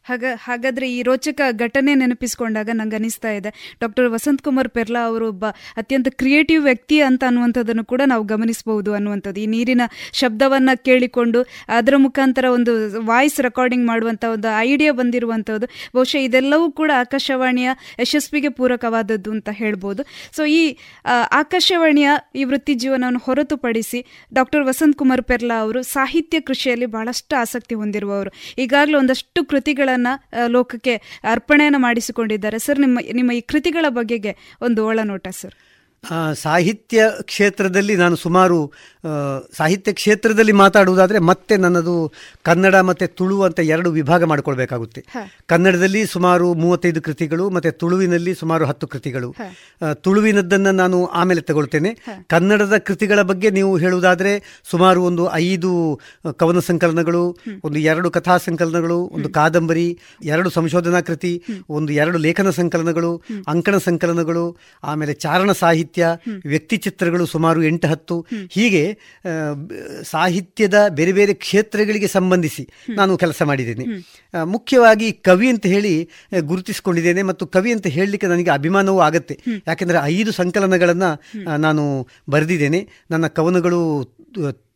[0.05, 3.49] ಹಾಗ, ಹಾಗಾದ್ರೆ ಈ ರೋಚಕ ಘಟನೆ ನೆನಪಿಸ್ಕೊಂಡಾಗ ನಂಗೆ ಅನಿಸ್ತಾ ಇದೆ.
[3.81, 5.45] ಡಾಕ್ಟರ್ ವಸಂತ್ ಕುಮಾರ್ ಪೆರ್ಲಾ ಅವರು ಒಬ್ಬ
[5.77, 9.39] ಅತ್ಯಂತ ಕ್ರಿಯೇಟಿವ್ ವ್ಯಕ್ತಿ ಅಂತ ಅನ್ನುವಂಥದ್ದನ್ನು ಕೂಡ ನಾವು ಗಮನಿಸಬಹುದು ಅನ್ನುವಂಥದ್ದು.
[9.39, 9.81] ಈ ನೀರಿನ
[10.13, 12.73] ಶಬ್ದವನ್ನು ಕೇಳಿಕೊಂಡು ಅದರ ಮುಖಾಂತರ ಒಂದು
[13.05, 15.67] ವಾಯ್ಸ್ ರೆಕಾರ್ಡಿಂಗ್ ಮಾಡುವಂಥ ಒಂದು ಐಡಿಯಾ ಬಂದಿರುವಂಥದ್ದು.
[15.95, 20.01] ಬಹುಶಃ ಇದೆಲ್ಲವೂ ಕೂಡ ಆಕಾಶವಾಣಿಯ ಯಶಸ್ವಿಗೆ ಪೂರಕವಾದದ್ದು ಅಂತ ಹೇಳ್ಬೋದು.
[20.35, 20.63] ಸೊ, ಈ
[21.33, 23.99] ಆಕಾಶವಾಣಿಯ ಈ ವೃತ್ತಿ ಜೀವನವನ್ನು ಹೊರತುಪಡಿಸಿ
[24.33, 28.31] ಡಾಕ್ಟರ್ ವಸಂತ್ ಕುಮಾರ್ ಪೆರ್ಲಾ ಅವರು ಸಾಹಿತ್ಯ ಕೃಷಿಯಲ್ಲಿ ಬಹಳಷ್ಟು ಆಸಕ್ತಿ ಹೊಂದಿರುವವರು.
[28.57, 29.39] ಈಗಾಗಲೇ ಒಂದಷ್ಟು
[30.47, 32.59] ಲೋಕಕ್ಕೆ ಅರ್ಪಣೆಯನ್ನು ಮಾಡಿಸಿಕೊಂಡಿದ್ದಾರೆ.
[32.59, 35.53] ಸರ್ ನಿಮ್ಮ ನಿಮ್ಮ ಈ ಕೃತಿಗಳ ಬಗೆಗೆ ಒಂದು ಒಳನೋಟ ಸರ್.
[36.33, 38.57] ಸಾಹಿತ್ಯ ಕ್ಷೇತ್ರದಲ್ಲಿ ನಾನು ಸುಮಾರು
[39.57, 41.95] ಸಾಹಿತ್ಯ ಕ್ಷೇತ್ರದಲ್ಲಿ ಮಾತಾಡುವುದಾದರೆ ಮತ್ತೆ ನನ್ನದು
[42.43, 45.01] ಕನ್ನಡ ಮತ್ತು ತುಳು ಅಂತ ಎರಡು ವಿಭಾಗ ಮಾಡಿಕೊಳ್ಬೇಕಾಗುತ್ತೆ.
[45.47, 49.29] ಕನ್ನಡದಲ್ಲಿ ಸುಮಾರು ಮೂವತ್ತೈದು ಕೃತಿಗಳು ಮತ್ತು ತುಳುವಿನಲ್ಲಿ ಸುಮಾರು ಹತ್ತು ಕೃತಿಗಳು.
[50.05, 51.91] ತುಳುವಿನದ್ದನ್ನು ನಾನು ಆಮೇಲೆ ತಗೊಳ್ತೇನೆ.
[52.29, 54.33] ಕನ್ನಡದ ಕೃತಿಗಳ ಬಗ್ಗೆ ನೀವು ಹೇಳುವುದಾದರೆ
[54.71, 55.71] ಸುಮಾರು ಒಂದು ಐದು
[56.41, 57.23] ಕವನ ಸಂಕಲನಗಳು
[57.63, 59.87] ಒಂದು ಎರಡು ಕಥಾ ಸಂಕಲನಗಳು ಒಂದು ಕಾದಂಬರಿ
[60.23, 61.33] ಎರಡು ಸಂಶೋಧನಾ ಕೃತಿ
[61.69, 63.13] ಒಂದು ಎರಡು ಲೇಖನ ಸಂಕಲನಗಳು
[63.47, 64.45] ಅಂಕಣ ಸಂಕಲನಗಳು
[64.83, 65.89] ಆಮೇಲೆ ಚಾರಣ ಸಾಹಿತ್ಯ
[66.45, 68.25] ವ್ಯಕ್ತಿ ಚಿತ್ರಗಳು ಸುಮಾರು ಎಂಟು ಹತ್ತು.
[68.49, 68.83] ಹೀಗೆ
[70.03, 73.85] ಸಾಹಿತ್ಯದ ಬೇರೆ ಬೇರೆ ಕ್ಷೇತ್ರಗಳಿಗೆ ಸಂಬಂಧಿಸಿ ನಾನು ಕೆಲಸ ಮಾಡಿದ್ದೇನೆ.
[74.43, 75.93] ಮುಖ್ಯವಾಗಿ ಕವಿ ಅಂತ ಹೇಳಿ
[76.41, 79.39] ಗುರುತಿಸಿಕೊಂಡಿದ್ದೇನೆ ಮತ್ತು ಕವಿ ಅಂತ ಹೇಳಲಿಕ್ಕೆ ನನಗೆ ಅಭಿಮಾನವೂ ಆಗುತ್ತೆ.
[79.67, 81.11] ಯಾಕೆಂದರೆ ಐದು ಸಂಕಲನಗಳನ್ನು
[81.57, 82.87] ನಾನು ಬರೆದಿದ್ದೇನೆ.
[83.11, 83.81] ನನ್ನ ಕವನಗಳು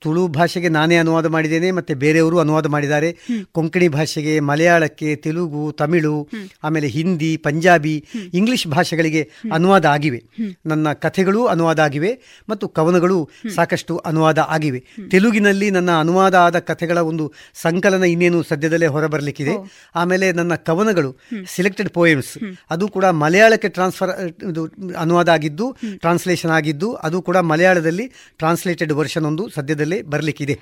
[0.06, 3.10] ತುಳು ಭಾಷೆಗೆ ನಾನೇ ಅನುವಾದ ಮಾಡಿದ್ದೇನೆ ಮತ್ತೆ ಬೇರೆಯವರು ಅನುವಾದ ಮಾಡಿದ್ದಾರೆ.
[3.56, 6.16] ಕೊಂಕಣಿ ಭಾಷೆಗೆ ಮಲಯಾಳಕ್ಕೆ ತೆಲುಗು ತಮಿಳು
[6.64, 7.96] ಆಮೇಲೆ ಹಿಂದಿ ಪಂಜಾಬಿ
[8.34, 10.20] ಇಂಗ್ಲಿಷ್ ಭಾಷೆಗಳಿಗೆ ಅನುವಾದ ಆಗಿವೆ.
[10.66, 12.12] ನನ್ನ ಕಥೆಗಳು ಅನುವಾದ ಆಗಿವೆ
[12.50, 13.18] ಮತ್ತು ಕವನಗಳು
[13.56, 14.80] ಸಾಕಷ್ಟು ಅನುವಾದ ಆಗಿವೆ.
[15.12, 17.26] ತೆಲುಗಿನಲ್ಲಿ ನನ್ನ ಅನುವಾದ ಆದ ಕಥೆಗಳ ಒಂದು
[17.62, 19.54] ಸಂಕಲನ ಇನ್ನೇನು ಸದ್ಯದಲ್ಲೇ ಹೊರಬರಲಿಕ್ಕಿದೆ.
[19.96, 21.12] ಆಮೇಲೆ ನನ್ನ ಕವನಗಳು
[21.56, 22.34] ಸಿಲೆಕ್ಟೆಡ್ ಪೋಯಮ್ಸ್
[22.70, 24.12] ಅದು ಕೂಡ ಮಲಯಾಳಕ್ಕೆ ಟ್ರಾನ್ಸ್ಫರ್
[24.50, 24.62] ಇದು
[25.00, 25.66] ಅನುವಾದ ಆಗಿದ್ದು
[25.98, 28.06] ಟ್ರಾನ್ಸ್ಲೇಷನ್ ಆಗಿದ್ದು ಅದು ಕೂಡ ಮಲಯಾಳದಲ್ಲಿ
[28.40, 30.60] ಟ್ರಾನ್ಸ್ಲೇಟೆಡ್ ವರ್ಷನ್ ಒಂದು ಸದ್ಯದಲ್ಲೇ ಬರಲಿಕ್ಕಿದೆ.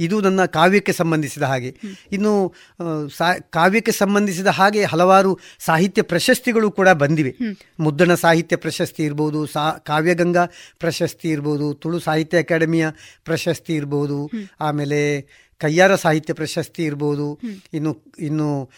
[0.00, 1.74] ಇದು ನನ್ನ ಕಾವ್ಯಕ್ಕೆ ಸಂಬಂಧಿಸಿದ ಹಾಗೆ.
[2.12, 2.54] ಇನ್ನು
[3.50, 7.34] ಕಾವ್ಯಕ್ಕೆ ಸಂಬಂಧಿಸಿದ ಹಾಗೆ ಹಲವಾರು ಸಾಹಿತ್ಯ ಪ್ರಶಸ್ತಿಗಳು ಕೂಡ ಬಂದಿವೆ.
[7.80, 10.46] ಮುದ್ರಣ ಸಾಹಿತ್ಯ ಪ್ರಶಸ್ತಿ ಇರ್ಬೋದು ಸಾ ಕಾವ್ಯಗಂಗಾ
[10.78, 12.86] ಪ್ರಶಸ್ತಿ ಇರ್ಬೋದು ತುಳು ಸಾಹಿತ್ಯ ಅಕಾಡೆಮಿಯ
[13.24, 14.30] ಪ್ರಶಸ್ತಿ ಇರ್ಬೋದು
[14.60, 15.00] ಆಮೇಲೆ
[15.60, 17.40] ಕಯ್ಯಾರ ಸಾಹಿತ್ಯ ಪ್ರಶಸ್ತಿ ಇರ್ಬೋದು
[17.74, 18.70] ಇನ್ನು ಇನ್ನು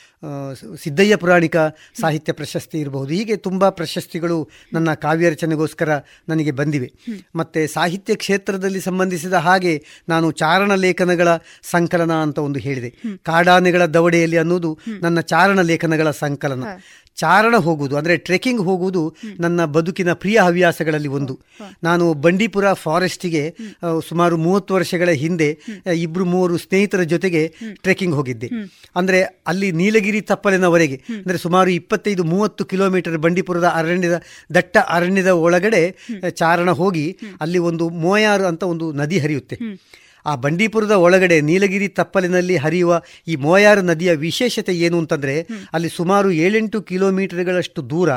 [0.83, 1.57] ಸಿದ್ದಯ್ಯ ಪುರಾಣಿಕ
[2.01, 3.11] ಸಾಹಿತ್ಯ ಪ್ರಶಸ್ತಿ ಇರಬಹುದು.
[3.13, 4.39] ಹೀಗೆ ತುಂಬ ಪ್ರಶಸ್ತಿಗಳು
[4.73, 5.91] ನನ್ನ ಕಾವ್ಯ ರಚನೆಗೋಸ್ಕರ
[6.29, 6.89] ನನಗೆ ಬಂದಿವೆ.
[7.37, 9.75] ಮತ್ತು ಸಾಹಿತ್ಯ ಕ್ಷೇತ್ರದಲ್ಲಿ ಸಂಬಂಧಿಸಿದ ಹಾಗೆ
[10.09, 11.29] ನಾನು ಚಾರಣ ಲೇಖನಗಳ
[11.71, 12.93] ಸಂಕಲನ ಅಂತ ಒಂದು ಹೇಳಿದೆ.
[13.23, 16.65] ಕಾಡಾನೆಗಳ ದವಡೆಯಲ್ಲಿ ಅನ್ನೋದು ನನ್ನ ಚಾರಣ ಲೇಖನಗಳ ಸಂಕಲನ.
[17.17, 19.01] ಚಾರಣ ಹೋಗುವುದು ಅಂದರೆ ಟ್ರೆಕ್ಕಿಂಗ್ ಹೋಗುವುದು
[19.41, 21.35] ನನ್ನ ಬದುಕಿನ ಪ್ರಿಯ ಹವ್ಯಾಸಗಳಲ್ಲಿ ಒಂದು.
[21.83, 23.43] ನಾನು ಬಂಡೀಪುರ ಫಾರೆಸ್ಟಿಗೆ
[24.09, 25.49] ಸುಮಾರು ಮೂವತ್ತು ವರ್ಷಗಳ ಹಿಂದೆ
[25.95, 27.43] ಇಬ್ಬರು ಮೂವರು ಸ್ನೇಹಿತರ ಜೊತೆಗೆ
[27.83, 28.49] ಟ್ರೆಕ್ಕಿಂಗ್ ಹೋಗಿದ್ದೆ.
[28.97, 30.97] ಅಂದರೆ ಅಲ್ಲಿ ನೀಲಗಿರಿ ತಪ್ಪಲಿನವರೆಗೆ.
[31.11, 34.23] ಅಂದರೆ ಸುಮಾರು ಇಪ್ಪತ್ತೈದು ಮೂವತ್ತು ಕಿಲೋಮೀಟರ್ ಬಂಡೀಪುರದ ಅರಣ್ಯದ
[34.55, 35.97] ದಟ್ಟ ಅರಣ್ಯದ ಒಳಗಡೆ
[36.31, 39.59] ಚಾರಣ ಹೋಗಿ ಅಲ್ಲಿ ಒಂದು ಮೋಯಾರು ಅಂತ ಒಂದು ನದಿ ಹರಿಯುತ್ತೆ.
[40.27, 46.83] ಆ ಬಂಡೀಪುರದ ಒಳಗಡೆ ನೀಲಗಿರಿ ತಪ್ಪಲಿನಲ್ಲಿ ಹರಿಯುವ ಈ ಮೋಯಾರು ನದಿಯ ವಿಶೇಷತೆ ಏನು ಅಂತಂದ್ರೆ ಅಲ್ಲಿ ಸುಮಾರು ಏಳೆಂಟು
[46.83, 48.11] ಕಿಲೋಮೀಟರ್ಗಳಷ್ಟು ದೂರ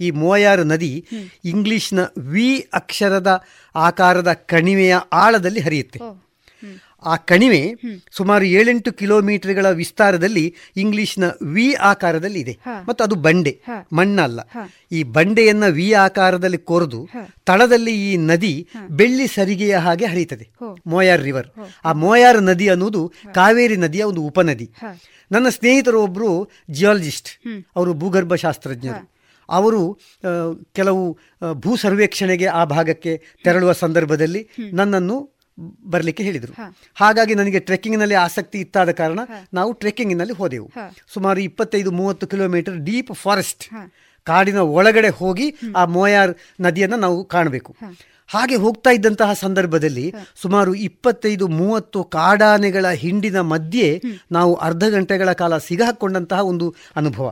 [0.00, 1.04] ಈ ಮೋಯಾರು ನದಿ
[1.44, 3.44] ಇಂಗ್ಲಿಷ್ನ ವಿ ಅಕ್ಷರದ
[3.76, 5.98] ಆಕಾರದ ಕಣಿವೆಯ ಆಳದಲ್ಲಿ ಹರಿಯುತ್ತೆ.
[7.04, 7.74] ಆ ಕಣಿವೆ
[8.16, 12.58] ಸುಮಾರು ಏಳೆಂಟು ಕಿಲೋಮೀಟರ್ಗಳ ವಿಸ್ತಾರದಲ್ಲಿ ಇಂಗ್ಲಿಷ್ನ ವಿ ಆಕಾರದಲ್ಲಿ ಇದೆ.
[12.88, 13.60] ಮತ್ತು ಅದು ಬಂಡೆ
[13.92, 14.40] ಮಣ್ಣಲ್ಲ.
[14.92, 17.08] ಈ ಬಂಡೆಯನ್ನ ವಿ ಆಕಾರದಲ್ಲಿ ಕೊರೆದು
[17.46, 20.50] ತಳದಲ್ಲಿ ಈ ನದಿ ಬೆಳ್ಳಿ ಸರಿಗೆಯ ಹಾಗೆ ಹರಿಯುತ್ತದೆ.
[20.86, 21.48] ಮೋಯಾರ್ ರಿವರ್.
[21.84, 24.70] ಆ ಮೋಯಾರ್ ನದಿ ಅನ್ನೋದು ಕಾವೇರಿ ನದಿಯ ಒಂದು ಉಪನದಿ.
[25.32, 27.46] ನನ್ನ ಸ್ನೇಹಿತರು ಒಬ್ಬರು ಜಿಯಾಲಜಿಸ್ಟ್
[27.76, 29.12] ಅವರು ಭೂಗರ್ಭ ಶಾಸ್ತ್ರಜ್ಞರು.
[29.48, 29.98] ಅವರು
[30.72, 31.18] ಕೆಲವು
[31.52, 35.31] ಭೂ ಸರ್ವೇಕ್ಷಣೆಗೆ ಆ ಭಾಗಕ್ಕೆ ತೆರಳುವ ಸಂದರ್ಭದಲ್ಲಿ ನನ್ನನ್ನು
[35.84, 36.52] ಬರಲಿಕ್ಕೆ ಹೇಳಿದರು.
[36.94, 39.20] ಹಾಗಾಗಿ ನನಗೆ ಟ್ರೆಕ್ಕಿಂಗ್ನಲ್ಲಿ ಆಸಕ್ತಿ ಇತ್ತಾದ ಕಾರಣ
[39.54, 40.72] ನಾವು ಟ್ರೆಕ್ಕಿಂಗ್ನಲ್ಲಿ ಹೋದೆವು.
[41.14, 43.64] ಸುಮಾರು ಇಪ್ಪತ್ತೈದು ಮೂವತ್ತು ಕಿಲೋಮೀಟರ್ ಡೀಪ್ ಫಾರೆಸ್ಟ್
[44.24, 47.76] ಕಾಡಿನ ಒಳಗಡೆ ಹೋಗಿ ಆ ಮೋಯಾರ್ ನದಿಯನ್ನು ನಾವು ಕಾಣಬೇಕು.
[48.28, 56.40] ಹಾಗೆ ಹೋಗ್ತಾ ಇದ್ದಂತಹ ಸಂದರ್ಭದಲ್ಲಿ ಸುಮಾರು ಇಪ್ಪತ್ತೈದು ಮೂವತ್ತು ಕಾಡಾನೆಗಳ ಹಿಂಡಿನ ಮಧ್ಯೆ ನಾವು ಅರ್ಧ ಗಂಟೆಗಳ ಕಾಲ ಸಿಗಾಕೊಂಡಂತಹ
[56.40, 57.26] ಒಂದು ಅನುಭವ.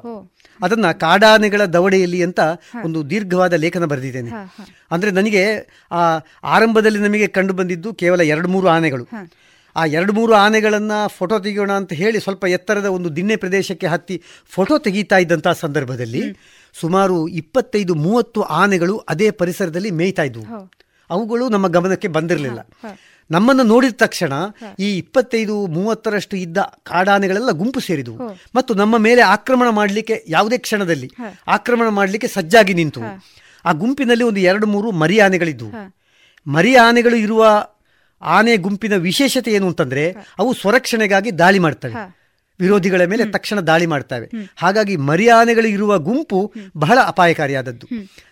[0.62, 2.40] ಅದನ್ನ ಕಾಡಾನೆಗಳ ದವಡೆಯಲ್ಲಿ ಅಂತ
[2.84, 4.30] ಒಂದು ದೀರ್ಘವಾದ ಲೇಖನ ಬರೆದಿದ್ದೇನೆ.
[4.90, 5.42] ಅಂದ್ರೆ ನನಗೆ
[5.92, 9.04] ಆ ಆರಂಭದಲ್ಲಿ ನಮಗೆ ಕಂಡು ಬಂದಿದ್ದು ಕೇವಲ ಎರಡು ಮೂರು ಆನೆಗಳು.
[9.76, 14.78] ಆ ಎರಡು ಮೂರು ಆನೆಗಳನ್ನು ಫೋಟೋ ತೆಗೆಯೋಣ ಅಂತ ಹೇಳಿ ಸ್ವಲ್ಪ ಎತ್ತರದ ಒಂದು ದಿನ್ನೆ ಪ್ರದೇಶಕ್ಕೆ ಹತ್ತಿ ಫೋಟೋ
[14.78, 16.20] ತೆಗೀತಾ ಇದ್ದಂಥ ಸಂದರ್ಭದಲ್ಲಿ
[16.80, 20.44] ಸುಮಾರು ಇಪ್ಪತ್ತೈದು ಮೂವತ್ತು ಆನೆಗಳು ಅದೇ ಪರಿಸರದಲ್ಲಿ ಮೇಯ್ತಾ ಇದ್ವು.
[21.10, 22.60] ಅವುಗಳು ನಮ್ಮ ಗಮನಕ್ಕೆ ಬಂದಿರಲಿಲ್ಲ.
[23.30, 24.32] ನಮ್ಮನ್ನು ನೋಡಿದ ತಕ್ಷಣ
[24.78, 28.18] ಈ ಇಪ್ಪತ್ತೈದು ಮೂವತ್ತರಷ್ಟು ಇದ್ದ ಕಾಡಾನೆಗಳೆಲ್ಲ ಗುಂಪು ಸೇರಿದವು.
[28.54, 31.10] ಮತ್ತು ನಮ್ಮ ಮೇಲೆ ಆಕ್ರಮಣ ಮಾಡಲಿಕ್ಕೆ ಯಾವುದೇ ಕ್ಷಣದಲ್ಲಿ
[31.48, 33.02] ಆಕ್ರಮಣ ಮಾಡಲಿಕ್ಕೆ ಸಜ್ಜಾಗಿ ನಿಂತು.
[33.64, 35.72] ಆ ಗುಂಪಿನಲ್ಲಿ ಒಂದು ಎರಡು ಮೂರು ಮರಿ ಆನೆಗಳಿದ್ದವು
[36.46, 37.44] ಮರಿ ಆನೆಗಳು ಇರುವ
[38.22, 40.04] ಆನೆ ಗುಂಪಿನ ವಿಶೇಷತೆ ಏನು ಅಂತಂದ್ರೆ
[40.38, 41.94] ಅವು ಸ್ವರಕ್ಷಣೆಗಾಗಿ ದಾಳಿ ಮಾಡ್ತವೆ.
[42.60, 44.26] ವಿರೋಧಿಗಳ ಮೇಲೆ ತಕ್ಷಣ ದಾಳಿ ಮಾಡ್ತವೆ.
[44.56, 47.86] ಹಾಗಾಗಿ ಮರ್ಯಾದೆಗಳಿರುವ ಇರುವ ಗುಂಪು ಬಹಳ ಅಪಾಯಕಾರಿಯಾದದ್ದು.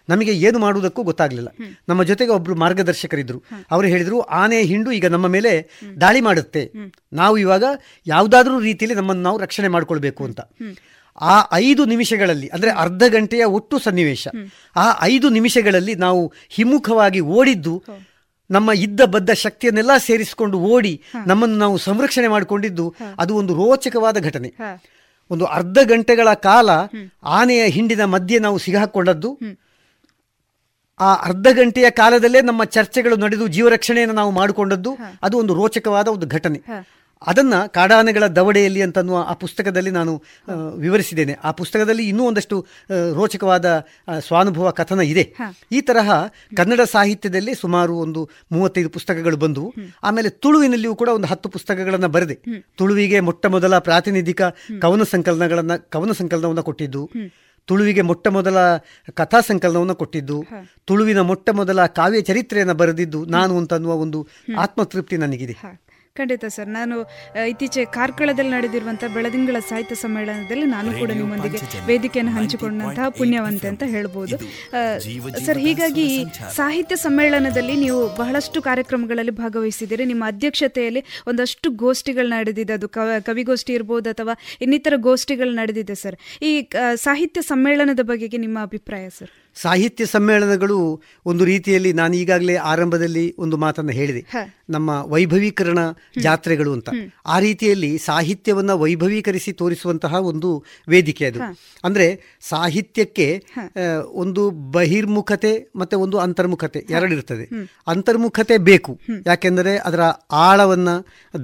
[0.08, 1.48] ನಮಗೆ ಏನು ಮಾಡುವುದಕ್ಕೂ ಗೊತ್ತಾಗಲಿಲ್ಲ.
[1.88, 5.70] ನಮ್ಮ ಜೊತೆಗೆ ಒಬ್ರು ಮಾರ್ಗದರ್ಶಕರಿದ್ದರು ಅವರು ಹೇಳಿದ್ರು ಆನೆ ಹಿಂಡು ಈಗ ನಮ್ಮ ಮೇಲೆ
[6.00, 6.72] ದಾಳಿ ಮಾಡುತ್ತೆ.
[7.12, 7.64] ನಾವು ಇವಾಗ
[8.06, 10.40] ಯಾವುದಾದ್ರೂ ರೀತಿಯಲ್ಲಿ ನಮ್ಮನ್ನು ನಾವು ರಕ್ಷಣೆ ಮಾಡಿಕೊಳ್ಬೇಕು ಅಂತ.
[11.20, 14.28] ಆ ಐದು ನಿಮಿಷಗಳಲ್ಲಿ ಅಂದ್ರೆ ಅರ್ಧ ಗಂಟೆಯ ಒಟ್ಟು ಸನ್ನಿವೇಶ
[14.76, 17.82] ಆ ಐದು ನಿಮಿಷಗಳಲ್ಲಿ ನಾವು ಹಿಮ್ಮುಖವಾಗಿ ಓಡಿದ್ದು
[18.50, 24.54] ನಮ್ಮ ಇದ್ದ ಬದ್ದ ಶಕ್ತಿಯನ್ನೆಲ್ಲ ಸೇರಿಸಿಕೊಂಡು ಓಡಿ ನಮ್ಮನ್ನು ನಾವು ಸಂರಕ್ಷಣೆ ಮಾಡಿಕೊಂಡಿದ್ದು ಅದು ಒಂದು ರೋಚಕವಾದ ಘಟನೆ.
[25.30, 26.70] ಒಂದು ಅರ್ಧ ಗಂಟೆಗಳ ಕಾಲ
[27.22, 29.38] ಆನೆಯ ಹಿಂಡಿನ ಮಧ್ಯೆ ನಾವು ಸಿಗಾಕೊಂಡದ್ದು.
[31.00, 34.94] ಆ ಅರ್ಧ ಗಂಟೆಯ ಕಾಲದಲ್ಲೇ ನಮ್ಮ ಚರ್ಚೆಗಳು ನಡೆದು ಜೀವರಕ್ಷಣೆಯನ್ನು ನಾವು ಮಾಡಿಕೊಂಡದ್ದು.
[35.22, 36.58] ಅದು ಒಂದು ರೋಚಕವಾದ ಒಂದು ಘಟನೆ.
[37.26, 40.22] ಅದನ್ನ ಕಾಡಾನೆಗಳ ದವಡೆಯಲ್ಲಿ ಅಂತನ್ನುವ ಆ ಪುಸ್ತಕದಲ್ಲಿ ನಾನು
[40.76, 41.32] ವಿವರಿಸಿದ್ದೇನೆ.
[41.44, 42.66] ಆ ಪುಸ್ತಕದಲ್ಲಿ ಇನ್ನೂ ಒಂದಷ್ಟು
[43.14, 43.84] ರೋಚಕವಾದ
[44.18, 45.34] ಸ್ವಾನುಭವ ಕಥನ ಇದೆ.
[45.72, 46.10] ಈ ತರಹ
[46.56, 49.74] ಕನ್ನಡ ಸಾಹಿತ್ಯದಲ್ಲಿ ಸುಮಾರು ಒಂದು ಮೂವತ್ತೈದು ಪುಸ್ತಕಗಳು ಬಂದವು.
[50.02, 52.34] ಆಮೇಲೆ ತುಳುವಿನಲ್ಲಿಯೂ ಕೂಡ ಒಂದು ಹತ್ತು ಪುಸ್ತಕಗಳನ್ನು ಬರೆದೆ.
[52.76, 54.42] ತುಳುವಿಗೆ ಮೊಟ್ಟ ಮೊದಲ ಪ್ರಾತಿನಿಧಿಕ
[54.80, 57.10] ಕವನ ಸಂಕಲನಗಳನ್ನು ಕವನ ಸಂಕಲನವನ್ನು ಕೊಟ್ಟಿದ್ದು.
[57.66, 58.56] ತುಳುವಿಗೆ ಮೊಟ್ಟ ಮೊದಲ
[59.14, 60.44] ಕಥಾ ಸಂಕಲನವನ್ನು ಕೊಟ್ಟಿದ್ದು.
[60.86, 65.56] ತುಳುವಿನ ಮೊಟ್ಟ ಮೊದಲ ಕಾವ್ಯ ಚರಿತ್ರೆಯನ್ನು ಬರೆದಿದ್ದು ನಾನು ಅಂತನ್ನುವ ಒಂದು ಆತ್ಮತೃಪ್ತಿ ನನಗಿದೆ.
[66.20, 66.70] ಖಂಡಿತ ಸರ್.
[66.78, 66.96] ನಾನು
[67.52, 71.60] ಇತ್ತೀಚೆಗೆ ಕಾರ್ಕಳದಲ್ಲಿ ನಡೆದಿರುವಂತಹ ಬೆಳದಿಂಗಳ ಸಾಹಿತ್ಯ ಸಮ್ಮೇಳನದಲ್ಲಿ ನಾನು ಕೂಡ ನಿಮ್ಮೊಂದಿಗೆ
[71.90, 74.36] ವೇದಿಕೆಯನ್ನು ಹಂಚಿಕೊಂಡಂತಹ ಪುಣ್ಯವಂತೆ ಅಂತ ಹೇಳ್ಬೋದು.
[75.46, 76.06] ಸರ್ ಹೀಗಾಗಿ
[76.60, 80.06] ಸಾಹಿತ್ಯ ಸಮ್ಮೇಳನದಲ್ಲಿ ನೀವು ಬಹಳಷ್ಟು ಕಾರ್ಯಕ್ರಮಗಳಲ್ಲಿ ಭಾಗವಹಿಸಿದ್ದೀರಿ.
[80.12, 81.02] ನಿಮ್ಮ ಅಧ್ಯಕ್ಷತೆಯಲ್ಲಿ
[81.32, 82.72] ಒಂದಷ್ಟು ಗೋಷ್ಠಿಗಳು ನಡೆದಿದೆ.
[82.78, 82.88] ಅದು
[83.28, 86.18] ಕವಿಗೋಷ್ಠಿ ಇರ್ಬೋದು ಅಥವಾ ಇನ್ನಿತರ ಗೋಷ್ಠಿಗಳು ನಡೆದಿದೆ ಸರ್.
[86.48, 86.52] ಈ
[87.06, 89.32] ಸಾಹಿತ್ಯ ಸಮ್ಮೇಳನದ ಬಗೆಗೆ ನಿಮ್ಮ ಅಭಿಪ್ರಾಯ ಸರ್?
[89.64, 90.78] ಸಾಹಿತ್ಯ ಸಮ್ಮೇಳನಗಳು
[91.30, 94.22] ಒಂದು ರೀತಿಯಲ್ಲಿ ನಾನು ಈಗಾಗಲೇ ಆರಂಭದಲ್ಲಿ ಒಂದು ಮಾತನ್ನು ಹೇಳಿದೆ.
[94.70, 95.78] ನಮ್ಮ ವೈಭವೀಕರಣ
[96.22, 96.88] ಜಾತ್ರೆಗಳು ಅಂತ.
[97.26, 101.38] ಆ ರೀತಿಯಲ್ಲಿ ಸಾಹಿತ್ಯವನ್ನು ವೈಭವೀಕರಿಸಿ ತೋರಿಸುವಂತಹ ಒಂದು ವೇದಿಕೆ ಅದು.
[101.84, 103.44] ಅಂದ್ರೆ ಸಾಹಿತ್ಯಕ್ಕೆ
[104.12, 107.44] ಒಂದು ಬಹಿರ್ಮುಖತೆ ಮತ್ತೆ ಒಂದು ಅಂತರ್ಮುಖತೆ ಎರಡಿರ್ತದೆ
[107.86, 109.00] ಅಂತರ್ಮುಖತೆ ಬೇಕು.
[109.26, 110.00] ಯಾಕೆಂದರೆ ಅದರ
[110.32, 110.88] ಆಳವನ್ನ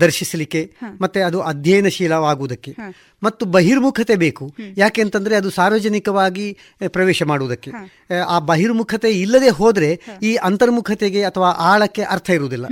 [0.00, 2.70] ದರ್ಶಿಸಲಿಕ್ಕೆ ಮತ್ತೆ ಅದು ಅಧ್ಯಯನಶೀಲವಾಗುವುದಕ್ಕೆ.
[3.22, 4.54] ಮತ್ತು ಬಹಿರ್ಮುಖತೆ ಬೇಕು.
[4.76, 7.70] ಯಾಕೆ ಅಂತಂದರೆ ಅದು ಸಾರ್ವಜನಿಕವಾಗಿ ಪ್ರವೇಶ ಮಾಡುವುದಕ್ಕೆ.
[8.28, 12.66] ಆ ಬಹಿರ್ಮುಖತೆ ಇಲ್ಲದೆ ಹೋದ್ರೆ ಈ ಅಂತರ್ಮುಖತೆಗೆ ಅಥವಾ ಆಳಕ್ಕೆ ಅರ್ಥ ಇರುವುದಿಲ್ಲ.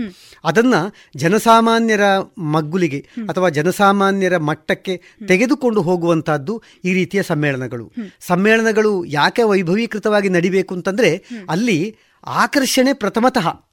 [0.44, 0.74] ಅದನ್ನ
[1.16, 2.00] ಜನಸಾಮಾನ್ಯರ
[2.38, 7.92] ಮಗ್ಗುಲಿಗೆ ಅಥವಾ ಜನಸಾಮಾನ್ಯರ ಮಟ್ಟಕ್ಕೆ ತೆಗೆದುಕೊಂಡು ಹೋಗುವಂತಹದ್ದು ಈ ರೀತಿಯ ಸಮ್ಮೇಳನಗಳು.
[8.20, 11.16] ಸಮ್ಮೇಳನಗಳು ಯಾಕೆ ವೈಭವೀಕೃತವಾಗಿ ನಡಿಬೇಕು ಅಂತಂದ್ರೆ
[11.50, 13.71] ಅಲ್ಲಿ ಆಕರ್ಷಣೆ ಪ್ರಥಮತಃ.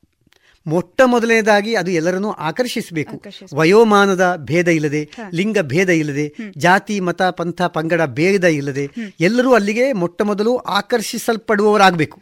[0.67, 3.21] ಮೊಟ್ಟ ಮೊದಲನೇದಾಗಿ ಅದು ಎಲ್ಲರನ್ನೂ ಆಕರ್ಷಿಸಬೇಕು.
[3.55, 6.25] ವಯೋಮಾನದ ಭೇದ ಇಲ್ಲದೆ ಲಿಂಗ ಭೇದ ಇಲ್ಲದೆ
[6.57, 8.89] ಜಾತಿ ಮತ ಪಂಥ ಪಂಗಡ ಭೇದ ಇಲ್ಲದೆ
[9.19, 12.21] ಎಲ್ಲರೂ ಅಲ್ಲಿಗೆ ಮೊಟ್ಟ ಮೊದಲು ಆಕರ್ಷಿಸಲ್ಪಡುವವರಾಗಬೇಕು.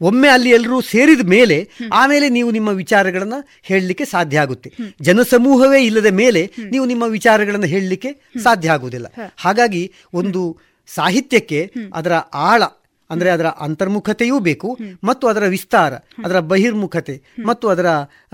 [0.00, 4.72] ಒಮ್ಮೆ ಅಲ್ಲಿ ಎಲ್ಲರೂ ಸೇರಿದ ಮೇಲೆ ಆಮೇಲೆ ನೀವು ನಿಮ್ಮ ವಿಚಾರಗಳನ್ನು ಹೇಳಲಿಕ್ಕೆ ಸಾಧ್ಯ ಆಗುತ್ತೆ.
[5.00, 8.12] ಜನಸಮೂಹವೇ ಇಲ್ಲದ ಮೇಲೆ ನೀವು ನಿಮ್ಮ ವಿಚಾರಗಳನ್ನು ಹೇಳಲಿಕ್ಕೆ
[8.42, 9.06] ಸಾಧ್ಯ ಆಗುವುದಿಲ್ಲ.
[9.36, 12.62] ಹಾಗಾಗಿ ಒಂದು ಸಾಹಿತ್ಯಕ್ಕೆ ಅದರ ಆಳ
[13.10, 14.68] ಅಂದರೆ ಅದರ ಅಂತರ್ಮುಖತೆಯೂ ಬೇಕು
[15.04, 15.94] ಮತ್ತು ಅದರ ವಿಸ್ತಾರ
[16.24, 17.86] ಅದರ ಬಹಿರ್ಮುಖತೆ ಮತ್ತು ಅದರ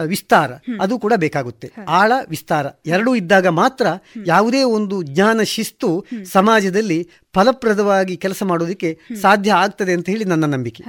[0.04, 0.50] ವಿಸ್ತಾರ
[0.80, 1.68] ಅದು ಕೂಡ ಬೇಕಾಗುತ್ತೆ.
[1.88, 3.86] ಆಳ ವಿಸ್ತಾರ ಎರಡೂ ಇದ್ದಾಗ ಮಾತ್ರ
[4.26, 5.90] ಯಾವುದೇ ಒಂದು ಜ್ಞಾನ ಶಿಸ್ತು
[6.32, 10.82] ಸಮಾಜದಲ್ಲಿ ಫಲಪ್ರದವಾಗಿ ಕೆಲಸ ಮಾಡೋದಕ್ಕೆ ಸಾಧ್ಯ ಆಗ್ತದೆ ಅಂತ ಹೇಳಿ ನನ್ನ ನಂಬಿಕೆ.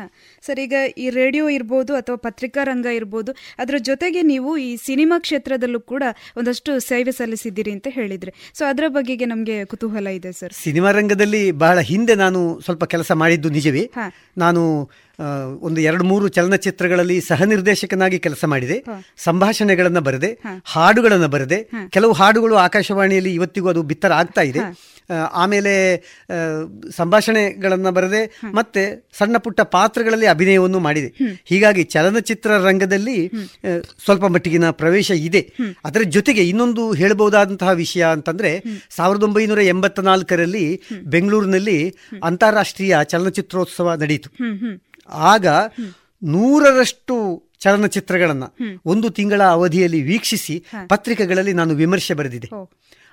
[0.46, 5.80] ಸರ್ ಈಗ ಈ ರೇಡಿಯೋ ಇರ್ಬೋದು ಅಥವಾ ಪತ್ರಿಕಾ ರಂಗ ಇರ್ಬೋದು ಅದರ ಜೊತೆಗೆ ನೀವು ಈ ಸಿನಿಮಾ ಕ್ಷೇತ್ರದಲ್ಲೂ
[5.80, 6.04] ಕೂಡ
[6.38, 8.34] ಒಂದಷ್ಟು ಸೇವೆ ಸಲ್ಲಿಸಿದ್ದೀರಿ ಅಂತ ಹೇಳಿದ್ರೆ.
[8.54, 10.54] ಸೊ ಅದರ ಬಗೆಗೆ ನಮಗೆ ಕುತೂಹಲ ಇದೆ ಸರ್.
[10.54, 13.91] ಸಿನಿಮಾ ರಂಗದಲ್ಲಿ ಬಹಳ ಹಿಂದೆ ನಾನು ಸ್ವಲ್ಪ ಕೆಲಸ ಮಾಡಿದ್ದು ನಿಜವೇ.
[14.38, 14.62] ನಾನು
[15.60, 18.78] ಒಂದು ಎರಡು ಮೂರು ಚಲನಚಿತ್ರಗಳಲ್ಲಿ ಸಹ ನಿರ್ದೇಶಕನಾಗಿ ಕೆಲಸ ಮಾಡಿದೆ.
[19.18, 20.32] ಸಂಭಾಷಣೆಗಳನ್ನು ಬರೆದೆ.
[20.66, 21.60] ಹಾಡುಗಳನ್ನು ಬರೆದೆ.
[21.89, 24.62] ಕೆಲವು ಹಾಡುಗಳು ಆಕಾಶವಾಣಿಯಲ್ಲಿ ಇವತ್ತಿಗೂ ಅದು ಬಿತ್ತರ ಆಗ್ತಾ ಇದೆ.
[25.32, 25.97] ಆಮೇಲೆ
[26.97, 31.14] ಸಂಭಾಷಣೆಗಳನ್ನು ಬರೆದೆ ಮತ್ತೆ ಸಣ್ಣ ಪುಟ್ಟ ಪಾತ್ರಗಳಲ್ಲಿ ಅಭಿನಯವನ್ನು ಮಾಡಿದೆ.
[31.45, 33.32] ಹೀಗಾಗಿ ಚಲನಚಿತ್ರ ರಂಗದಲ್ಲಿ
[34.06, 35.54] ಸ್ವಲ್ಪ ಮಟ್ಟಿಗಿನ ಪ್ರವೇಶ ಇದೆ.
[35.86, 44.30] ಅದರ ಜೊತೆಗೆ ಇನ್ನೊಂದು ಹೇಳಬಹುದಾದಂತಹ ವಿಷಯ ಅಂತಂದ್ರೆ ಸಾವಿರದ ಒಂಬೈನೂರ ಎಂಬತ್ತ ನಾಲ್ಕರಲ್ಲಿ ಬೆಂಗಳೂರಿನಲ್ಲಿ ಅಂತಾರಾಷ್ಟ್ರೀಯ ಚಲನಚಿತ್ರೋತ್ಸವ ನಡೆಯಿತು
[45.10, 45.47] ಆಗ
[46.24, 47.16] ನೂರರಷ್ಟು
[47.60, 52.47] ಚಲನಚಿತ್ರಗಳನ್ನು ಒಂದು ತಿಂಗಳ ಅವಧಿಯಲ್ಲಿ ವೀಕ್ಷಿಸಿ ಪತ್ರಿಕೆಗಳಲ್ಲಿ ನಾನು ವಿಮರ್ಶೆ ಬರೆದಿದೆ.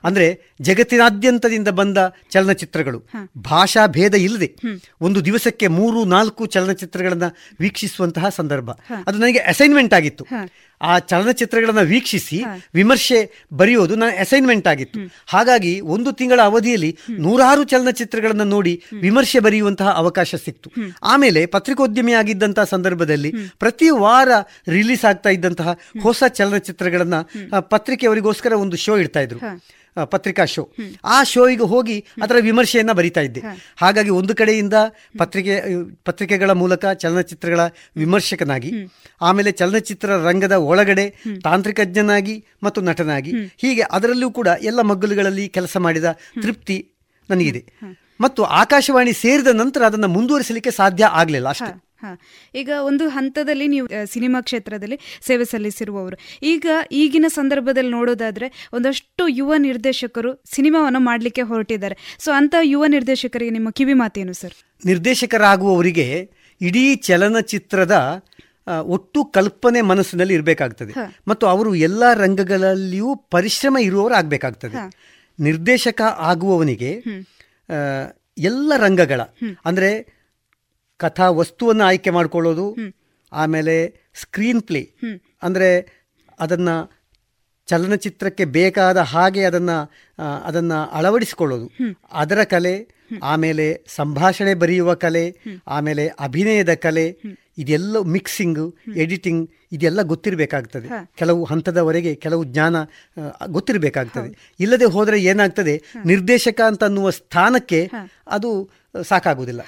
[0.05, 1.99] ಅಂದ್ರೆ ಜಗತ್ತಿನಾದ್ಯಂತದಿಂದ ಬಂದ
[2.31, 2.99] ಚಲನಚಿತ್ರಗಳು.
[3.39, 4.57] ಭಾಷಾ ಭೇದ ಇಲ್ಲದೆ
[5.01, 7.23] ಒಂದು ದಿವಸಕ್ಕೆ ಮೂರು ನಾಲ್ಕು ಚಲನಚಿತ್ರಗಳನ್ನ
[7.61, 8.71] ವೀಕ್ಷಿಸುವಂತಹ ಸಂದರ್ಭ.
[9.07, 10.27] ಅದು ನನಗೆ ಅಸೈನ್ಮೆಂಟ್ ಆಗಿತ್ತು.
[10.83, 15.01] ಆ ಚಲನಚಿತ್ರಗಳನ್ನು ವೀಕ್ಷಿಸಿ ವಿಮರ್ಶೆ ಬರೆಯೋದು ನನ್ನ ಅಸೈನ್ಮೆಂಟ್ ಆಗಿತ್ತು.
[15.27, 20.71] ಹಾಗಾಗಿ ಒಂದು ತಿಂಗಳ ಅವಧಿಯಲ್ಲಿ ನೂರಾರು ಚಲನಚಿತ್ರಗಳನ್ನು ನೋಡಿ ವಿಮರ್ಶೆ ಬರೆಯುವಂತಹ ಅವಕಾಶ ಸಿಕ್ತು.
[21.03, 24.29] ಆಮೇಲೆ ಪತ್ರಿಕೋದ್ಯಮಿ ಆಗಿದ್ದಂತಹ ಸಂದರ್ಭದಲ್ಲಿ ಪ್ರತಿ ವಾರ
[24.69, 27.15] ರಿಲೀಸ್ ಆಗ್ತಾ ಇದ್ದಂತಹ ಹೊಸ ಚಲನಚಿತ್ರಗಳನ್ನ
[27.61, 29.41] ಪತ್ರಿಕೆಯವರಿಗೋಸ್ಕರ ಒಂದು ಶೋ ಇಡ್ತಾ ಇದ್ರು.
[30.07, 30.73] ಪತ್ರಿಕಾ ಶೋ.
[31.05, 33.41] ಆ ಶೋಗೆ ಹೋಗಿ ಅದರ ವಿಮರ್ಶೆಯನ್ನು ಬರಿತಾ ಇದ್ದೆ.
[33.77, 34.75] ಹಾಗಾಗಿ ಒಂದು ಕಡೆಯಿಂದ
[35.19, 35.61] ಪತ್ರಿಕೆ
[36.05, 37.61] ಪತ್ರಿಕೆಗಳ ಮೂಲಕ ಚಲನಚಿತ್ರಗಳ
[37.97, 38.73] ವಿಮರ್ಶಕನಾಗಿ
[39.21, 41.05] ಆಮೇಲೆ ಚಲನಚಿತ್ರ ರಂಗದ ಒಳಗಡೆ
[41.45, 46.09] ತಾಂತ್ರಿಕಜ್ಞನಾಗಿ ಮತ್ತು ನಟನಾಗಿ ಹೀಗೆ ಅದರಲ್ಲೂ ಕೂಡ ಎಲ್ಲ ಮಗ್ಗಲುಗಳಲ್ಲಿ ಕೆಲಸ ಮಾಡಿದ
[46.43, 46.79] ತೃಪ್ತಿ
[47.29, 47.63] ನನಗಿದೆ.
[48.21, 51.71] ಮತ್ತು ಆಕಾಶವಾಣಿ ಸೇರಿದ ನಂತರ ಅದನ್ನು ಮುಂದುವರಿಸಲಿಕ್ಕೆ ಸಾಧ್ಯ ಆಗಲಿಲ್ಲ ಅಷ್ಟೇ.
[52.55, 54.97] ಈಗ ಒಂದು ಹಂತದಲ್ಲಿ ನೀವು ಸಿನಿಮಾ ಕ್ಷೇತ್ರದಲ್ಲಿ
[55.27, 56.17] ಸೇವೆ ಸಲ್ಲಿಸಿರುವವರು.
[56.43, 61.97] ಈಗ ಈಗಿನ ಸಂದರ್ಭದಲ್ಲಿ ನೋಡೋದಾದ್ರೆ ಒಂದಷ್ಟು ಯುವ ನಿರ್ದೇಶಕರು ಸಿನಿಮಾವನ್ನು ಮಾಡಲಿಕ್ಕೆ ಹೊರಟಿದ್ದಾರೆ.
[62.19, 64.57] ಸೊ ಅಂತ ಯುವ ನಿರ್ದೇಶಕರಿಗೆ ನಿಮ್ಮ ಕಿವಿ ಮಾತೇನು ಸರ್?
[64.83, 66.07] ನಿರ್ದೇಶಕರಾಗುವವರಿಗೆ
[66.61, 67.97] ಇಡೀ ಚಲನಚಿತ್ರದ
[68.67, 70.93] ಒಟ್ಟು ಕಲ್ಪನೆ ಮನಸ್ಸಿನಲ್ಲಿ ಇರಬೇಕಾಗ್ತದೆ.
[71.29, 74.79] ಮತ್ತು ಅವರು ಎಲ್ಲ ರಂಗಗಳಲ್ಲಿಯೂ ಪರಿಶ್ರಮ ಇರುವವರಾಗಬೇಕಾಗ್ತದೆ.
[75.41, 77.03] ನಿರ್ದೇಶಕ ಆಗುವವನಿಗೆ
[78.39, 79.21] ಎಲ್ಲ ರಂಗಗಳ
[79.65, 79.91] ಅಂದರೆ
[81.01, 82.77] ಕಥಾ ವಸ್ತುವನ್ನು ಆಯ್ಕೆ ಮಾಡಿಕೊಳ್ಳೋದು
[83.33, 83.75] ಆಮೇಲೆ
[84.15, 84.83] ಸ್ಕ್ರೀನ್ ಪ್ಲೇ
[85.43, 85.69] ಅಂದರೆ
[86.41, 86.75] ಅದನ್ನು
[87.71, 89.77] ಚಲನಚಿತ್ರಕ್ಕೆ ಬೇಕಾದ ಹಾಗೆ ಅದನ್ನು
[90.45, 91.67] ಅದನ್ನು ಅಳವಡಿಸಿಕೊಳ್ಳೋದು.
[92.13, 92.75] ಅದರ ಕಲೆ
[93.23, 95.25] ಆಮೇಲೆ ಸಂಭಾಷಣೆ ಬರೆಯುವ ಕಲೆ
[95.69, 97.07] ಆಮೇಲೆ ಅಭಿನಯದ ಕಲೆ
[97.59, 98.63] ಇದೆಲ್ಲ ಮಿಕ್ಸಿಂಗ್
[98.97, 99.43] ಎಡಿಟಿಂಗ್
[99.73, 100.89] ಇದೆಲ್ಲ ಗೊತ್ತಿರಬೇಕಾಗ್ತದೆ.
[101.19, 102.77] ಕೆಲವು ಹಂತದವರೆಗೆ ಕೆಲವು ಜ್ಞಾನ
[103.47, 104.31] ಗೊತ್ತಿರಬೇಕಾಗ್ತದೆ.
[104.61, 105.75] ಇಲ್ಲದೆ ಹೋದರೆ ಏನಾಗ್ತದೆ?
[106.05, 107.81] ನಿರ್ದೇಶಕ ಅಂತ ಅನ್ನುವ ಸ್ಥಾನಕ್ಕೆ
[108.29, 108.51] ಅದು
[109.09, 109.63] ಸಾಕಾಗುವುದಿಲ್ಲ.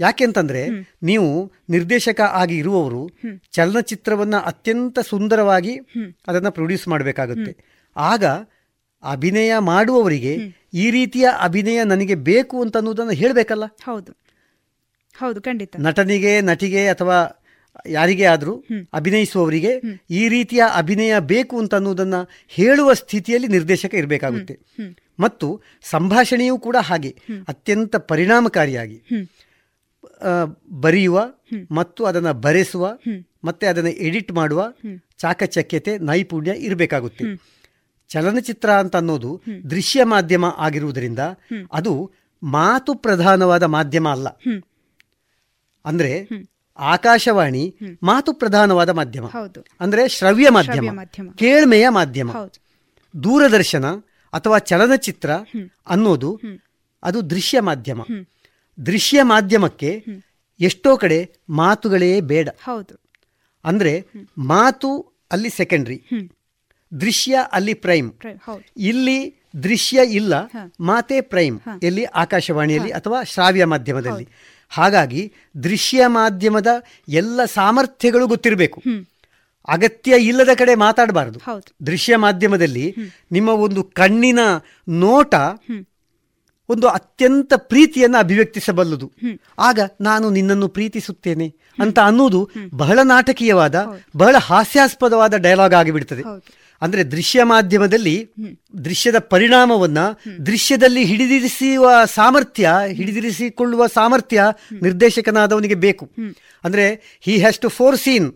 [0.00, 0.62] ಯಾಕೆಂತಂದ್ರೆ
[1.02, 3.10] ನೀವು ನಿರ್ದೇಶಕ ಆಗಿ ಇರುವವರು
[3.52, 5.78] ಚಲನಚಿತ್ರವನ್ನ ಅತ್ಯಂತ ಸುಂದರವಾಗಿ
[6.28, 7.56] ಅದನ್ನ ಪ್ರೊಡ್ಯೂಸ್ ಮಾಡಬೇಕಾಗುತ್ತೆ.
[7.96, 8.24] ಆಗ
[9.02, 10.36] ಅಭಿನಯ ಮಾಡುವವರಿಗೆ
[10.74, 13.64] ಈ ರೀತಿಯ ಅಭಿನಯ ನನಗೆ ಬೇಕು ಅಂತ ಅನ್ನೋದನ್ನು ಹೇಳಬೇಕಲ್ಲ?
[13.64, 14.12] ಹೌದು.
[15.18, 15.76] ಹೌದು ಖಂಡಿತ.
[15.78, 17.38] ನಟನಿಗೆ ನಟಿಗೆ ಅಥವಾ
[17.86, 19.72] ಯಾರಿಗೆ ಆದರೂ ಅಭಿನಯಿಸುವವರಿಗೆ
[20.10, 22.14] ಈ ರೀತಿಯ ಅಭಿನಯ ಬೇಕು ಅಂತ ಅನ್ನೋದನ್ನ
[22.48, 24.58] ಹೇಳುವ ಸ್ಥಿತಿಯಲ್ಲಿ ನಿರ್ದೇಶಕ ಇರಬೇಕಾಗುತ್ತೆ.
[25.20, 27.16] ಮತ್ತು ಸಂಭಾಷಣೆಯೂ ಕೂಡ ಹಾಗೆ.
[27.48, 28.98] ಅತ್ಯಂತ ಪರಿಣಾಮಕಾರಿಯಾಗಿ.
[30.70, 31.18] ಬರೆಯುವ
[31.70, 32.84] ಮತ್ತು ಅದನ್ನು ಬರೆಸುವ
[33.44, 34.72] ಮತ್ತೆ ಅದನ್ನು ಎಡಿಟ್ ಮಾಡುವ
[35.18, 37.24] ಚಾಕಚಕ್ಯತೆ ನೈಪುಣ್ಯ ಇರಬೇಕಾಗುತ್ತೆ.
[38.10, 41.18] ಚಲನಚಿತ್ರ ಅಂತ ಅನ್ನೋದು ದೃಶ್ಯ ಮಾಧ್ಯಮ ಆಗಿರುವುದರಿಂದ
[41.72, 41.92] ಅದು
[42.42, 44.28] ಮಾತು ಪ್ರಧಾನವಾದ ಮಾಧ್ಯಮ ಅಲ್ಲ.
[45.84, 46.12] ಅಂದ್ರೆ
[46.78, 47.64] ಆಕಾಶವಾಣಿ
[48.02, 49.26] ಮಾತು ಪ್ರಧಾನವಾದ ಮಾಧ್ಯಮ.
[49.80, 50.90] ಅಂದ್ರೆ ಶ್ರವ್ಯ ಮಾಧ್ಯಮ.
[51.36, 52.30] ಕೇಳ್ಮೆಯ ಮಾಧ್ಯಮ.
[53.14, 53.86] ದೂರದರ್ಶನ
[54.32, 55.30] ಅಥವಾ ಚಲನಚಿತ್ರ
[55.88, 56.40] ಅನ್ನೋದು
[57.02, 58.00] ಅದು ದೃಶ್ಯ ಮಾಧ್ಯಮ.
[58.86, 60.04] ದೃಶ್ಯ ಮಾಧ್ಯಮಕ್ಕೆ
[60.60, 62.48] ಎಷ್ಟೋ ಕಡೆ ಮಾತುಗಳೇ ಬೇಡ.
[62.64, 63.02] ಹೌದು.
[63.64, 64.06] ಅಂದ್ರೆ
[64.38, 64.98] ಮಾತು
[65.32, 66.02] ಅಲ್ಲಿ ಸೆಕೆಂಡ್ರಿ
[67.00, 68.12] ದೃಶ್ಯ ಅಲ್ಲಿ ಪ್ರೈಮ್
[68.76, 69.18] ಇಲ್ಲಿ
[69.62, 70.34] ದೃಶ್ಯ ಇಲ್ಲ
[70.80, 74.28] ಮಾತೆ ಪ್ರೈಮ್ ಎಲ್ಲಿ ಆಕಾಶವಾಣಿಯಲ್ಲಿ ಅಥವಾ ಶ್ರಾವ್ಯ ಮಾಧ್ಯಮದಲ್ಲಿ.
[74.68, 76.66] ಹಾಗಾಗಿ ದೃಶ್ಯ ಮಾಧ್ಯಮದ
[77.08, 78.82] ಎಲ್ಲ ಸಾಮರ್ಥ್ಯಗಳು ಗೊತ್ತಿರಬೇಕು.
[79.68, 81.40] ಅಗತ್ಯ ಇಲ್ಲದ ಕಡೆ ಮಾತಾಡಬಾರದು.
[81.86, 82.94] ದೃಶ್ಯ ಮಾಧ್ಯಮದಲ್ಲಿ
[83.32, 84.38] ನಿಮ್ಮ ಒಂದು ಕಣ್ಣಿನ
[84.88, 85.34] ನೋಟ
[86.72, 89.06] ಒಂದು ಅತ್ಯಂತ ಪ್ರೀತಿಯನ್ನು ಅಭಿವ್ಯಕ್ತಿಸಬಲ್ಲದು.
[89.58, 91.46] ಆಗ ನಾನು ನಿನ್ನನ್ನು ಪ್ರೀತಿಸುತ್ತೇನೆ
[91.78, 92.40] ಅಂತ ಅನ್ನೋದು
[92.74, 93.76] ಬಹಳ ನಾಟಕೀಯವಾದ
[94.16, 96.24] ಬಹಳ ಹಾಸ್ಯಾಸ್ಪದವಾದ ಡೈಲಾಗ್ ಆಗಿಬಿಡ್ತದೆ.
[96.82, 98.14] ಅಂದ್ರೆ ದೃಶ್ಯ ಮಾಧ್ಯಮದಲ್ಲಿ
[98.84, 100.00] ದೃಶ್ಯದ ಪರಿಣಾಮವನ್ನ
[100.46, 104.46] ದೃಶ್ಯದಲ್ಲಿ ಹಿಡಿದಿರಿಸುವ ಸಾಮರ್ಥ್ಯ ಹಿಡಿದಿರಿಸಿಕೊಳ್ಳುವ ಸಾಮರ್ಥ್ಯ
[104.82, 106.04] ನಿರ್ದೇಶಕನಾದವನಿಗೆ ಬೇಕು.
[106.64, 106.84] ಅಂದ್ರೆ
[107.20, 108.28] he has to foresee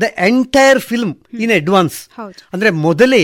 [0.00, 1.98] the entire film in advance
[2.52, 3.22] ಅಂದ್ರೆ ಮೊದಲೇ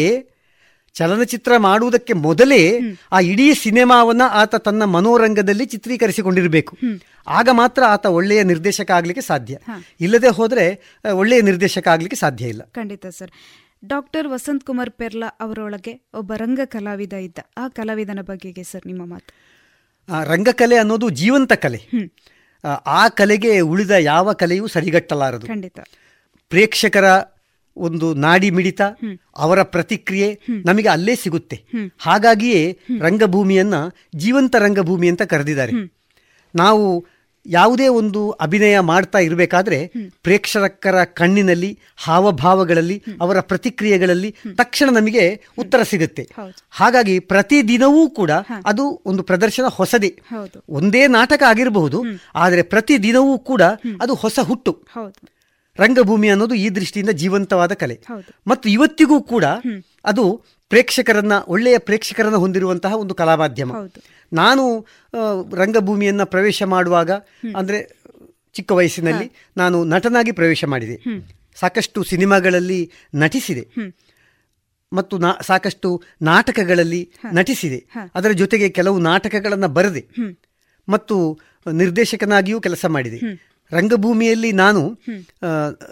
[0.94, 2.80] ಚಲನಚಿತ್ರ ಮಾಡುವುದಕ್ಕೆ ಮೊದಲೇ
[3.12, 6.78] ಆ ಇಡೀ ಸಿನಿಮಾವನ್ನ ಆತ ತನ್ನ ಮನೋರಂಗದಲ್ಲಿ ಚಿತ್ರೀಕರಿಸಿಕೊಂಡಿರಬೇಕು.
[7.26, 9.58] ಆಗ ಮಾತ್ರ ಆತ ಒಳ್ಳೆಯ ನಿರ್ದೇಶಕ ಆಗ್ಲಿಕ್ಕೆ ಸಾಧ್ಯ.
[10.00, 12.62] ಇಲ್ಲದೆ ಹೋದ್ರೆ ಒಳ್ಳೆಯ ನಿರ್ದೇಶಕ ಆಗ್ಲಿಕ್ಕೆ ಸಾಧ್ಯ ಇಲ್ಲ.
[12.62, 13.30] ಖಂಡಿತ ಸರ್.
[13.84, 17.38] ಡಾಕ್ಟರ್ ವಸಂತ್ ಕುಮಾರ್ ಪೆರ್ಲಾ ಅವರೊಳಗೆ ಒಬ್ಬ ರಂಗ ಕಲಾವಿದ ಇದ್ದ.
[17.58, 19.30] ಆ ಕಲಾವಿದನ ಬಗೆಗೆ ಸರ್ ನಿಮ್ಮ ಮಾತು.
[20.24, 21.80] ರಂಗಕಲೆ ಅನ್ನೋದು ಜೀವಂತ ಕಲೆ.
[22.86, 25.46] ಆ ಕಲೆಗೆ ಉಳಿದ ಯಾವ ಕಲೆಯೂ ಸರಿಗಟ್ಟಲಾರದು.
[25.46, 25.80] ಖಂಡಿತ.
[26.48, 27.04] ಪ್ರೇಕ್ಷಕರ
[27.76, 28.80] ಒಂದು ನಾಡಿ ಮಿಡಿತ
[29.36, 31.64] ಅವರ ಪ್ರತಿಕ್ರಿಯೆ ನಮಗೆ ಅಲ್ಲೇ ಸಿಗುತ್ತೆ.
[31.98, 33.74] ಹಾಗಾಗಿಯೇ ರಂಗಭೂಮಿಯನ್ನ
[34.16, 35.72] ಜೀವಂತ ರಂಗಭೂಮಿ ಅಂತ ಕರೆದಿದ್ದಾರೆ.
[36.54, 37.06] ನಾವು
[37.46, 39.92] ಯಾವುದೇ ಒಂದು ಅಭಿನಯ ಮಾಡ್ತಾ ಇರಬೇಕಾದ್ರೆ
[40.22, 46.28] ಪ್ರೇಕ್ಷಕರ ಕಣ್ಣಿನಲ್ಲಿ ಹಾವಭಾವಗಳಲ್ಲಿ ಅವರ ಪ್ರತಿಕ್ರಿಯೆಗಳಲ್ಲಿ ತಕ್ಷಣ ನಮಗೆ ಉತ್ತರ ಸಿಗುತ್ತೆ.
[46.70, 48.30] ಹಾಗಾಗಿ ಪ್ರತಿದಿನವೂ ಕೂಡ
[48.66, 50.18] ಅದು ಒಂದು ಪ್ರದರ್ಶನ ಹೊಸದೇ.
[50.68, 52.02] ಒಂದೇ ನಾಟಕ ಆಗಿರಬಹುದು
[52.34, 53.62] ಆದರೆ ಪ್ರತಿದಿನವೂ ಕೂಡ
[54.00, 54.84] ಅದು ಹೊಸ ಹುಟ್ಟು.
[55.76, 58.00] ರಂಗಭೂಮಿ ಅನ್ನೋದು ಈ ದೃಷ್ಟಿಯಿಂದ ಜೀವಂತವಾದ ಕಲೆ.
[58.46, 59.44] ಮತ್ತು ಇವತ್ತಿಗೂ ಕೂಡ
[60.04, 63.72] ಅದು ಪ್ರೇಕ್ಷಕರನ್ನ ಒಳ್ಳೆಯ ಪ್ರೇಕ್ಷಕರನ್ನ ಹೊಂದಿರುವಂತಹ ಒಂದು ಕಲಾ ಮಾಧ್ಯಮ
[64.32, 64.86] ನಾನು
[65.56, 67.10] ರಂಗಭೂಮಿಯನ್ನ ಪ್ರವೇಶ ಮಾಡುವಾಗ
[67.56, 67.96] ಅಂದ್ರೆ
[68.52, 70.96] ಚಿಕ್ಕ ವಯಸ್ಸಿನಲ್ಲಿ ನಾನು ನಟನಾಗಿ ಪ್ರವೇಶ ಮಾಡಿದೆ.
[71.54, 73.68] ಸಾಕಷ್ಟು ಸಿನಿಮಾಗಳಲ್ಲಿ ನಟಿಸಿದೆ.
[74.92, 77.86] ಮತ್ತು ನಾ ಸಾಕಷ್ಟು ನಾಟಕಗಳಲ್ಲಿ ನಟಿಸಿದೆ.
[78.14, 80.06] ಅದರ ಜೊತೆಗೆ ಕೆಲವು ನಾಟಕಗಳನ್ನು ಬರೆದೆ.
[80.88, 81.40] ಮತ್ತು
[81.72, 83.16] ನಿರ್ದೇಶಕನಾಗಿಯೂ ಕೆಲಸ ಮಾಡಿದೆ.
[83.72, 84.98] ರಂಗಭೂಮಿಯಲ್ಲಿ ನಾನು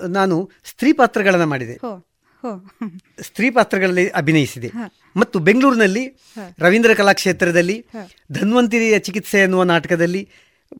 [0.08, 1.74] ನಾನು ಸ್ತ್ರೀ ಪಾತ್ರಗಳನ್ನು ಮಾಡಿದೆ.
[3.22, 4.70] ಸ್ತ್ರೀ ಪಾತ್ರಗಳಲ್ಲಿ ಅಭಿನಯಿಸಿದೆ.
[5.16, 6.16] ಮತ್ತು ಬೆಂಗಳೂರಿನಲ್ಲಿ
[6.58, 7.86] ರವೀಂದ್ರ ಕಲಾಕ್ಷೇತ್ರದಲ್ಲಿ
[8.32, 10.28] ಧನ್ವಂತರಿಯ ಚಿಕಿತ್ಸೆ ಎನ್ನುವ ನಾಟಕದಲ್ಲಿ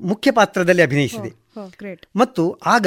[0.01, 1.31] ಮುಖ್ಯ ಪಾತ್ರದಲ್ಲಿ ಅಭಿನಯಿಸಿದೆ.
[2.17, 2.87] ಮತ್ತು ಆಗ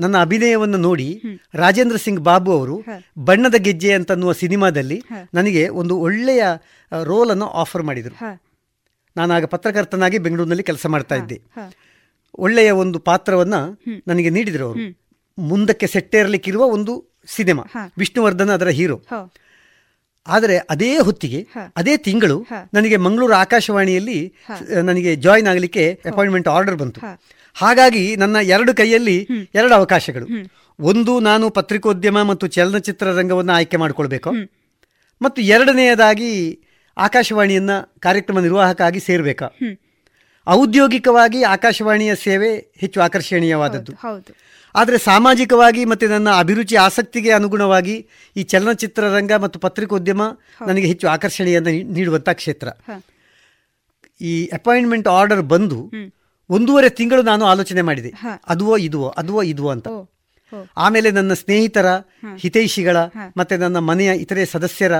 [0.00, 1.22] ನನ್ನ ಅಭಿನಯವನ್ನು ನೋಡಿ
[1.54, 2.84] ರಾಜೇಂದ್ರ ಸಿಂಗ್ ಬಾಬು ಅವರು
[3.18, 5.02] ಬಣ್ಣದ ಗೆಜ್ಜೆ ಅಂತನ್ನುವ ಸಿನಿಮಾದಲ್ಲಿ
[5.34, 6.42] ನನಗೆ ಒಂದು ಒಳ್ಳೆಯ
[7.02, 8.40] ರೋಲನ್ನು ಅನ್ನು ಆಫರ್ ಮಾಡಿದರು.
[9.16, 11.42] ನಾನಾಗ ಪತ್ರಕರ್ತನಾಗಿ ಬೆಂಗಳೂರಿನಲ್ಲಿ ಕೆಲಸ ಮಾಡ್ತಾ ಇದ್ದೆ.
[12.38, 13.56] ಒಳ್ಳೆಯ ಒಂದು ಪಾತ್ರವನ್ನ
[14.08, 14.80] ನನಗೆ ನೀಡಿದರು ಅವರು.
[15.38, 16.92] ಮುಂದಕ್ಕೆ ಸೆಟ್ಟೇರ್ಲಿಕ್ಕಿರುವ ಒಂದು
[17.26, 17.64] ಸಿನಿಮಾ
[17.98, 18.96] ವಿಷ್ಣುವರ್ಧನ್ ಅದರ ಹೀರೋ.
[20.26, 21.40] ಆದರೆ ಅದೇ ಹೊತ್ತಿಗೆ
[21.76, 22.36] ಅದೇ ತಿಂಗಳು
[22.74, 24.18] ನನಗೆ ಮಂಗಳೂರು ಆಕಾಶವಾಣಿಯಲ್ಲಿ
[24.82, 27.00] ನನಗೆ ಜಾಯಿನ್ ಆಗಲಿಕ್ಕೆ ಅಪಾಯಿಂಟ್ಮೆಂಟ್ ಆರ್ಡರ್ ಬಂತು.
[27.56, 29.16] ಹಾಗಾಗಿ ನನ್ನ ಎರಡು ಕೈಯಲ್ಲಿ
[29.54, 30.26] ಎರಡು ಅವಕಾಶಗಳು.
[30.80, 34.30] ಒಂದು ನಾನು ಪತ್ರಿಕೋದ್ಯಮ ಮತ್ತು ಚಲನಚಿತ್ರ ರಂಗವನ್ನು ಆಯ್ಕೆ ಮಾಡಿಕೊಳ್ಬೇಕು.
[35.22, 36.32] ಮತ್ತು ಎರಡನೆಯದಾಗಿ
[36.96, 37.70] ಆಕಾಶವಾಣಿಯನ್ನ
[38.00, 39.48] ಕಾರ್ಯಕ್ರಮ ನಿರ್ವಾಹಕ ಆಗಿ ಸೇರ್ಬೇಕಾ?
[40.48, 43.92] ಔದ್ಯೋಗಿಕವಾಗಿ ಆಕಾಶವಾಣಿಯ ಸೇವೆ ಹೆಚ್ಚು ಆಕರ್ಷಣೀಯವಾದದ್ದು.
[44.74, 47.96] ಆದರೆ ಸಾಮಾಜಿಕವಾಗಿ ಮತ್ತು ನನ್ನ ಅಭಿರುಚಿ ಆಸಕ್ತಿಗೆ ಅನುಗುಣವಾಗಿ
[48.36, 50.22] ಈ ಚಲನಚಿತ್ರ ರಂಗ ಮತ್ತು ಪತ್ರಿಕೋದ್ಯಮ
[50.68, 52.68] ನನಗೆ ಹೆಚ್ಚು ಆಕರ್ಷಣೆಯನ್ನು ನೀಡುವಂಥ ಕ್ಷೇತ್ರ.
[54.20, 55.78] ಈ ಅಪಾಯಿಂಟ್ಮೆಂಟ್ ಆರ್ಡರ್ ಬಂದು
[56.50, 58.10] ಒಂದೂವರೆ ತಿಂಗಳು ನಾನು ಆಲೋಚನೆ ಮಾಡಿದೆ.
[58.46, 59.88] ಅದುವೋ ಇದುವೋ ಅದುವೋ ಇದುವೋ ಅಂತ.
[60.76, 61.86] ಆಮೇಲೆ ನನ್ನ ಸ್ನೇಹಿತರ
[62.36, 62.96] ಹಿತೈಷಿಗಳ
[63.36, 64.92] ಮತ್ತೆ ನನ್ನ ಮನೆಯ ಇತರೆ ಸದಸ್ಯರ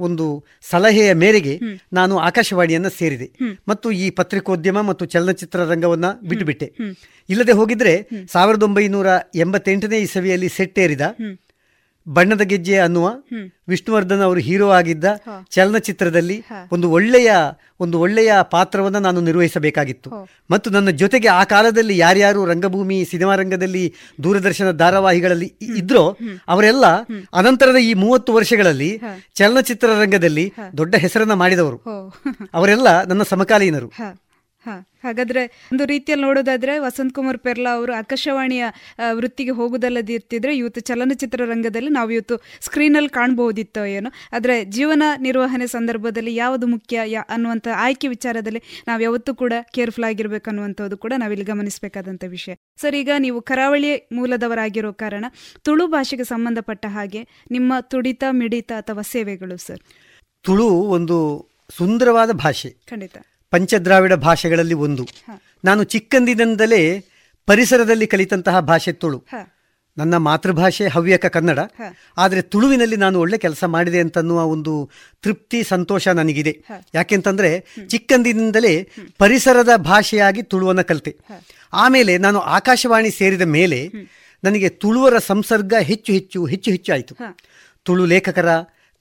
[0.00, 0.26] ಒಂದು
[0.70, 1.54] ಸಲಹೆಯ ಮೇರೆಗೆ
[1.92, 3.28] ನಾನು ಆಕಾಶವಾಣಿಯನ್ನ ಸೇರಿದೆ.
[3.68, 6.68] ಮತ್ತು ಈ ಪತ್ರಿಕೋದ್ಯಮ ಮತ್ತು ಚಲನಚಿತ್ರ ರಂಗವನ್ನ ಬಿಟ್ಟುಬಿಟ್ಟೆ
[7.28, 7.94] ಇಲ್ಲದೆ ಹೋಗಿದ್ರೆ
[8.32, 11.00] ಸಾವಿರದ ಒಂಬೈನೂರ ಎಂಬತ್ತೆಂಟನೇ ಇಸವಿಯಲ್ಲಿ ಸೆಟ್ಟೇರಿದ
[12.08, 13.12] ಬಣ್ಣದ ಗೆಜ್ಜೆ ಅನ್ನುವ
[13.68, 15.04] ವಿಷ್ಣುವರ್ಧನ್ ಅವರು ಹೀರೋ ಆಗಿದ್ದ
[15.50, 17.32] ಚಲನಚಿತ್ರದಲ್ಲಿ ಒಂದು ಒಳ್ಳೆಯ
[17.80, 20.10] ಒಂದು ಒಳ್ಳೆಯ ಪಾತ್ರವನ್ನು ನಾನು ನಿರ್ವಹಿಸಬೇಕಾಗಿತ್ತು.
[20.50, 26.84] ಮತ್ತು ನನ್ನ ಜೊತೆಗೆ ಆ ಕಾಲದಲ್ಲಿ ಯಾರ್ಯಾರು ರಂಗಭೂಮಿ ಸಿನಿಮಾ ರಂಗದಲ್ಲಿ ದೂರದರ್ಶನ ಧಾರಾವಾಹಿಗಳಲ್ಲಿ ಇದ್ರೋ ಅವರೆಲ್ಲ
[27.32, 29.00] ಅನಂತರದ ಈ ಮೂವತ್ತು ವರ್ಷಗಳಲ್ಲಿ
[29.34, 31.76] ಚಲನಚಿತ್ರ ರಂಗದಲ್ಲಿ ದೊಡ್ಡ ಹೆಸರನ್ನ ಮಾಡಿದವರು.
[32.54, 33.92] ಅವರೆಲ್ಲ ನನ್ನ ಸಮಕಾಲೀನರು.
[35.04, 35.42] ಹಾಗಾದ್ರೆ
[35.72, 38.64] ಒಂದು ರೀತಿಯಲ್ಲಿ ನೋಡೋದಾದ್ರೆ ವಸಂತ್ ಕುಮಾರ್ ಪೆರ್ಲಾ ಅವರು ಆಕಾಶವಾಣಿಯ
[39.12, 44.10] ವೃತ್ತಿಗೆ ಹೋಗುದಲ್ಲದಿರ್ತಿದ್ರೆ ಇವತ್ತು ಚಲನಚಿತ್ರ ರಂಗದಲ್ಲಿ ನಾವು ಇವತ್ತು ಸ್ಕ್ರೀನಲ್ಲಿ ಕಾಣಬಹುದಿತ್ತೋ ಏನೋ.
[44.32, 50.50] ಆದರೆ ಜೀವನ ನಿರ್ವಹಣೆ ಸಂದರ್ಭದಲ್ಲಿ ಯಾವುದು ಮುಖ್ಯ ಯಾ ಅನ್ನುವಂಥ ಆಯ್ಕೆ ವಿಚಾರದಲ್ಲಿ ನಾವು ಯಾವತ್ತೂ ಕೂಡ ಕೇರ್ಫುಲ್ ಆಗಿರ್ಬೇಕು
[50.50, 52.54] ಅನ್ನುವಂಥದ್ದು ಕೂಡ ನಾವಿಲ್ಲಿ ಗಮನಿಸಬೇಕಾದಂಥ ವಿಷಯ.
[52.76, 55.24] ಸರ್ ಈಗ ನೀವು ಕರಾವಳಿ ಮೂಲದವರಾಗಿರೋ ಕಾರಣ
[55.62, 59.82] ತುಳು ಭಾಷೆಗೆ ಸಂಬಂಧಪಟ್ಟ ಹಾಗೆ ನಿಮ್ಮ ತುಡಿತ ಮಿಡಿತ ಅಥವಾ ಸೇವೆಗಳು ಸರ್?
[60.44, 61.18] ತುಳು ಒಂದು
[61.70, 62.70] ಸುಂದರವಾದ ಭಾಷೆ.
[62.88, 63.16] ಖಂಡಿತ.
[63.52, 65.04] ಪಂಚದ್ರಾವಿಡ ಭಾಷೆಗಳಲ್ಲಿ ಒಂದು.
[65.64, 66.82] ನಾನು ಚಿಕ್ಕಂದಿನಿಂದಲೇ
[67.48, 69.18] ಪರಿಸರದಲ್ಲಿ ಕಲಿತಂತಹ ಭಾಷೆ ತುಳು.
[69.96, 71.60] ನನ್ನ ಮಾತೃಭಾಷೆ ಹವ್ಯಕ ಕನ್ನಡ.
[72.16, 74.72] ಆದರೆ ತುಳುವಿನಲ್ಲಿ ನಾನು ಒಳ್ಳೆ ಕೆಲಸ ಮಾಡಿದೆ ಅಂತನ್ನುವ ಒಂದು
[75.22, 76.52] ತೃಪ್ತಿ ಸಂತೋಷ ನನಗಿದೆ.
[76.94, 77.50] ಯಾಕೆಂತಂದ್ರೆ
[77.88, 78.74] ಚಿಕ್ಕಂದಿನಿಂದಲೇ
[79.18, 81.12] ಪರಿಸರದ ಭಾಷೆಯಾಗಿ ತುಳುವನ್ನು ಕಲಿತೆ.
[81.72, 83.80] ಆಮೇಲೆ ನಾನು ಆಕಾಶವಾಣಿ ಸೇರಿದ ಮೇಲೆ
[84.42, 87.14] ನನಗೆ ತುಳುವರ ಸಂಸರ್ಗ ಹೆಚ್ಚು ಹೆಚ್ಚು ಹೆಚ್ಚು ಹೆಚ್ಚು ಆಯಿತು.
[87.86, 88.48] ತುಳು ಲೇಖಕರ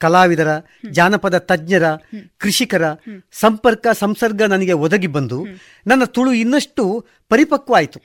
[0.02, 0.52] ಕಲಾವಿದರ
[0.92, 1.86] ಜಾನಪದ ತಜ್ಞರ
[2.38, 2.84] ಕೃಷಿಕರ
[3.32, 5.46] ಸಂಪರ್ಕ ಸಂಸರ್ಗ ನನಗೆ ಒದಗಿ ಬಂದು
[5.88, 8.00] ನನ್ನ ತುಳು ಇನ್ನಷ್ಟು ಪರಿಪಕ್ವ ಆಯಿತು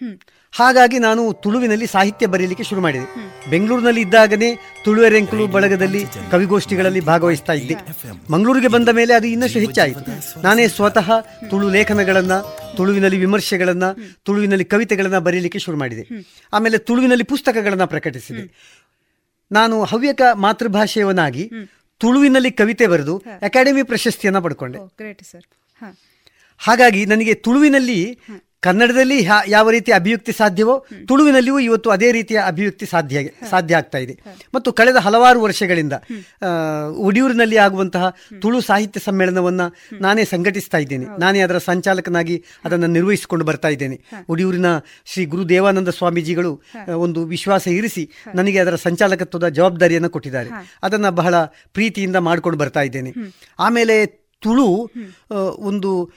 [0.57, 3.07] ಹಾಗಾಗಿ ನಾನು ತುಳುವಿನಲ್ಲಿ ಸಾಹಿತ್ಯ ಬರೆಯಲಿಕ್ಕೆ ಶುರು ಮಾಡಿದೆ.
[3.51, 7.75] ಬೆಂಗಳೂರಿನಲ್ಲಿ ಇದ್ದಾಗನೇ ತುಳುವೆರೆಂಕಲು ಬಳಗದಲ್ಲಿ ಕವಿಗೋಷ್ಠಿಗಳಲ್ಲಿ ಭಾಗವಹಿಸ್ತಾ ಇದ್ದೆ.
[8.33, 10.43] ಮಂಗಳೂರಿಗೆ ಬಂದ ಮೇಲೆ ಅದು ಇನ್ನಷ್ಟು ಹೆಚ್ಚಾಯಿತು.
[10.43, 11.11] ನಾನೇ ಸ್ವತಃ
[11.51, 12.35] ತುಳು ಲೇಖನಗಳನ್ನ
[12.77, 13.85] ತುಳುವಿನಲ್ಲಿ ವಿಮರ್ಶೆಗಳನ್ನ
[14.25, 16.05] ತುಳುವಿನಲ್ಲಿ ಕವಿತೆಗಳನ್ನ ಬರೆಯಲಿಕ್ಕೆ ಶುರು ಮಾಡಿದೆ.
[16.53, 18.45] ಆಮೇಲೆ ತುಳುವಿನಲ್ಲಿ ಪುಸ್ತಕಗಳನ್ನ ಪ್ರಕಟಿಸಿದೆ.
[19.53, 21.51] ನಾನು ಹವ್ಯಕ ಮಾತೃಭಾಷೆಯವನಾಗಿ
[22.01, 24.79] ತುಳುವಿನಲ್ಲಿ ಕವಿತೆ ಬರೆದು ಅಕಾಡೆಮಿ ಪ್ರಶಸ್ತಿಯನ್ನು ಪಡ್ಕೊಂಡೆ.
[26.59, 27.99] ಹಾಗಾಗಿ ನನಗೆ ತುಳುವಿನಲ್ಲಿ
[28.61, 33.19] ಕನ್ನಡದಲ್ಲಿ ಯಾವ ರೀತಿಯ ಅಭಿವ್ಯಕ್ತಿ ಸಾಧ್ಯವೋ ತುಳುವಿನಲ್ಲಿಯೂ ಇವತ್ತು ಅದೇ ರೀತಿಯ ಅಭಿವ್ಯಕ್ತಿ ಸಾಧ್ಯ
[33.51, 34.19] ಸಾಧ್ಯ ಆಗ್ತಾ ಇದೆ.
[34.55, 35.93] ಮತ್ತು ಕಳೆದ ಹಲವಾರು ವರ್ಷಗಳಿಂದ
[36.97, 39.61] ಉಡಿಯೂರಿನಲ್ಲಿ ಆಗುವಂತಹ ತುಳು ಸಾಹಿತ್ಯ ಸಮ್ಮೇಳನವನ್ನ
[40.01, 41.07] ನಾನೇ ಸಂಘಟಿಸ್ತಾ ಇದ್ದೇನೆ.
[41.19, 44.01] ನಾನೇ ಅದರ ಸಂಚಾಲಕನಾಗಿ ಅದನ್ನು ನಿರ್ವಹಿಸಿಕೊಂಡು ಬರ್ತಾ ಇದ್ದೇನೆ.
[44.29, 44.67] ಉಡಿಯೂರಿನ
[45.05, 46.63] ಶ್ರೀ ಗುರು ದೇವಾನಂದ ಸ್ವಾಮೀಜಿಗಳು
[46.97, 50.51] ಒಂದು ವಿಶ್ವಾಸ ಇರಿಸಿ ನನಗೆ ಅದರ ಸಂಚಾಲಕತ್ವದ ಜವಾಬ್ದಾರಿಯನ್ನು ಕೊಟ್ಟಿದ್ದಾರೆ.
[50.83, 53.13] ಅದನ್ನು ಬಹಳ ಪ್ರೀತಿಯಿಂದ ಮಾಡಿಕೊಂಡು ಬರ್ತಾ ಇದ್ದೇನೆ.
[53.59, 54.07] ಆಮೇಲೆ
[54.41, 54.91] ತುಳು
[55.59, 56.11] ಒಂದು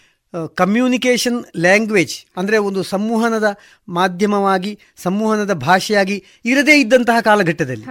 [0.56, 3.58] ಕಮ್ಯುನಿಕೇಷನ್ ಲ್ಯಾಂಗ್ವೇಜ್ ಅಂದರೆ ಒಂದು ಸಂವಹನದ
[3.88, 7.86] ಮಾಧ್ಯಮವಾಗಿ ಸಂವಹನದ ಭಾಷೆಯಾಗಿ ಇರದೇ ಇದ್ದಂತಹ ಕಾಲಘಟ್ಟದಲ್ಲಿ.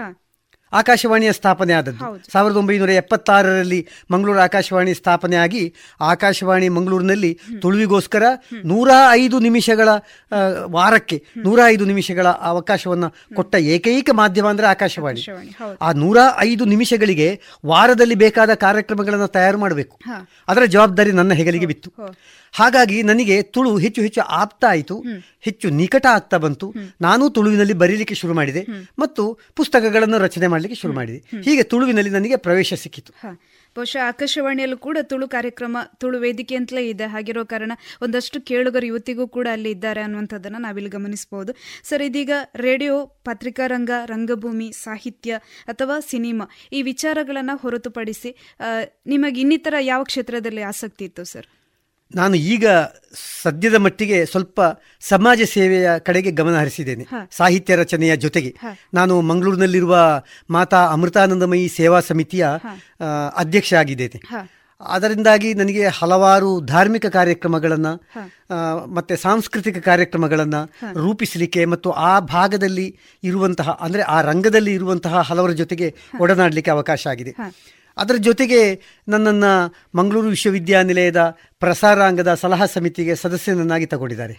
[0.72, 5.62] ಆಕಾಶವಾಣಿಯ ಸ್ಥಾಪನೆ ಆದದ್ದು ಸಾವಿರದ ಒಂಬೈನೂರ ಎಪ್ಪತ್ತಾರರಲ್ಲಿ ಮಂಗಳೂರು ಆಕಾಶವಾಣಿ ಸ್ಥಾಪನೆ ಆಗಿ
[6.10, 8.24] ಆಕಾಶವಾಣಿ ಮಂಗಳೂರಿನಲ್ಲಿ ತುಳುವಿಗೋಸ್ಕರ
[8.64, 9.88] ನೂರ ಐದು ನಿಮಿಷಗಳ
[10.70, 15.22] ವಾರಕ್ಕೆ ನೂರ ಐದು ನಿಮಿಷಗಳ ಅವಕಾಶವನ್ನು ಕೊಟ್ಟ ಏಕೈಕ ಮಾಧ್ಯಮ ಅಂದರೆ ಆಕಾಶವಾಣಿ.
[15.82, 17.28] ಆ ನೂರ ಐದು ನಿಮಿಷಗಳಿಗೆ
[17.66, 19.94] ವಾರದಲ್ಲಿ ಬೇಕಾದ ಕಾರ್ಯಕ್ರಮಗಳನ್ನು ತಯಾರು ಮಾಡಬೇಕು.
[20.48, 21.90] ಅದರ ಜವಾಬ್ದಾರಿ ನನ್ನ ಹೆಗಲಿಗೆ ಬಿತ್ತು.
[22.54, 24.94] ಹಾಗಾಗಿ ನನಗೆ ತುಳು ಹೆಚ್ಚು ಹೆಚ್ಚು ಆಪ್ತ ಆಯಿತು.
[25.40, 26.66] ಹೆಚ್ಚು ನಿಕಟ ಆಗ್ತಾ ಬಂತು.
[27.00, 28.62] ನಾನು ತುಳುವಿನಲ್ಲಿ ಬರೀಲಿಕ್ಕೆ ಶುರು ಮಾಡಿದೆ.
[28.98, 29.22] ಮತ್ತು
[29.56, 33.12] ಪುಸ್ತಕಗಳನ್ನು ರಚನೆ ಮಾಡಲಿಕ್ಕೆ ಶುರು ಮಾಡಿದೆ ಹೀಗೆ ತುಳುವಿನಲ್ಲಿ ನನಗೆ ಪ್ರವೇಶ ಸಿಕ್ಕಿತು.
[33.76, 37.06] ಬಹುಶಃ ಆಕಾಶವಾಣಿಯಲ್ಲೂ ಕೂಡ ತುಳು ಕಾರ್ಯಕ್ರಮ ತುಳು ವೇದಿಕೆ ಅಂತಲೇ ಇದೆ.
[37.06, 41.52] ಹಾಗಿರೋ ಕಾರಣ ಒಂದಷ್ಟು ಕೇಳುಗರು ಯುವತಿಗೂ ಕೂಡ ಅಲ್ಲಿ ಇದ್ದಾರೆ ಅನ್ನುವಂಥದ್ದನ್ನು ನಾವಿಲ್ಲಿ ಗಮನಿಸಬಹುದು
[41.84, 42.94] ಸರ್ ಇದೀಗ ರೇಡಿಯೋ
[43.24, 48.32] ಪತ್ರಿಕಾ ರಂಗ ರಂಗಭೂಮಿ ಸಾಹಿತ್ಯ ಅಥವಾ ಸಿನಿಮಾ ಈ ವಿಚಾರಗಳನ್ನು ಹೊರತುಪಡಿಸಿ
[49.06, 51.48] ನಿಮಗೆ ಇನ್ನಿತರ ಯಾವ ಕ್ಷೇತ್ರದಲ್ಲಿ ಆಸಕ್ತಿ ಇತ್ತು ಸರ್?
[52.14, 52.66] ನಾನು ಈಗ
[53.42, 54.60] ಸದ್ಯದ ಮಟ್ಟಿಗೆ ಸ್ವಲ್ಪ
[55.00, 57.04] ಸಮಾಜ ಸೇವೆಯ ಕಡೆಗೆ ಗಮನ ಹರಿಸಿದ್ದೇನೆ.
[57.36, 58.54] ಸಾಹಿತ್ಯ ರಚನೆಯ ಜೊತೆಗೆ.
[58.94, 62.46] ನಾನು ಮಂಗಳೂರಿನಲ್ಲಿರುವ ಮಾತಾ ಅಮೃತಾನಂದಮಯಿ ಸೇವಾ ಸಮಿತಿಯ
[63.36, 64.20] ಅಧ್ಯಕ್ಷ ಆಗಿದ್ದೇನೆ
[64.80, 68.02] ಅದರಿಂದಾಗಿ ನನಗೆ ಹಲವಾರು ಧಾರ್ಮಿಕ ಕಾರ್ಯಕ್ರಮಗಳನ್ನು
[68.94, 70.60] ಮತ್ತೆ ಸಾಂಸ್ಕೃತಿಕ ಕಾರ್ಯಕ್ರಮಗಳನ್ನು
[70.92, 77.34] ರೂಪಿಸಲಿಕ್ಕೆ ಮತ್ತು ಆ ಭಾಗದಲ್ಲಿ ಇರುವಂತಹ ಅಂದರೆ ಆ ರಂಗದಲ್ಲಿ ಇರುವಂತಹ ಹಲವರ ಜೊತೆಗೆ ಒಡನಾಡಲಿಕ್ಕೆ ಅವಕಾಶ ಆಗಿದೆ.
[77.96, 84.34] ಅದರ ಜೊತೆಗೆ ನನ್ನನ್ನು ಮಂಗಳೂರು ವಿಶ್ವವಿದ್ಯಾನಿಲಯದ ಪ್ರಸಾರಾಂಗದ ಸಲಹಾ ಸಮಿತಿಗೆ ಸದಸ್ಯನನ್ನಾಗಿ ತಗೊಂಡಿದ್ದಾರೆ.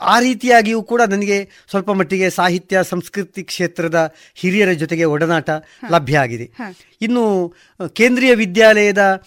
[0.00, 3.98] ಆ ರೀತಿಯಾಗಿಯೂ ಕೂಡ ನನಗೆ ಸ್ವಲ್ಪ ಮಟ್ಟಿಗೆ ಸಾಹಿತ್ಯ ಸಂಸ್ಕೃತಿ ಕ್ಷೇತ್ರದ
[4.34, 5.50] ಹಿರಿಯರ ಜೊತೆಗೆ ಒಡನಾಟ
[5.90, 6.46] ಲಭ್ಯ ಆಗಿದೆ.
[7.02, 7.54] ಇನ್ನು
[7.92, 9.22] ಕೇಂದ್ರೀಯ ವಿದ್ಯಾಲಯದ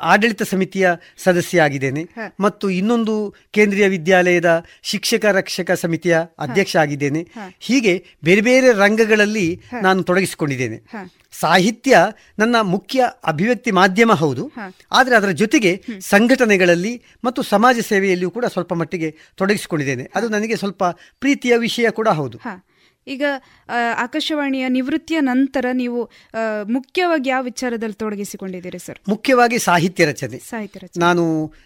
[0.00, 0.90] ಆಡಳಿತ ಸಮಿತಿಯ
[1.24, 2.02] ಸದಸ್ಯ ಆಗಿದ್ದೇನೆ.
[2.40, 7.26] ಮತ್ತು ಇನ್ನೊಂದು ಕೇಂದ್ರೀಯ ವಿದ್ಯಾಲಯದ ಶಿಕ್ಷಕ ರಕ್ಷಕ ಸಮಿತಿಯ ಅಧ್ಯಕ್ಷ ಆಗಿದ್ದೇನೆ.
[7.60, 7.94] ಹೀಗೆ
[8.24, 10.82] ಬೇರೆ ಬೇರೆ ರಂಗಗಳಲ್ಲಿ ನಾನು ತೊಡಗಿಸಿಕೊಂಡಿದ್ದೇನೆ.
[11.40, 11.96] ಸಾಹಿತ್ಯ
[12.38, 14.52] ನನ್ನ ಮುಖ್ಯ ಅಭಿವ್ಯಕ್ತಿ ಮಾಧ್ಯಮ ಹೌದು.
[14.92, 15.72] ಆದರೆ ಅದರ ಜೊತೆಗೆ
[16.56, 20.04] ಸಂಘಟನೆಗಳಲ್ಲಿ ಮತ್ತು ಸಮಾಜ ಸೇವೆಯಲ್ಲಿಯೂ ಕೂಡ ಸ್ವಲ್ಪ ಮಟ್ಟಿಗೆ ತೊಡಗಿಸಿಕೊಂಡಿದ್ದೇನೆ.
[20.14, 20.84] ಅದು ನನಗೆ ಸ್ವಲ್ಪ
[21.20, 22.38] ಪ್ರೀತಿಯ ವಿಷಯ ಕೂಡ ಹೌದು.
[23.06, 23.24] ಈಗ
[23.96, 26.00] ಆಕಾಶವಾಣಿಯ ನಿವೃತ್ತಿಯ ನಂತರ ನೀವು
[26.68, 28.98] ಮುಖ್ಯವಾಗಿ ಯಾವ ವಿಚಾರದಲ್ಲಿ ತೊಡಗಿಸಿಕೊಂಡಿದ್ದೀರಿ ಸರ್?
[29.08, 30.38] ಮುಖ್ಯವಾಗಿ ಸಾಹಿತ್ಯ ರಚನೆ.
[30.38, 31.00] ಸಾಹಿತ್ಯ ರಚನೆ.
[31.00, 31.24] ನಾನು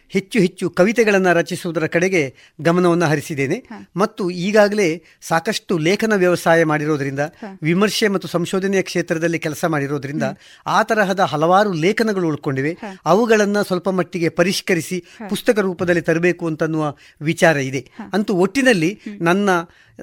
[0.08, 2.22] ಹೆಚ್ಚು ಹೆಚ್ಚು ಕವಿತೆಗಳನ್ನು ರಚಿಸುವುದರ ಕಡೆಗೆ
[2.60, 3.58] ಗಮನವನ್ನು ಹರಿಸಿದ್ದೇನೆ.
[3.96, 4.88] ಮತ್ತು ಈಗಾಗಲೇ
[5.20, 7.20] ಸಾಕಷ್ಟು ಲೇಖನ ವ್ಯವಸಾಯ ಮಾಡಿರೋದ್ರಿಂದ
[7.62, 10.22] ವಿಮರ್ಶೆ ಮತ್ತು ಸಂಶೋಧನೆಯ ಕ್ಷೇತ್ರದಲ್ಲಿ ಕೆಲಸ ಮಾಡಿರೋದ್ರಿಂದ
[10.66, 12.72] ಆ ತರಹದ ಹಲವಾರು ಲೇಖನಗಳು ಉಳ್ಕೊಂಡಿವೆ.
[13.04, 16.84] ಅವುಗಳನ್ನು ಸ್ವಲ್ಪ ಮಟ್ಟಿಗೆ ಪರಿಷ್ಕರಿಸಿ ಪುಸ್ತಕ ರೂಪದಲ್ಲಿ ತರಬೇಕು ಅಂತನ್ನುವ
[17.22, 17.82] ವಿಚಾರ ಇದೆ.
[18.12, 19.50] ಅಂತೂ ಒಟ್ಟಿನಲ್ಲಿ ನನ್ನ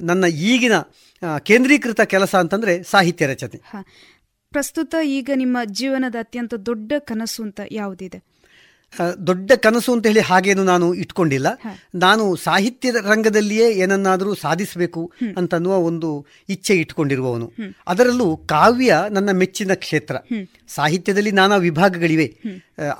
[0.02, 0.72] ನನ್ನ ಈಗಿನ
[1.38, 3.60] ಕೇಂದ್ರೀಕೃತ ಕೆಲಸ ಅಂತಂದ್ರೆ ಸಾಹಿತ್ಯ ರಚನೆ.
[4.50, 8.37] ಪ್ರಸ್ತುತ ಈಗ ನಿಮ್ಮ ಜೀವನದ ಅತ್ಯಂತ ದೊಡ್ಡ ಕನಸು ಅಂತ ಯಾವುದಿದೆ?
[9.26, 11.46] ದೊಡ್ಡ ಕನಸು ಅಂತ ಹೇಳಿ ಹಾಗೇನು ನಾನು ಇಟ್ಕೊಂಡಿಲ್ಲ.
[11.94, 17.52] ನಾನು ಸಾಹಿತ್ಯದ ರಂಗದಲ್ಲಿಯೇ ಏನನ್ನಾದರೂ ಸಾಧಿಸಬೇಕು ಅಂತನ್ನುವ ಒಂದು ಇಚ್ಛೆ ಇಟ್ಕೊಂಡಿರುವವನು.
[17.88, 20.16] ಅದರಲ್ಲೂ ಕಾವ್ಯ ನನ್ನ ಮೆಚ್ಚಿನ ಕ್ಷೇತ್ರ.
[20.68, 22.34] ಸಾಹಿತ್ಯದಲ್ಲಿ ನಾನಾ ವಿಭಾಗಗಳಿವೆ.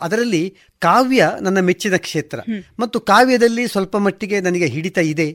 [0.01, 2.41] ಅದರಲ್ಲಿ ಕಾವ್ಯ ನನ್ನ ಮೆಚ್ಚಿನ ಕ್ಷೇತ್ರ.
[2.79, 5.33] ಮತ್ತು ಕಾವ್ಯದಲ್ಲಿ ಸ್ವಲ್ಪ ಮಟ್ಟಿಗೆ ನನಗೆ ಹಿಡಿತ ಇದೆ.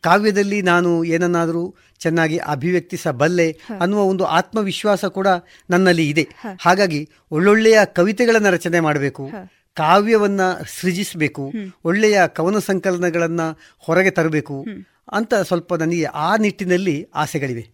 [0.00, 5.26] ಕಾವ್ಯದಲ್ಲಿ ನಾನು ಏನನ್ನಾದರೂ ಚೆನ್ನಾಗಿ ಅಭಿವ್ಯಕ್ತಿಸಬಲ್ಲೆ ಅನ್ನುವ ಒಂದು ಆತ್ಮವಿಶ್ವಾಸ ಕೂಡ
[5.70, 6.28] ನನ್ನಲ್ಲಿ ಇದೆ.
[6.60, 9.30] ಹಾಗಾಗಿ ಒಳ್ಳೊಳ್ಳೆಯ ಕವಿತೆಗಳನ್ನು ರಚನೆ ಮಾಡಬೇಕು.
[9.74, 10.40] ಕಾವ್ಯವನ್ನ
[10.80, 11.52] ಸೃಜಿಸಬೇಕು
[11.84, 13.40] ಒಳ್ಳೆಯ ಕವನ ಸಂಕಲನಗಳನ್ನ
[13.78, 14.66] ಹೊರಗೆ ತರಬೇಕು
[15.12, 17.64] ಅಂತ ಸ್ವಲ್ಪ ನನಗೆ ಆ ನಿಟ್ಟಿನಲ್ಲಿ ಆಸೆಗಳಿವೆ.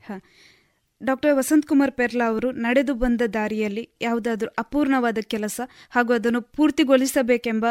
[1.03, 7.67] ಡಾಕ್ಟರ್ ವಸಂತ್ ಕುಮಾರ್ ಪೆರ್ಲಾ ಅವರು ನಡೆದು ಬಂದ ದಾರಿಯಲ್ಲಿ ಯಾವುದಾದ್ರೂ ಅಪೂರ್ಣವಾದ ಕೆಲಸ ಹಾಗೂ ಅದನ್ನು ಪೂರ್ತಿಗೊಳಿಸಬೇಕೆಂಬ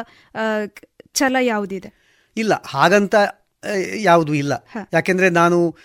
[1.14, 1.90] ಛಲ ಯಾವುದಿದೆ?
[2.38, 3.16] ಇಲ್ಲ ಹಾಗಂತ
[3.96, 4.68] ಯಾವುದು ಇಲ್ಲ.
[4.94, 5.76] ಯಾಕೆಂದ್ರೆ ನಾನು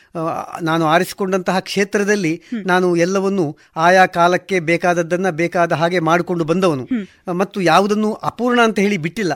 [0.63, 6.89] ನಾನು ಆರಿಸಿಕೊಂಡಂತಹ ಕ್ಷೇತ್ರದಲ್ಲಿ ನಾನು ಎಲ್ಲವನ್ನು ಆಯಾ ಕಾಲಕ್ಕೆ ಬೇಕಾದದ್ದನ್ನ ಬೇಕಾದ ಹಾಗೆ ಮಾಡಿಕೊಂಡು ಬಂದವನು.
[7.33, 9.33] ಮತ್ತು ಯಾವುದನ್ನು ಅಪೂರ್ಣ ಅಂತ ಹೇಳಿ ಬಿಟ್ಟಿಲ್ಲ.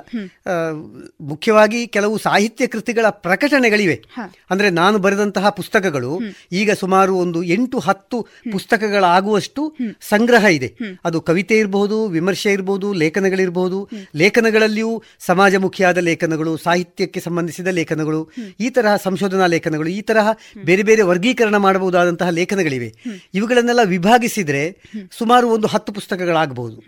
[1.20, 4.04] ಮುಖ್ಯವಾಗಿ ಕೆಲವು ಸಾಹಿತ್ಯ ಕೃತಿಗಳ ಪ್ರಕಟಣೆಗಳಿವೆ.
[4.50, 6.20] ಅಂದ್ರೆ ನಾನು ಬರೆದಂತಹ ಪುಸ್ತಕಗಳು
[6.52, 10.76] ಈಗ ಸುಮಾರು ಒಂದು ಎಂಟು ಹತ್ತು ಪುಸ್ತಕಗಳಾಗುವಷ್ಟು ಸಂಗ್ರಹ ಇದೆ.
[11.04, 18.27] ಅದು ಕವಿತೆ ಇರಬಹುದು ವಿಮರ್ಶೆ ಇರಬಹುದು ಲೇಖನಗಳಿರಬಹುದು ಲೇಖನಗಳಲ್ಲಿಯೂ ಸಮಾಜಮುಖಿಯಾದ ಲೇಖನಗಳು ಸಾಹಿತ್ಯಕ್ಕೆ ಸಂಬಂಧಿಸಿದ ಲೇಖನಗಳು
[18.60, 20.28] ಈ ತರಹ ಸಂಶೋಧನಾ ಲೇಖನಗಳು ಈ ತರಹ
[20.64, 22.94] ಬೇರೆ ಬೇರೆ ವರ್ಗೀಕರಣ ಮಾಡಬಹುದಾದಂತಹ ಲೇಖನಗಳಿವೆ.
[23.34, 24.82] ಇವುಗಳನ್ನೆಲ್ಲ ವಿಭಾಗಿಸಿದ್ರೆ
[25.18, 26.82] ಸುಮಾರು ಒಂದು ಹತ್ತು ಪುಸ್ತಕಗಳಾಗಬಹುದು.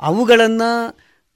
[0.00, 0.62] ಅವುಗಳನ್ನ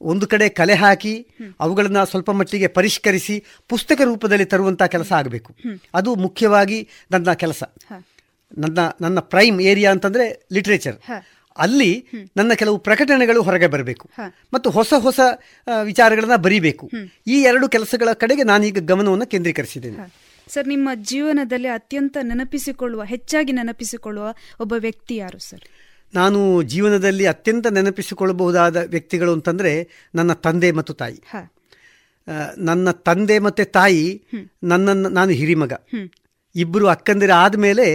[0.00, 1.26] ಒಂದು ಕಡೆ ಕಲೆ ಹಾಕಿ
[1.60, 5.54] ಅವುಗಳನ್ನು ಸ್ವಲ್ಪ ಮಟ್ಟಿಗೆ ಪರಿಷ್ಕರಿಸಿ ಪುಸ್ತಕ ರೂಪದಲ್ಲಿ ತರುವಂತಹ ಕೆಲಸ ಆಗಬೇಕು.
[5.94, 7.62] ಅದು ಮುಖ್ಯವಾಗಿ ನನ್ನ ಕೆಲಸ.
[8.58, 10.96] ನನ್ನ ನನ್ನ ಪ್ರೈಮ್ ಏರಿಯಾ ಅಂತಂದ್ರೆ ಲಿಟ್ರೇಚರ್.
[11.58, 12.06] ಅಲ್ಲಿ
[12.36, 14.10] ನನ್ನ ಕೆಲವು ಪ್ರಕಟಣೆಗಳು ಹೊರಗೆ ಬರಬೇಕು.
[14.54, 15.20] ಮತ್ತು ಹೊಸ ಹೊಸ
[15.82, 16.90] ವಿಚಾರಗಳನ್ನ ಬರೀಬೇಕು.
[17.26, 19.96] ಈ ಎರಡು ಕೆಲಸಗಳ ಕಡೆಗೆ ನಾನೀಗ ಗಮನವನ್ನು ಕೇಂದ್ರೀಕರಿಸಿದ್ದೇನೆ.
[20.48, 25.60] ಸರ್ ನಿಮ್ಮ ಜೀವನದಲ್ಲಿ ಅತ್ಯಂತ ನೆನಪಿಸಿಕೊಳ್ಳುವ ಹೆಚ್ಚಾಗಿ ನೆನಪಿಸಿಕೊಳ್ಳುವ ಒಬ್ಬ ವ್ಯಕ್ತಿ ಯಾರು ಸರ್?
[26.14, 29.72] ನಾನು ಜೀವನದಲ್ಲಿ ಅತ್ಯಂತ ನೆನಪಿಸಿಕೊಳ್ಳಬಹುದಾದ ವ್ಯಕ್ತಿಗಳು ಅಂತಂದ್ರೆ
[30.14, 31.20] ನನ್ನ ತಂದೆ ಮತ್ತು ತಾಯಿ.
[32.58, 34.22] ನನ್ನ ತಂದೆ ಮತ್ತೆ ತಾಯಿ
[34.62, 35.72] ನನ್ನನ್ನು ನಾನು ಹಿರಿಮಗ.
[36.58, 37.86] ಇಬ್ಬರು ಅಕ್ಕಂದಿರ ಆದಮೇಲೆ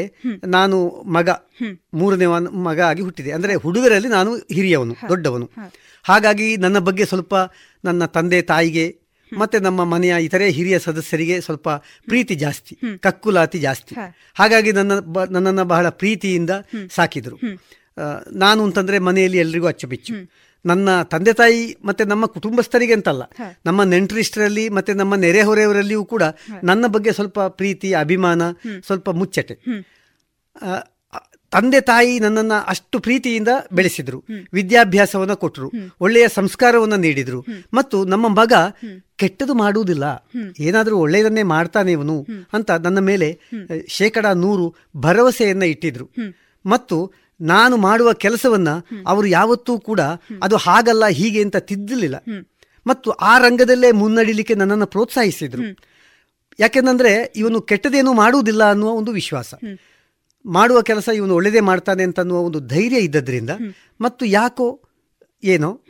[0.48, 0.78] ನಾನು
[1.18, 1.30] ಮಗ
[1.94, 2.28] ಮೂರನೇ
[2.68, 3.32] ಮಗ ಆಗಿ ಹುಟ್ಟಿದೆ.
[3.32, 5.48] ಅಂದ್ರೆ ಹುಡುಗರಲ್ಲಿ ನಾನು ಹಿರಿಯವನು ದೊಡ್ಡವನು.
[6.04, 7.34] ಹಾಗಾಗಿ ನನ್ನ ಬಗ್ಗೆ ಸ್ವಲ್ಪ
[7.86, 8.86] ನನ್ನ ತಂದೆ ತಾಯಿಗೆ
[9.38, 11.70] ಮತ್ತೆ ನಮ್ಮ ಮನೆಯ ಇತರೆ ಹಿರಿಯ ಸದಸ್ಯರಿಗೆ ಸ್ವಲ್ಪ
[12.06, 13.96] ಪ್ರೀತಿ ಜಾಸ್ತಿ ಕಕ್ಕುಲಾತಿ ಜಾಸ್ತಿ.
[14.36, 14.92] ಹಾಗಾಗಿ ನನ್ನ
[15.30, 16.50] ನನ್ನನ್ನು ಬಹಳ ಪ್ರೀತಿಯಿಂದ
[16.90, 17.38] ಸಾಕಿದರು.
[18.36, 20.14] ನಾನು ಅಂತಂದ್ರೆ ಮನೆಯಲ್ಲಿ ಎಲ್ರಿಗೂ ಅಚ್ಚುಬಿಚ್ಚು
[20.66, 23.24] ನನ್ನ ತಂದೆ ತಾಯಿ ಮತ್ತೆ ನಮ್ಮ ಕುಟುಂಬಸ್ಥರಿಗೆ ಅಂತಲ್ಲ
[23.66, 26.24] ನಮ್ಮ ನೆಂಟರಿಷ್ಟರಲ್ಲಿ ಮತ್ತೆ ನಮ್ಮ ನೆರೆಹೊರೆಯವರಲ್ಲಿಯೂ ಕೂಡ
[26.64, 28.42] ನನ್ನ ಬಗ್ಗೆ ಸ್ವಲ್ಪ ಪ್ರೀತಿ ಅಭಿಮಾನ
[28.86, 29.58] ಸ್ವಲ್ಪ ಮುಚ್ಚಟೆ.
[31.52, 34.24] ತಂದೆ ತಾಯಿ ನನ್ನನ್ನು ಅಷ್ಟು ಪ್ರೀತಿಯಿಂದ ಬೆಳೆಸಿದ್ರು.
[34.54, 37.46] ವಿದ್ಯಾಭ್ಯಾಸವನ್ನ ಕೊಟ್ಟರು ಒಳ್ಳೆಯ ಸಂಸ್ಕಾರವನ್ನ ನೀಡಿದ್ರು.
[37.74, 38.54] ಮತ್ತು ನಮ್ಮ ಮಗ
[39.16, 40.30] ಕೆಟ್ಟದು ಮಾಡುವುದಿಲ್ಲ.
[40.60, 43.40] ಏನಾದರೂ ಒಳ್ಳೆಯದನ್ನೇ ಮಾಡ್ತಾನೆ ಇವನು ಅಂತ ನನ್ನ ಮೇಲೆ
[43.88, 46.10] ಶೇಕಡ ನೂರು ಭರವಸೆಯನ್ನ ಇಟ್ಟಿದ್ರು.
[46.66, 47.14] ಮತ್ತು
[47.44, 48.70] ನಾನು ಮಾಡುವ ಕೆಲಸವನ್ನ
[49.08, 50.02] ಅವರು ಯಾವತ್ತೂ ಕೂಡ
[50.44, 52.16] ಅದು ಹಾಗಲ್ಲ ಹೀಗೆ ಅಂತ ತಿದ್ದಲಿಲ್ಲ
[52.88, 55.64] ಮತ್ತು ಆ ರಂಗದಲ್ಲೇ ಮುನ್ನಡಿಲಿಕ್ಕೆ ನನ್ನನ್ನು ಪ್ರೋತ್ಸಾಹಿಸಿದ್ರು.
[56.60, 59.54] ಯಾಕೆಂದ್ರೆ ಇವನು ಕೆಟ್ಟದೇನು ಮಾಡುವುದಿಲ್ಲ ಅನ್ನುವ ಒಂದು ವಿಶ್ವಾಸ.
[60.46, 63.50] ಮಾಡುವ ಕೆಲಸ ಇವನು ಒಳ್ಳೆಯದೇ ಮಾಡ್ತಾನೆ ಅಂತ ಅನ್ನುವ ಒಂದು ಧೈರ್ಯ ಇದ್ದದ್ರಿಂದ
[64.02, 64.68] ಮತ್ತು ಯಾಕೋ
[65.44, 65.82] ಏನೋ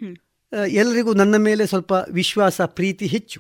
[0.68, 3.39] ಎಲ್ಲರಿಗೂ ನನ್ನ ಮೇಲೆ ಸ್ವಲ್ಪ ವಿಶ್ವಾಸ ಪ್ರೀತಿ ಹೆಚ್ಚು.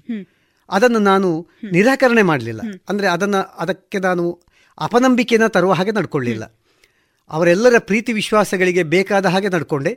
[0.69, 1.29] ಅದನ್ನು ನಾನು
[1.71, 2.61] ನಿರಾಕರಣೆ ಮಾಡಲಿಲ್ಲ.
[2.89, 4.25] ಅಂದರೆ ಅದನ್ನು ಅದಕ್ಕೆ ನಾನು
[4.77, 6.43] ಅಪನಂಬಿಕೆನ ತರುವ ಹಾಗೆ ನಡ್ಕೊಳ್ಳಿಲ್ಲ.
[7.33, 9.93] ಅವರೆಲ್ಲರ ಪ್ರೀತಿ ವಿಶ್ವಾಸಗಳಿಗೆ ಬೇಕಾದ ಹಾಗೆ ನಡ್ಕೊಂಡೆ.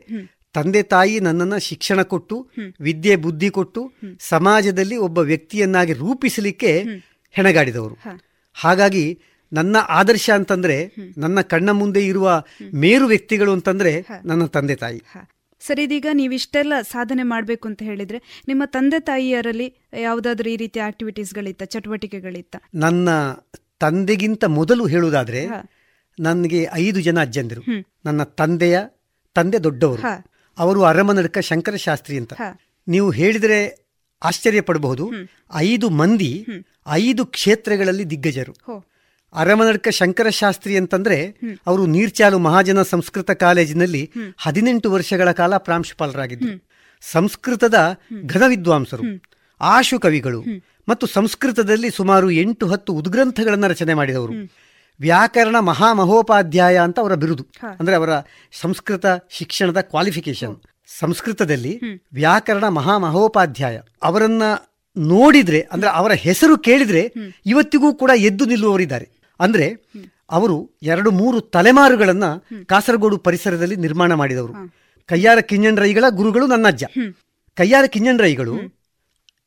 [0.53, 2.37] ತಂದೆ ತಾಯಿ ನನ್ನನ್ನ ಶಿಕ್ಷಣ ಕೊಟ್ಟು
[2.81, 3.83] ವಿದ್ಯೆ ಬುದ್ಧಿ ಕೊಟ್ಟು
[4.29, 6.73] ಸಮಾಜದಲ್ಲಿ ಒಬ್ಬ ವ್ಯಕ್ತಿಯನ್ನಾಗಿ ರೂಪಿಸಲಿಕ್ಕೆ
[7.35, 7.97] ಹೆಣಗಾಡಿದವರು.
[8.57, 9.07] ಹಾಗಾಗಿ
[9.53, 10.77] ನನ್ನ ಆದರ್ಶ ಅಂತಂದ್ರೆ
[11.19, 12.29] ನನ್ನ ಕಣ್ಣ ಮುಂದೆ ಇರುವ
[12.75, 13.93] ಮೇರು ವ್ಯಕ್ತಿಗಳು ಅಂತಂದ್ರೆ
[14.25, 15.01] ನನ್ನ ತಂದೆ ತಾಯಿ.
[15.61, 18.19] ಸರಿ ಇದೀಗ ನೀವಿಷ್ಟೆಲ್ಲ ಸಾಧನೆ ಮಾಡಬೇಕು ಅಂತ ಹೇಳಿದ್ರೆ
[18.49, 19.69] ನಿಮ್ಮ ತಂದೆ ತಾಯಿಯರಲ್ಲಿ
[20.01, 22.57] ಯಾವುದಾದ್ರೂ ಈ ರೀತಿಯ ಆಕ್ಟಿವಿಟೀಸ್ಗಳಿತ್ತ ಚಟುವಟಿಕೆಗಳಿತ್ತ?
[22.75, 23.09] ನನ್ನ
[23.81, 25.41] ತಂದೆಗಿಂತ ಮೊದಲು ಹೇಳುವುದಾದ್ರೆ
[26.21, 27.63] ನನಗೆ ಐದು ಜನ ಅಜ್ಜಂದಿರು.
[28.05, 28.81] ನನ್ನ ತಂದೆಯ
[29.35, 30.03] ತಂದೆ ದೊಡ್ಡವರು.
[30.59, 32.33] ಅವರು ಅರಮನಡ್ಕ ಶಂಕರ ಶಾಸ್ತ್ರಿ ಅಂತ
[32.89, 33.87] ನೀವು ಹೇಳಿದರೆ
[34.23, 35.11] ಆಶ್ಚರ್ಯ ಪಡಬಹುದು
[35.55, 36.47] ಐದು ಮಂದಿ
[36.91, 38.55] ಐದು ಕ್ಷೇತ್ರಗಳಲ್ಲಿ ದಿಗ್ಗಜರು.
[39.35, 41.35] ಅರಮನಡ್ಕ ಶಂಕರ ಶಾಸ್ತ್ರಿ ಅಂತಂದ್ರೆ
[41.67, 46.69] ಅವರು ನೀರ್ಚಾಲು ಮಹಾಜನ ಸಂಸ್ಕೃತ ಕಾಲೇಜಿನಲ್ಲಿ ಹದಿನೆಂಟು ವರ್ಷಗಳ ಕಾಲ ಪ್ರಾಂಶುಪಾಲರಾಗಿದ್ದರು.
[47.01, 47.75] ಸಂಸ್ಕೃತದ
[48.27, 49.03] ಘನ ವಿದ್ವಾಂಸರು
[49.61, 50.45] ಆಶು ಕವಿಗಳು
[50.89, 54.33] ಮತ್ತು ಸಂಸ್ಕೃತದಲ್ಲಿ ಸುಮಾರು ಎಂಟು ಹತ್ತು ಉದ್ಗ್ರಂಥಗಳನ್ನು ರಚನೆ ಮಾಡಿದವರು.
[55.01, 57.47] ವ್ಯಾಕರಣ ಮಹಾಮಹೋಪಾಧ್ಯಾಯ ಅಂತ ಅವರ ಬಿರುದು.
[57.81, 58.11] ಅಂದ್ರೆ ಅವರ
[58.53, 60.57] ಸಂಸ್ಕೃತ ಶಿಕ್ಷಣದ ಕ್ವಾಲಿಫಿಕೇಶನ್
[60.99, 61.81] ಸಂಸ್ಕೃತದಲ್ಲಿ
[62.13, 64.43] ವ್ಯಾಕರಣ ಮಹಾಮಹೋಪಾಧ್ಯಾಯ ಅವರನ್ನ
[64.97, 67.13] ನೋಡಿದ್ರೆ ಅಂದ್ರೆ ಅವರ ಹೆಸರು ಕೇಳಿದ್ರೆ
[67.47, 69.09] ಇವತ್ತಿಗೂ ಕೂಡ ಎದ್ದು ನಿಲ್ಲುವವರಿದ್ದಾರೆ.
[69.41, 69.67] ಅಂದ್ರೆ
[70.31, 72.25] ಅವರು ಎರಡು ಮೂರು ತಲೆಮಾರುಗಳನ್ನ
[72.67, 74.55] ಕಾಸರಗೋಡು ಪರಿಸರದಲ್ಲಿ ನಿರ್ಮಾಣ ಮಾಡಿದವರು.
[75.07, 76.85] ಕಯ್ಯಾರ ಕಿಂಜಣ್ರೈಗಳ ಗುರುಗಳು ನನ್ನ ಅಜ್ಜ
[77.55, 78.55] ಕಯ್ಯಾರ ಕಿಂಜಣ್ರೈಗಳು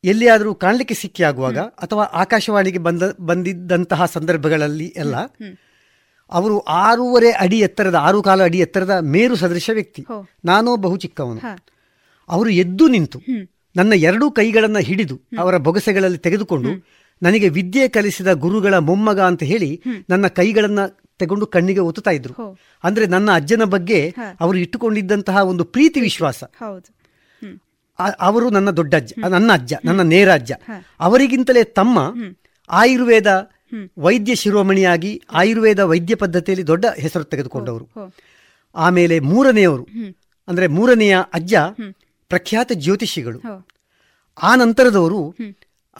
[0.04, 5.16] ಎಲ್ಲಿಯಾದರೂ ಕಾಣಲಿಕ್ಕೆ ಸಿಕ್ಕಿ ಆಗುವಾಗ ಅಥವಾ ಆಕಾಶವಾಣಿಗೆ ಬಂದ ಬಂದಿದ್ದಂತಹ ಸಂದರ್ಭಗಳಲ್ಲಿ ಎಲ್ಲ
[6.32, 10.02] ಅವರು ಆರೂವರೆ ಅಡಿ ಎತ್ತರದ ಆರು ಕಾಲು ಅಡಿ ಎತ್ತರದ ಮೇರು ಸದೃಶ ವ್ಯಕ್ತಿ.
[10.44, 11.40] ನಾನೋ ಬಹು ಚಿಕ್ಕವನು.
[12.28, 13.18] ಅವರು ಎದ್ದು ನಿಂತು
[13.76, 16.70] ನನ್ನ ಎರಡೂ ಕೈಗಳನ್ನು ಹಿಡಿದು ಅವರ ಬೊಗಸೆಗಳಲ್ಲಿ ತೆಗೆದುಕೊಂಡು
[17.22, 19.70] ನನಗೆ ವಿದ್ಯೆ ಕಲಿಸಿದ ಗುರುಗಳ ಮೊಮ್ಮಗ ಅಂತ ಹೇಳಿ
[20.10, 20.84] ನನ್ನ ಕೈಗಳನ್ನು
[21.18, 22.34] ತಗೊಂಡು ಕಣ್ಣಿಗೆ ಒತ್ತುತ್ತಾ ಇದ್ರು.
[22.84, 23.98] ಅಂದ್ರೆ ನನ್ನ ಅಜ್ಜನ ಬಗ್ಗೆ
[24.40, 26.40] ಅವರು ಇಟ್ಟುಕೊಂಡಿದ್ದಂತಹ ಒಂದು ಪ್ರೀತಿ ವಿಶ್ವಾಸ.
[28.20, 30.52] ಅವರು ನನ್ನ ದೊಡ್ಡ ಅಜ್ಜ ನನ್ನ ಅಜ್ಜ ನನ್ನ ನೇರ ಅಜ್ಜ
[31.00, 32.14] ಅವರಿಗಿಂತಲೇ ತಮ್ಮ
[32.70, 33.50] ಆಯುರ್ವೇದ
[33.98, 37.88] ವೈದ್ಯ ಶಿರೋಮಣಿಯಾಗಿ ಆಯುರ್ವೇದ ವೈದ್ಯ ಪದ್ಧತಿಯಲ್ಲಿ ದೊಡ್ಡ ಹೆಸರು ತೆಗೆದುಕೊಂಡವರು.
[38.74, 39.88] ಆಮೇಲೆ ಮೂರನೆಯವರು
[40.48, 41.54] ಅಂದ್ರೆ ಮೂರನೆಯ ಅಜ್ಜ
[42.28, 43.40] ಪ್ರಖ್ಯಾತ ಜ್ಯೋತಿಷಿಗಳು.
[44.42, 45.34] ಆ ನಂತರದವರು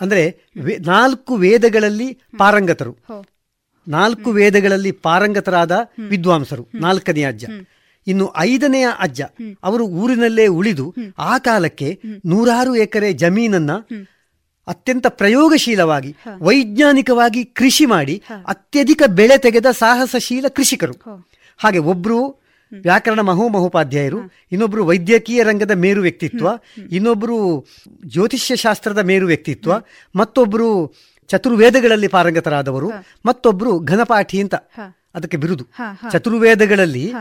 [0.00, 0.44] ಅಂದ್ರೆ
[0.86, 2.96] ನಾಲ್ಕು ವೇದಗಳಲ್ಲಿ ಪಾರಂಗತರು.
[3.88, 5.72] ನಾಲ್ಕು ವೇದಗಳಲ್ಲಿ ಪಾರಂಗತರಾದ
[6.08, 7.44] ವಿದ್ವಾಂಸರು ನಾಲ್ಕನೇ ಅಜ್ಜ.
[8.06, 9.20] ಇನ್ನು ಐದನೆಯ ಅಜ್ಜ
[9.62, 13.70] ಅವರು ಊರಿನಲ್ಲೇ ಉಳಿದು ಆ ಕಾಲಕ್ಕೆ ನೂರಾರು ಎಕರೆ ಜಮೀನನ್ನ
[14.66, 20.92] ಅತ್ಯಂತ ಪ್ರಯೋಗಶೀಲವಾಗಿ ವೈಜ್ಞಾನಿಕವಾಗಿ ಕೃಷಿ ಮಾಡಿ ಅತ್ಯಧಿಕ ಬೆಳೆ ತೆಗೆದ ಸಾಹಸಶೀಲ ಕೃಷಿಕರು.
[21.58, 22.18] ಹಾಗೆ ಒಬ್ರು
[22.82, 24.18] ವ್ಯಾಕರಣ ಮಹೋಮಹೋಪಾಧ್ಯಾಯರು
[24.52, 26.48] ಇನ್ನೊಬ್ರು ವೈದ್ಯಕೀಯ ರಂಗದ ಮೇರು ವ್ಯಕ್ತಿತ್ವ
[26.90, 27.66] ಇನ್ನೊಬ್ರು
[28.06, 29.72] ಜ್ಯೋತಿಷ್ಯ ಶಾಸ್ತ್ರದ ಮೇರು ವ್ಯಕ್ತಿತ್ವ
[30.16, 30.94] ಮತ್ತೊಬ್ರು
[31.28, 32.90] ಚತುರ್ವೇದಗಳಲ್ಲಿ ಪಾರಂಗತರಾದವರು
[33.26, 34.54] ಮತ್ತೊಬ್ರು ಘನಪಾಠಿ ಅಂತ
[35.14, 35.64] ಅದಕ್ಕೆ ಬಿರುದು.
[36.12, 37.12] ಚತುರ್ವೇದಗಳಲ್ಲಿ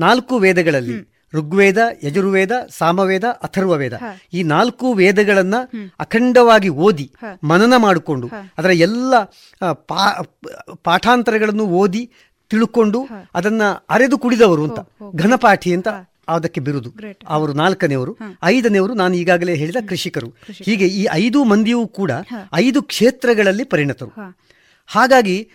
[0.00, 3.92] ನಾಲ್ಕು ವೇದಗಳಲ್ಲಿ ಋಗ್ವೇದ ಯಜುರ್ವೇದ ಸಾಮವೇದ ಅಥರ್ವವೇದ
[4.32, 5.54] ಈ ನಾಲ್ಕು ವೇದಗಳನ್ನ
[6.00, 7.12] ಅಖಂಡವಾಗಿ ಓದಿ
[7.44, 9.14] ಮನನ ಮಾಡಿಕೊಂಡು ಅದರ ಎಲ್ಲ
[10.84, 12.10] ಪಾಠಾಂತರಗಳನ್ನು ಓದಿ
[12.50, 14.80] ತಿಳ್ಕೊಂಡು ಅದನ್ನ ಅರೆದು ಕುಡಿದವರು ಅಂತ
[15.16, 15.88] ಘನಪಾಠಿ ಅಂತ
[16.28, 16.90] ಅದಕ್ಕೆ ಬಿರುದು.
[17.28, 20.28] ಅವರು ನಾಲ್ಕನೆಯವರು ಐದನೆಯವರು ನಾನು ಈಗಾಗಲೇ ಹೇಳಿದ ಕೃಷಿಕರು.
[20.62, 22.10] ಹೀಗೆ ಈ ಐದು ಮಂದಿಯೂ ಕೂಡ
[22.54, 24.10] ಐದು ಕ್ಷೇತ್ರಗಳಲ್ಲಿ ಪರಿಣತರು.
[24.86, 25.50] ಹಾಗಾಗಿ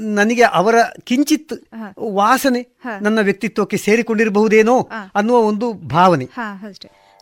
[0.00, 0.74] ನನಗೆ ಅವರ
[1.04, 1.52] ಕಿಂಚಿತ್
[2.00, 6.28] ವಾಸನೆ ನನ್ನ ವ್ಯಕ್ತಿತ್ವಕ್ಕೆ ಸೇರಿಕೊಂಡಿರಬಹುದೇನೋ ಅನ್ನುವ ಒಂದು ಭಾವನೆ.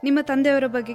[0.04, 0.92] ನಿಮ್ಮ ತಂದೆಯವರ ಬಗ್ಗೆ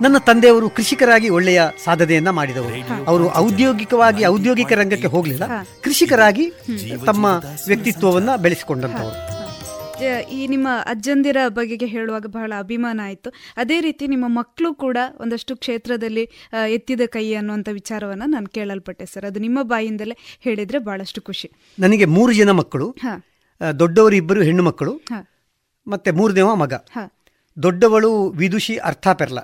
[0.00, 3.04] ನನ್ನ ತಂದೆಯವರು ಕೃಷಿಕರಾಗಿ ಒಳ್ಳೆಯ ಸಾಧನೆಯನ್ನ ಮಾಡಿದವರು.
[3.06, 5.44] ಅವರು ಔದ್ಯೋಗಿಕವಾಗಿ ಔದ್ಯೋಗಿಕ ರಂಗಕ್ಕೆ ಹೋಗಲಿಲ್ಲ.
[5.84, 6.52] ಕೃಷಿಕರಾಗಿ
[7.06, 7.26] ತಮ್ಮ
[7.66, 9.43] ವ್ಯಕ್ತಿತ್ವವನ್ನ ಬೆಳೆಸಿಕೊಂಡಂತವರು.
[10.36, 13.30] ಈ ನಿಮ್ಮ ಅಜ್ಜಂದಿರ ಬಗೆಗೆ ಹೇಳುವಾಗ ಬಹಳ ಅಭಿಮಾನ ಆಯಿತು.
[13.56, 16.24] ಅದೇ ರೀತಿ ನಿಮ್ಮ ಮಕ್ಕಳು ಕೂಡ ಒಂದಷ್ಟು ಕ್ಷೇತ್ರದಲ್ಲಿ
[16.68, 19.24] ಎತ್ತಿದ ಕೈ ಅನ್ನುವಂಥ ವಿಚಾರವನ್ನು ನಾನು ಕೇಳಲ್ಪಟ್ಟೆ ಸರ್.
[19.24, 21.50] ಅದು ನಿಮ್ಮ ಬಾಯಿಂದಲೇ ಹೇಳಿದರೆ ಬಹಳಷ್ಟು ಖುಷಿ.
[21.78, 22.88] ನನಗೆ ಮೂರು ಜನ ಮಕ್ಕಳು
[23.78, 24.94] ದೊಡ್ಡವರು ಇಬ್ಬರು ಹೆಣ್ಣು ಮಕ್ಕಳು
[25.86, 26.74] ಮತ್ತೆ ಮೂರನೇವ ಮಗ.
[27.56, 28.12] ದೊಡ್ಡವಳು
[28.42, 29.38] ವಿದುಷಿ ಅರ್ಥಾಪೆರ್ಲ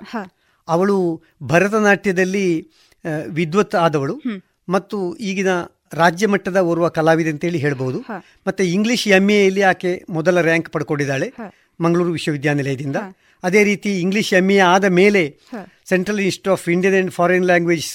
[0.67, 0.97] ಅವಳು
[1.43, 2.47] ಭರತನಾಟ್ಯದಲ್ಲಿ
[3.27, 4.15] ವಿದ್ವತ್ ಆದವಳು.
[4.69, 5.51] ಮತ್ತು ಈಗಿನ
[5.93, 7.99] ರಾಜ್ಯ ಮಟ್ಟದ ಓರ್ವ ಕಲಾವಿದೆ ಅಂತೇಳಿ ಹೇಳ್ಬಹುದು.
[8.47, 11.27] ಮತ್ತೆ ಇಂಗ್ಲಿಷ್ ಎಂ ಎಲ್ಲಿ ಆಕೆ ಮೊದಲ ರ್ಯಾಂಕ್ ಪಡ್ಕೊಂಡಿದ್ದಾಳೆ
[11.79, 12.95] ಮಂಗಳೂರು ವಿಶ್ವವಿದ್ಯಾನಿಲಯದಿಂದ.
[13.43, 15.23] ಅದೇ ರೀತಿ ಇಂಗ್ಲಿಷ್ ಎಂ ಎ ಆದ ಮೇಲೆ
[15.89, 17.85] Central Institute of Indian and Foreign Language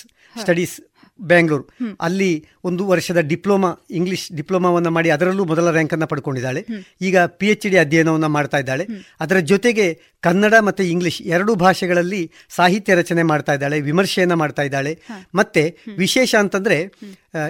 [0.41, 0.75] Studies
[1.21, 6.67] Bangalore ಅಲ್ಲಿ ಒಂದು ವರ್ಷದ ಡಿಪ್ಲೊಮಾ ಇಂಗ್ಲಿಷ್ ಡಿಪ್ಲೊಮಾವನ್ನು ಮಾಡಿ ಅದರಲ್ಲೂ ಮೊದಲ ರ್ಯಾಂಕನ್ನು ಪಡ್ಕೊಂಡಿದ್ದಾಳೆ.
[7.01, 8.87] ಈಗ ಪಿ ಎಚ್ ಡಿ ಅಧ್ಯಯನವನ್ನು ಮಾಡ್ತಾ ಇದ್ದಾಳೆ.
[9.21, 15.03] ಅದರ ಜೊತೆಗೆ ಕನ್ನಡ ಮತ್ತು ಇಂಗ್ಲಿಷ್ ಎರಡೂ ಭಾಷೆಗಳಲ್ಲಿ ಸಾಹಿತ್ಯ ರಚನೆ ಮಾಡ್ತಾ ಇದ್ದಾಳೆ ವಿಮರ್ಶೆಯನ್ನು ಮಾಡ್ತಾ ಇದ್ದಾಳೆ.
[15.35, 16.79] ಮತ್ತೆ ವಿಶೇಷ ಅಂತಂದ್ರೆ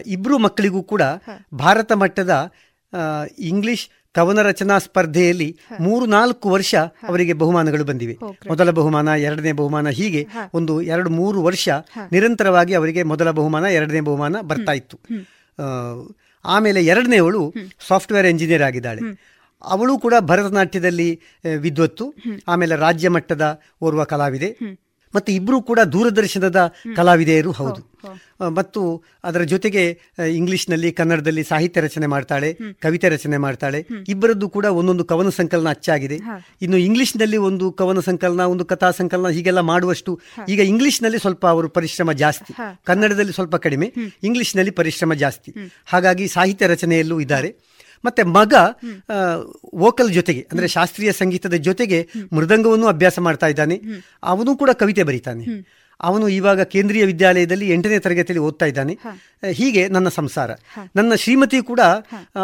[0.07, 1.03] ಇಬ್ಬರು ಮಕ್ಕಳಿಗೂ ಕೂಡ
[1.55, 2.53] ಭಾರತ ಮಟ್ಟದ
[3.39, 5.49] ಇಂಗ್ಲಿಷ್ ಕವನ ರಚನಾ ಸ್ಪರ್ಧೆಯಲ್ಲಿ
[5.81, 6.75] ಮೂರು ನಾಲ್ಕು ವರ್ಷ
[7.09, 8.15] ಅವರಿಗೆ ಬಹುಮಾನಗಳು ಬಂದಿವೆ.
[8.49, 11.69] ಮೊದಲ ಬಹುಮಾನ ಎರಡನೇ ಬಹುಮಾನ ಹೀಗೆ ಒಂದು ಎರಡು ಮೂರು ವರ್ಷ
[12.13, 14.99] ನಿರಂತರವಾಗಿ ಅವರಿಗೆ ಮೊದಲ ಬಹುಮಾನ ಎರಡನೇ ಬಹುಮಾನ ಬರ್ತಾ ಇತ್ತು.
[16.45, 17.43] ಆಮೇಲೆ ಎರಡನೇವಳು
[17.89, 19.01] ಸಾಫ್ಟ್ವೇರ್ ಇಂಜಿನಿಯರ್ ಆಗಿದ್ದಾಳೆ.
[19.63, 21.09] ಅವಳು ಕೂಡ ಭರತನಾಟ್ಯದಲ್ಲಿ
[21.59, 22.15] ವಿದ್ವತ್ತು
[22.49, 23.45] ಆಮೇಲೆ ರಾಜ್ಯ ಮಟ್ಟದ
[23.81, 24.49] ಓರ್ವ ಕಲಾವಿದೆ.
[25.17, 26.61] ಮತ್ತು ಇಬ್ಬರು ಕೂಡ ದೂರದರ್ಶನದ
[26.97, 27.83] ಕಲಾವಿದೆಯರು ಹೌದು.
[28.57, 28.81] ಮತ್ತು
[29.25, 29.83] ಅದರ ಜೊತೆಗೆ
[30.33, 32.49] ಇಂಗ್ಲಿಷ್ನಲ್ಲಿ ಕನ್ನಡದಲ್ಲಿ ಸಾಹಿತ್ಯ ರಚನೆ ಮಾಡ್ತಾಳೆ
[32.83, 33.81] ಕವಿತೆ ರಚನೆ ಮಾಡ್ತಾಳೆ.
[34.09, 36.19] ಇಬ್ಬರದ್ದು ಕೂಡ ಒಂದೊಂದು ಕವನ ಸಂಕಲನ ಅಚ್ಚಾಗಿದೆ.
[36.63, 40.13] ಇನ್ನು ಇಂಗ್ಲಿಷ್ನಲ್ಲಿ ಒಂದು ಕವನ ಸಂಕಲನ ಒಂದು ಕಥಾ ಸಂಕಲನ ಹೀಗೆಲ್ಲ ಮಾಡುವಷ್ಟು
[40.49, 42.53] ಈಗ ಇಂಗ್ಲಿಷ್ನಲ್ಲಿ ಸ್ವಲ್ಪ ಅವರು ಪರಿಶ್ರಮ ಜಾಸ್ತಿ.
[42.85, 43.89] ಕನ್ನಡದಲ್ಲಿ ಸ್ವಲ್ಪ ಕಡಿಮೆ
[44.23, 45.53] ಇಂಗ್ಲಿಷ್ನಲ್ಲಿ ಪರಿಶ್ರಮ ಜಾಸ್ತಿ.
[45.87, 47.51] ಹಾಗಾಗಿ ಸಾಹಿತ್ಯ ರಚನೆಯಲ್ಲೂ ಇದ್ದಾರೆ.
[48.05, 48.55] ಮತ್ತೆ ಮಗ
[49.75, 53.81] ವೋಕಲ್ ಜೊತೆಗೆ ಅಂದ್ರೆ ಶಾಸ್ತ್ರೀಯ ಸಂಗೀತದ ಜೊತೆಗೆ ಮೃದಂಗವನ್ನು ಅಭ್ಯಾಸ ಮಾಡ್ತಾ ಇದ್ದಾನೆ.
[54.23, 55.45] ಅವನು ಕೂಡ ಕವಿತೆ ಬರೀತಾನೆ.
[56.01, 58.99] ಅವನು ಇವಾಗ ಕೇಂದ್ರೀಯ ವಿದ್ಯಾಲಯದಲ್ಲಿ ಎಂಟನೇ ತರಗತಿಯಲ್ಲಿ ಓದ್ತಾ ಇದ್ದಾನೆ.
[59.51, 60.51] ಹೀಗೆ ನನ್ನ ಸಂಸಾರ.
[60.97, 61.81] ನನ್ನ ಶ್ರೀಮತಿ ಕೂಡ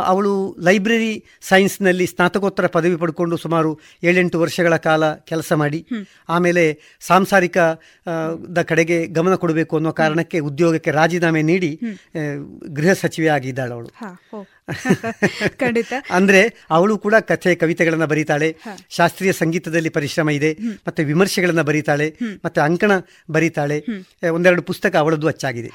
[0.04, 5.86] ಅವಳು ಲೈಬ್ರರಿ ಸೈನ್ಸ್ನಲ್ಲಿ ಸ್ನಾತಕೋತ್ತರ ಪದವಿ ಪಡ್ಕೊಂಡು ಸುಮಾರು ಏಳೆಂಟು ವರ್ಷಗಳ ಕಾಲ ಕೆಲಸ ಮಾಡಿ
[6.28, 7.58] ಆಮೇಲೆ ಸಾಂಸಾರಿಕ
[8.56, 11.80] ದ ಕಡೆಗೆ ಗಮನ ಕೊಡಬೇಕು ಅನ್ನೋ ಕಾರಣಕ್ಕೆ ಉದ್ಯೋಗಕ್ಕೆ ರಾಜೀನಾಮೆ ನೀಡಿ
[12.68, 13.90] ಗೃಹ ಸಚಿವೆ ಆಗಿದ್ದಾಳು ಅವಳು.
[15.60, 15.92] ಖಂಡಿತ.
[16.10, 16.40] ಅಂದ್ರೆ
[16.70, 18.56] ಅವಳು ಕೂಡ ಕಥೆ ಕವಿತೆಗಳನ್ನ ಬರೀತಾಳೆ.
[18.90, 20.52] ಶಾಸ್ತ್ರೀಯ ಸಂಗೀತದಲ್ಲಿ ಪರಿಶ್ರಮ ಇದೆ.
[20.86, 22.16] ಮತ್ತೆ ವಿಮರ್ಶೆಗಳನ್ನ ಬರೀತಾಳೆ.
[22.44, 22.92] ಮತ್ತೆ ಅಂಕಣ
[23.30, 23.84] ಬರೀತಾಳೆ.
[24.30, 25.70] ಒಂದೆರಡು ಪುಸ್ತಕ ಅವಳದ್ದು ಅಚ್ಚಾಗಿದೆ.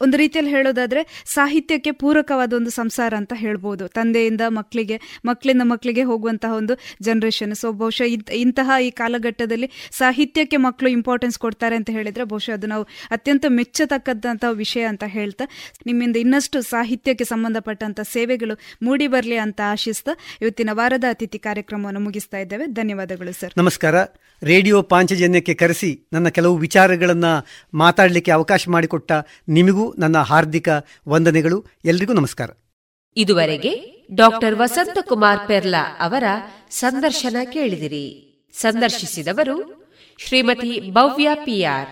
[0.00, 3.88] ಒಂದು ರೀತಿಯಲ್ಲಿ ಹೇಳೋದಾದ್ರೆ ಸಾಹಿತ್ಯಕ್ಕೆ ಪೂರಕವಾದ ಒಂದು ಸಂಸಾರ ಅಂತ ಹೇಳ್ಬೋದು.
[3.88, 11.38] ತಂದೆಯಿಂದ ಮಕ್ಕಳಿಗೆ ಮಕ್ಕಳಿಂದ ಮಕ್ಕಳಿಗೆ ಹೋಗುವಂತಹ ಒಂದು ಜನರೇಷನ್ ಸೊ ಬಹುಶಃ ಇಂತಹ ಈ ಕಾಲಘಟ್ಟದಲ್ಲಿ ಸಾಹಿತ್ಯಕ್ಕೆ ಮಕ್ಕಳು ಇಂಪಾರ್ಟೆನ್ಸ್
[11.38, 15.44] ಕೊಡ್ತಾರೆ ಅಂತ ಹೇಳಿದ್ರೆ ಬಹುಶಃ ಅದು ನಾವು ಅತ್ಯಂತ ಮೆಚ್ಚತಕ್ಕಂತಹ ವಿಷಯ ಅಂತ ಹೇಳ್ತಾ
[15.86, 18.00] ನಿಮ್ಮಿಂದ ಇನ್ನಷ್ಟು ಸಾಹಿತ್ಯಕ್ಕೆ ಸಂಬಂಧಪಟ್ಟಂತ
[18.32, 20.10] ಸೇವೆಗಳು ಮೂಡಿ ಬರಲಿ ಅಂತ ಆಶಿಸ್ತಾ
[20.42, 22.66] ಇವತ್ತಿನ ವಾರದ ಅತಿಥಿ ಕಾರ್ಯಕ್ರಮವನ್ನು ಮುಗಿಸ್ತಾ ಇದ್ದೇವೆ.
[22.66, 23.52] ಧನ್ಯವಾದಗಳು ಸರ್.
[23.56, 23.94] ನಮಸ್ಕಾರ.
[24.42, 27.24] ರೇಡಿಯೋ ಪಾಂಚಜನ್ಯಕ್ಕೆ ಕರೆಸಿ ನನ್ನ ಕೆಲವು ವಿಚಾರಗಳನ್ನ
[27.74, 29.12] ಮಾತಾಡಲಿಕ್ಕೆ ಅವಕಾಶ ಮಾಡಿಕೊಟ್ಟ
[29.48, 30.68] ನಿಮಗೂ ನನ್ನ ಹಾರ್ದಿಕ
[31.08, 31.66] ವಂದನೆಗಳು.
[31.84, 32.50] ಎಲ್ರಿಗೂ ನಮಸ್ಕಾರ.
[33.16, 33.72] ಇದುವರೆಗೆ
[34.14, 36.24] ಡಾಕ್ಟರ್ ವಸಂತ ಕುಮಾರ್ ಪೆರ್ಲಾ ಅವರ
[36.70, 38.28] ಸಂದರ್ಶನ ಕೇಳಿದಿರಿ.
[38.54, 39.86] ಸಂದರ್ಶಿಸಿದವರು
[40.18, 41.88] ಶ್ರೀಮತಿ ಭವ್ಯ ಪಿಆರ್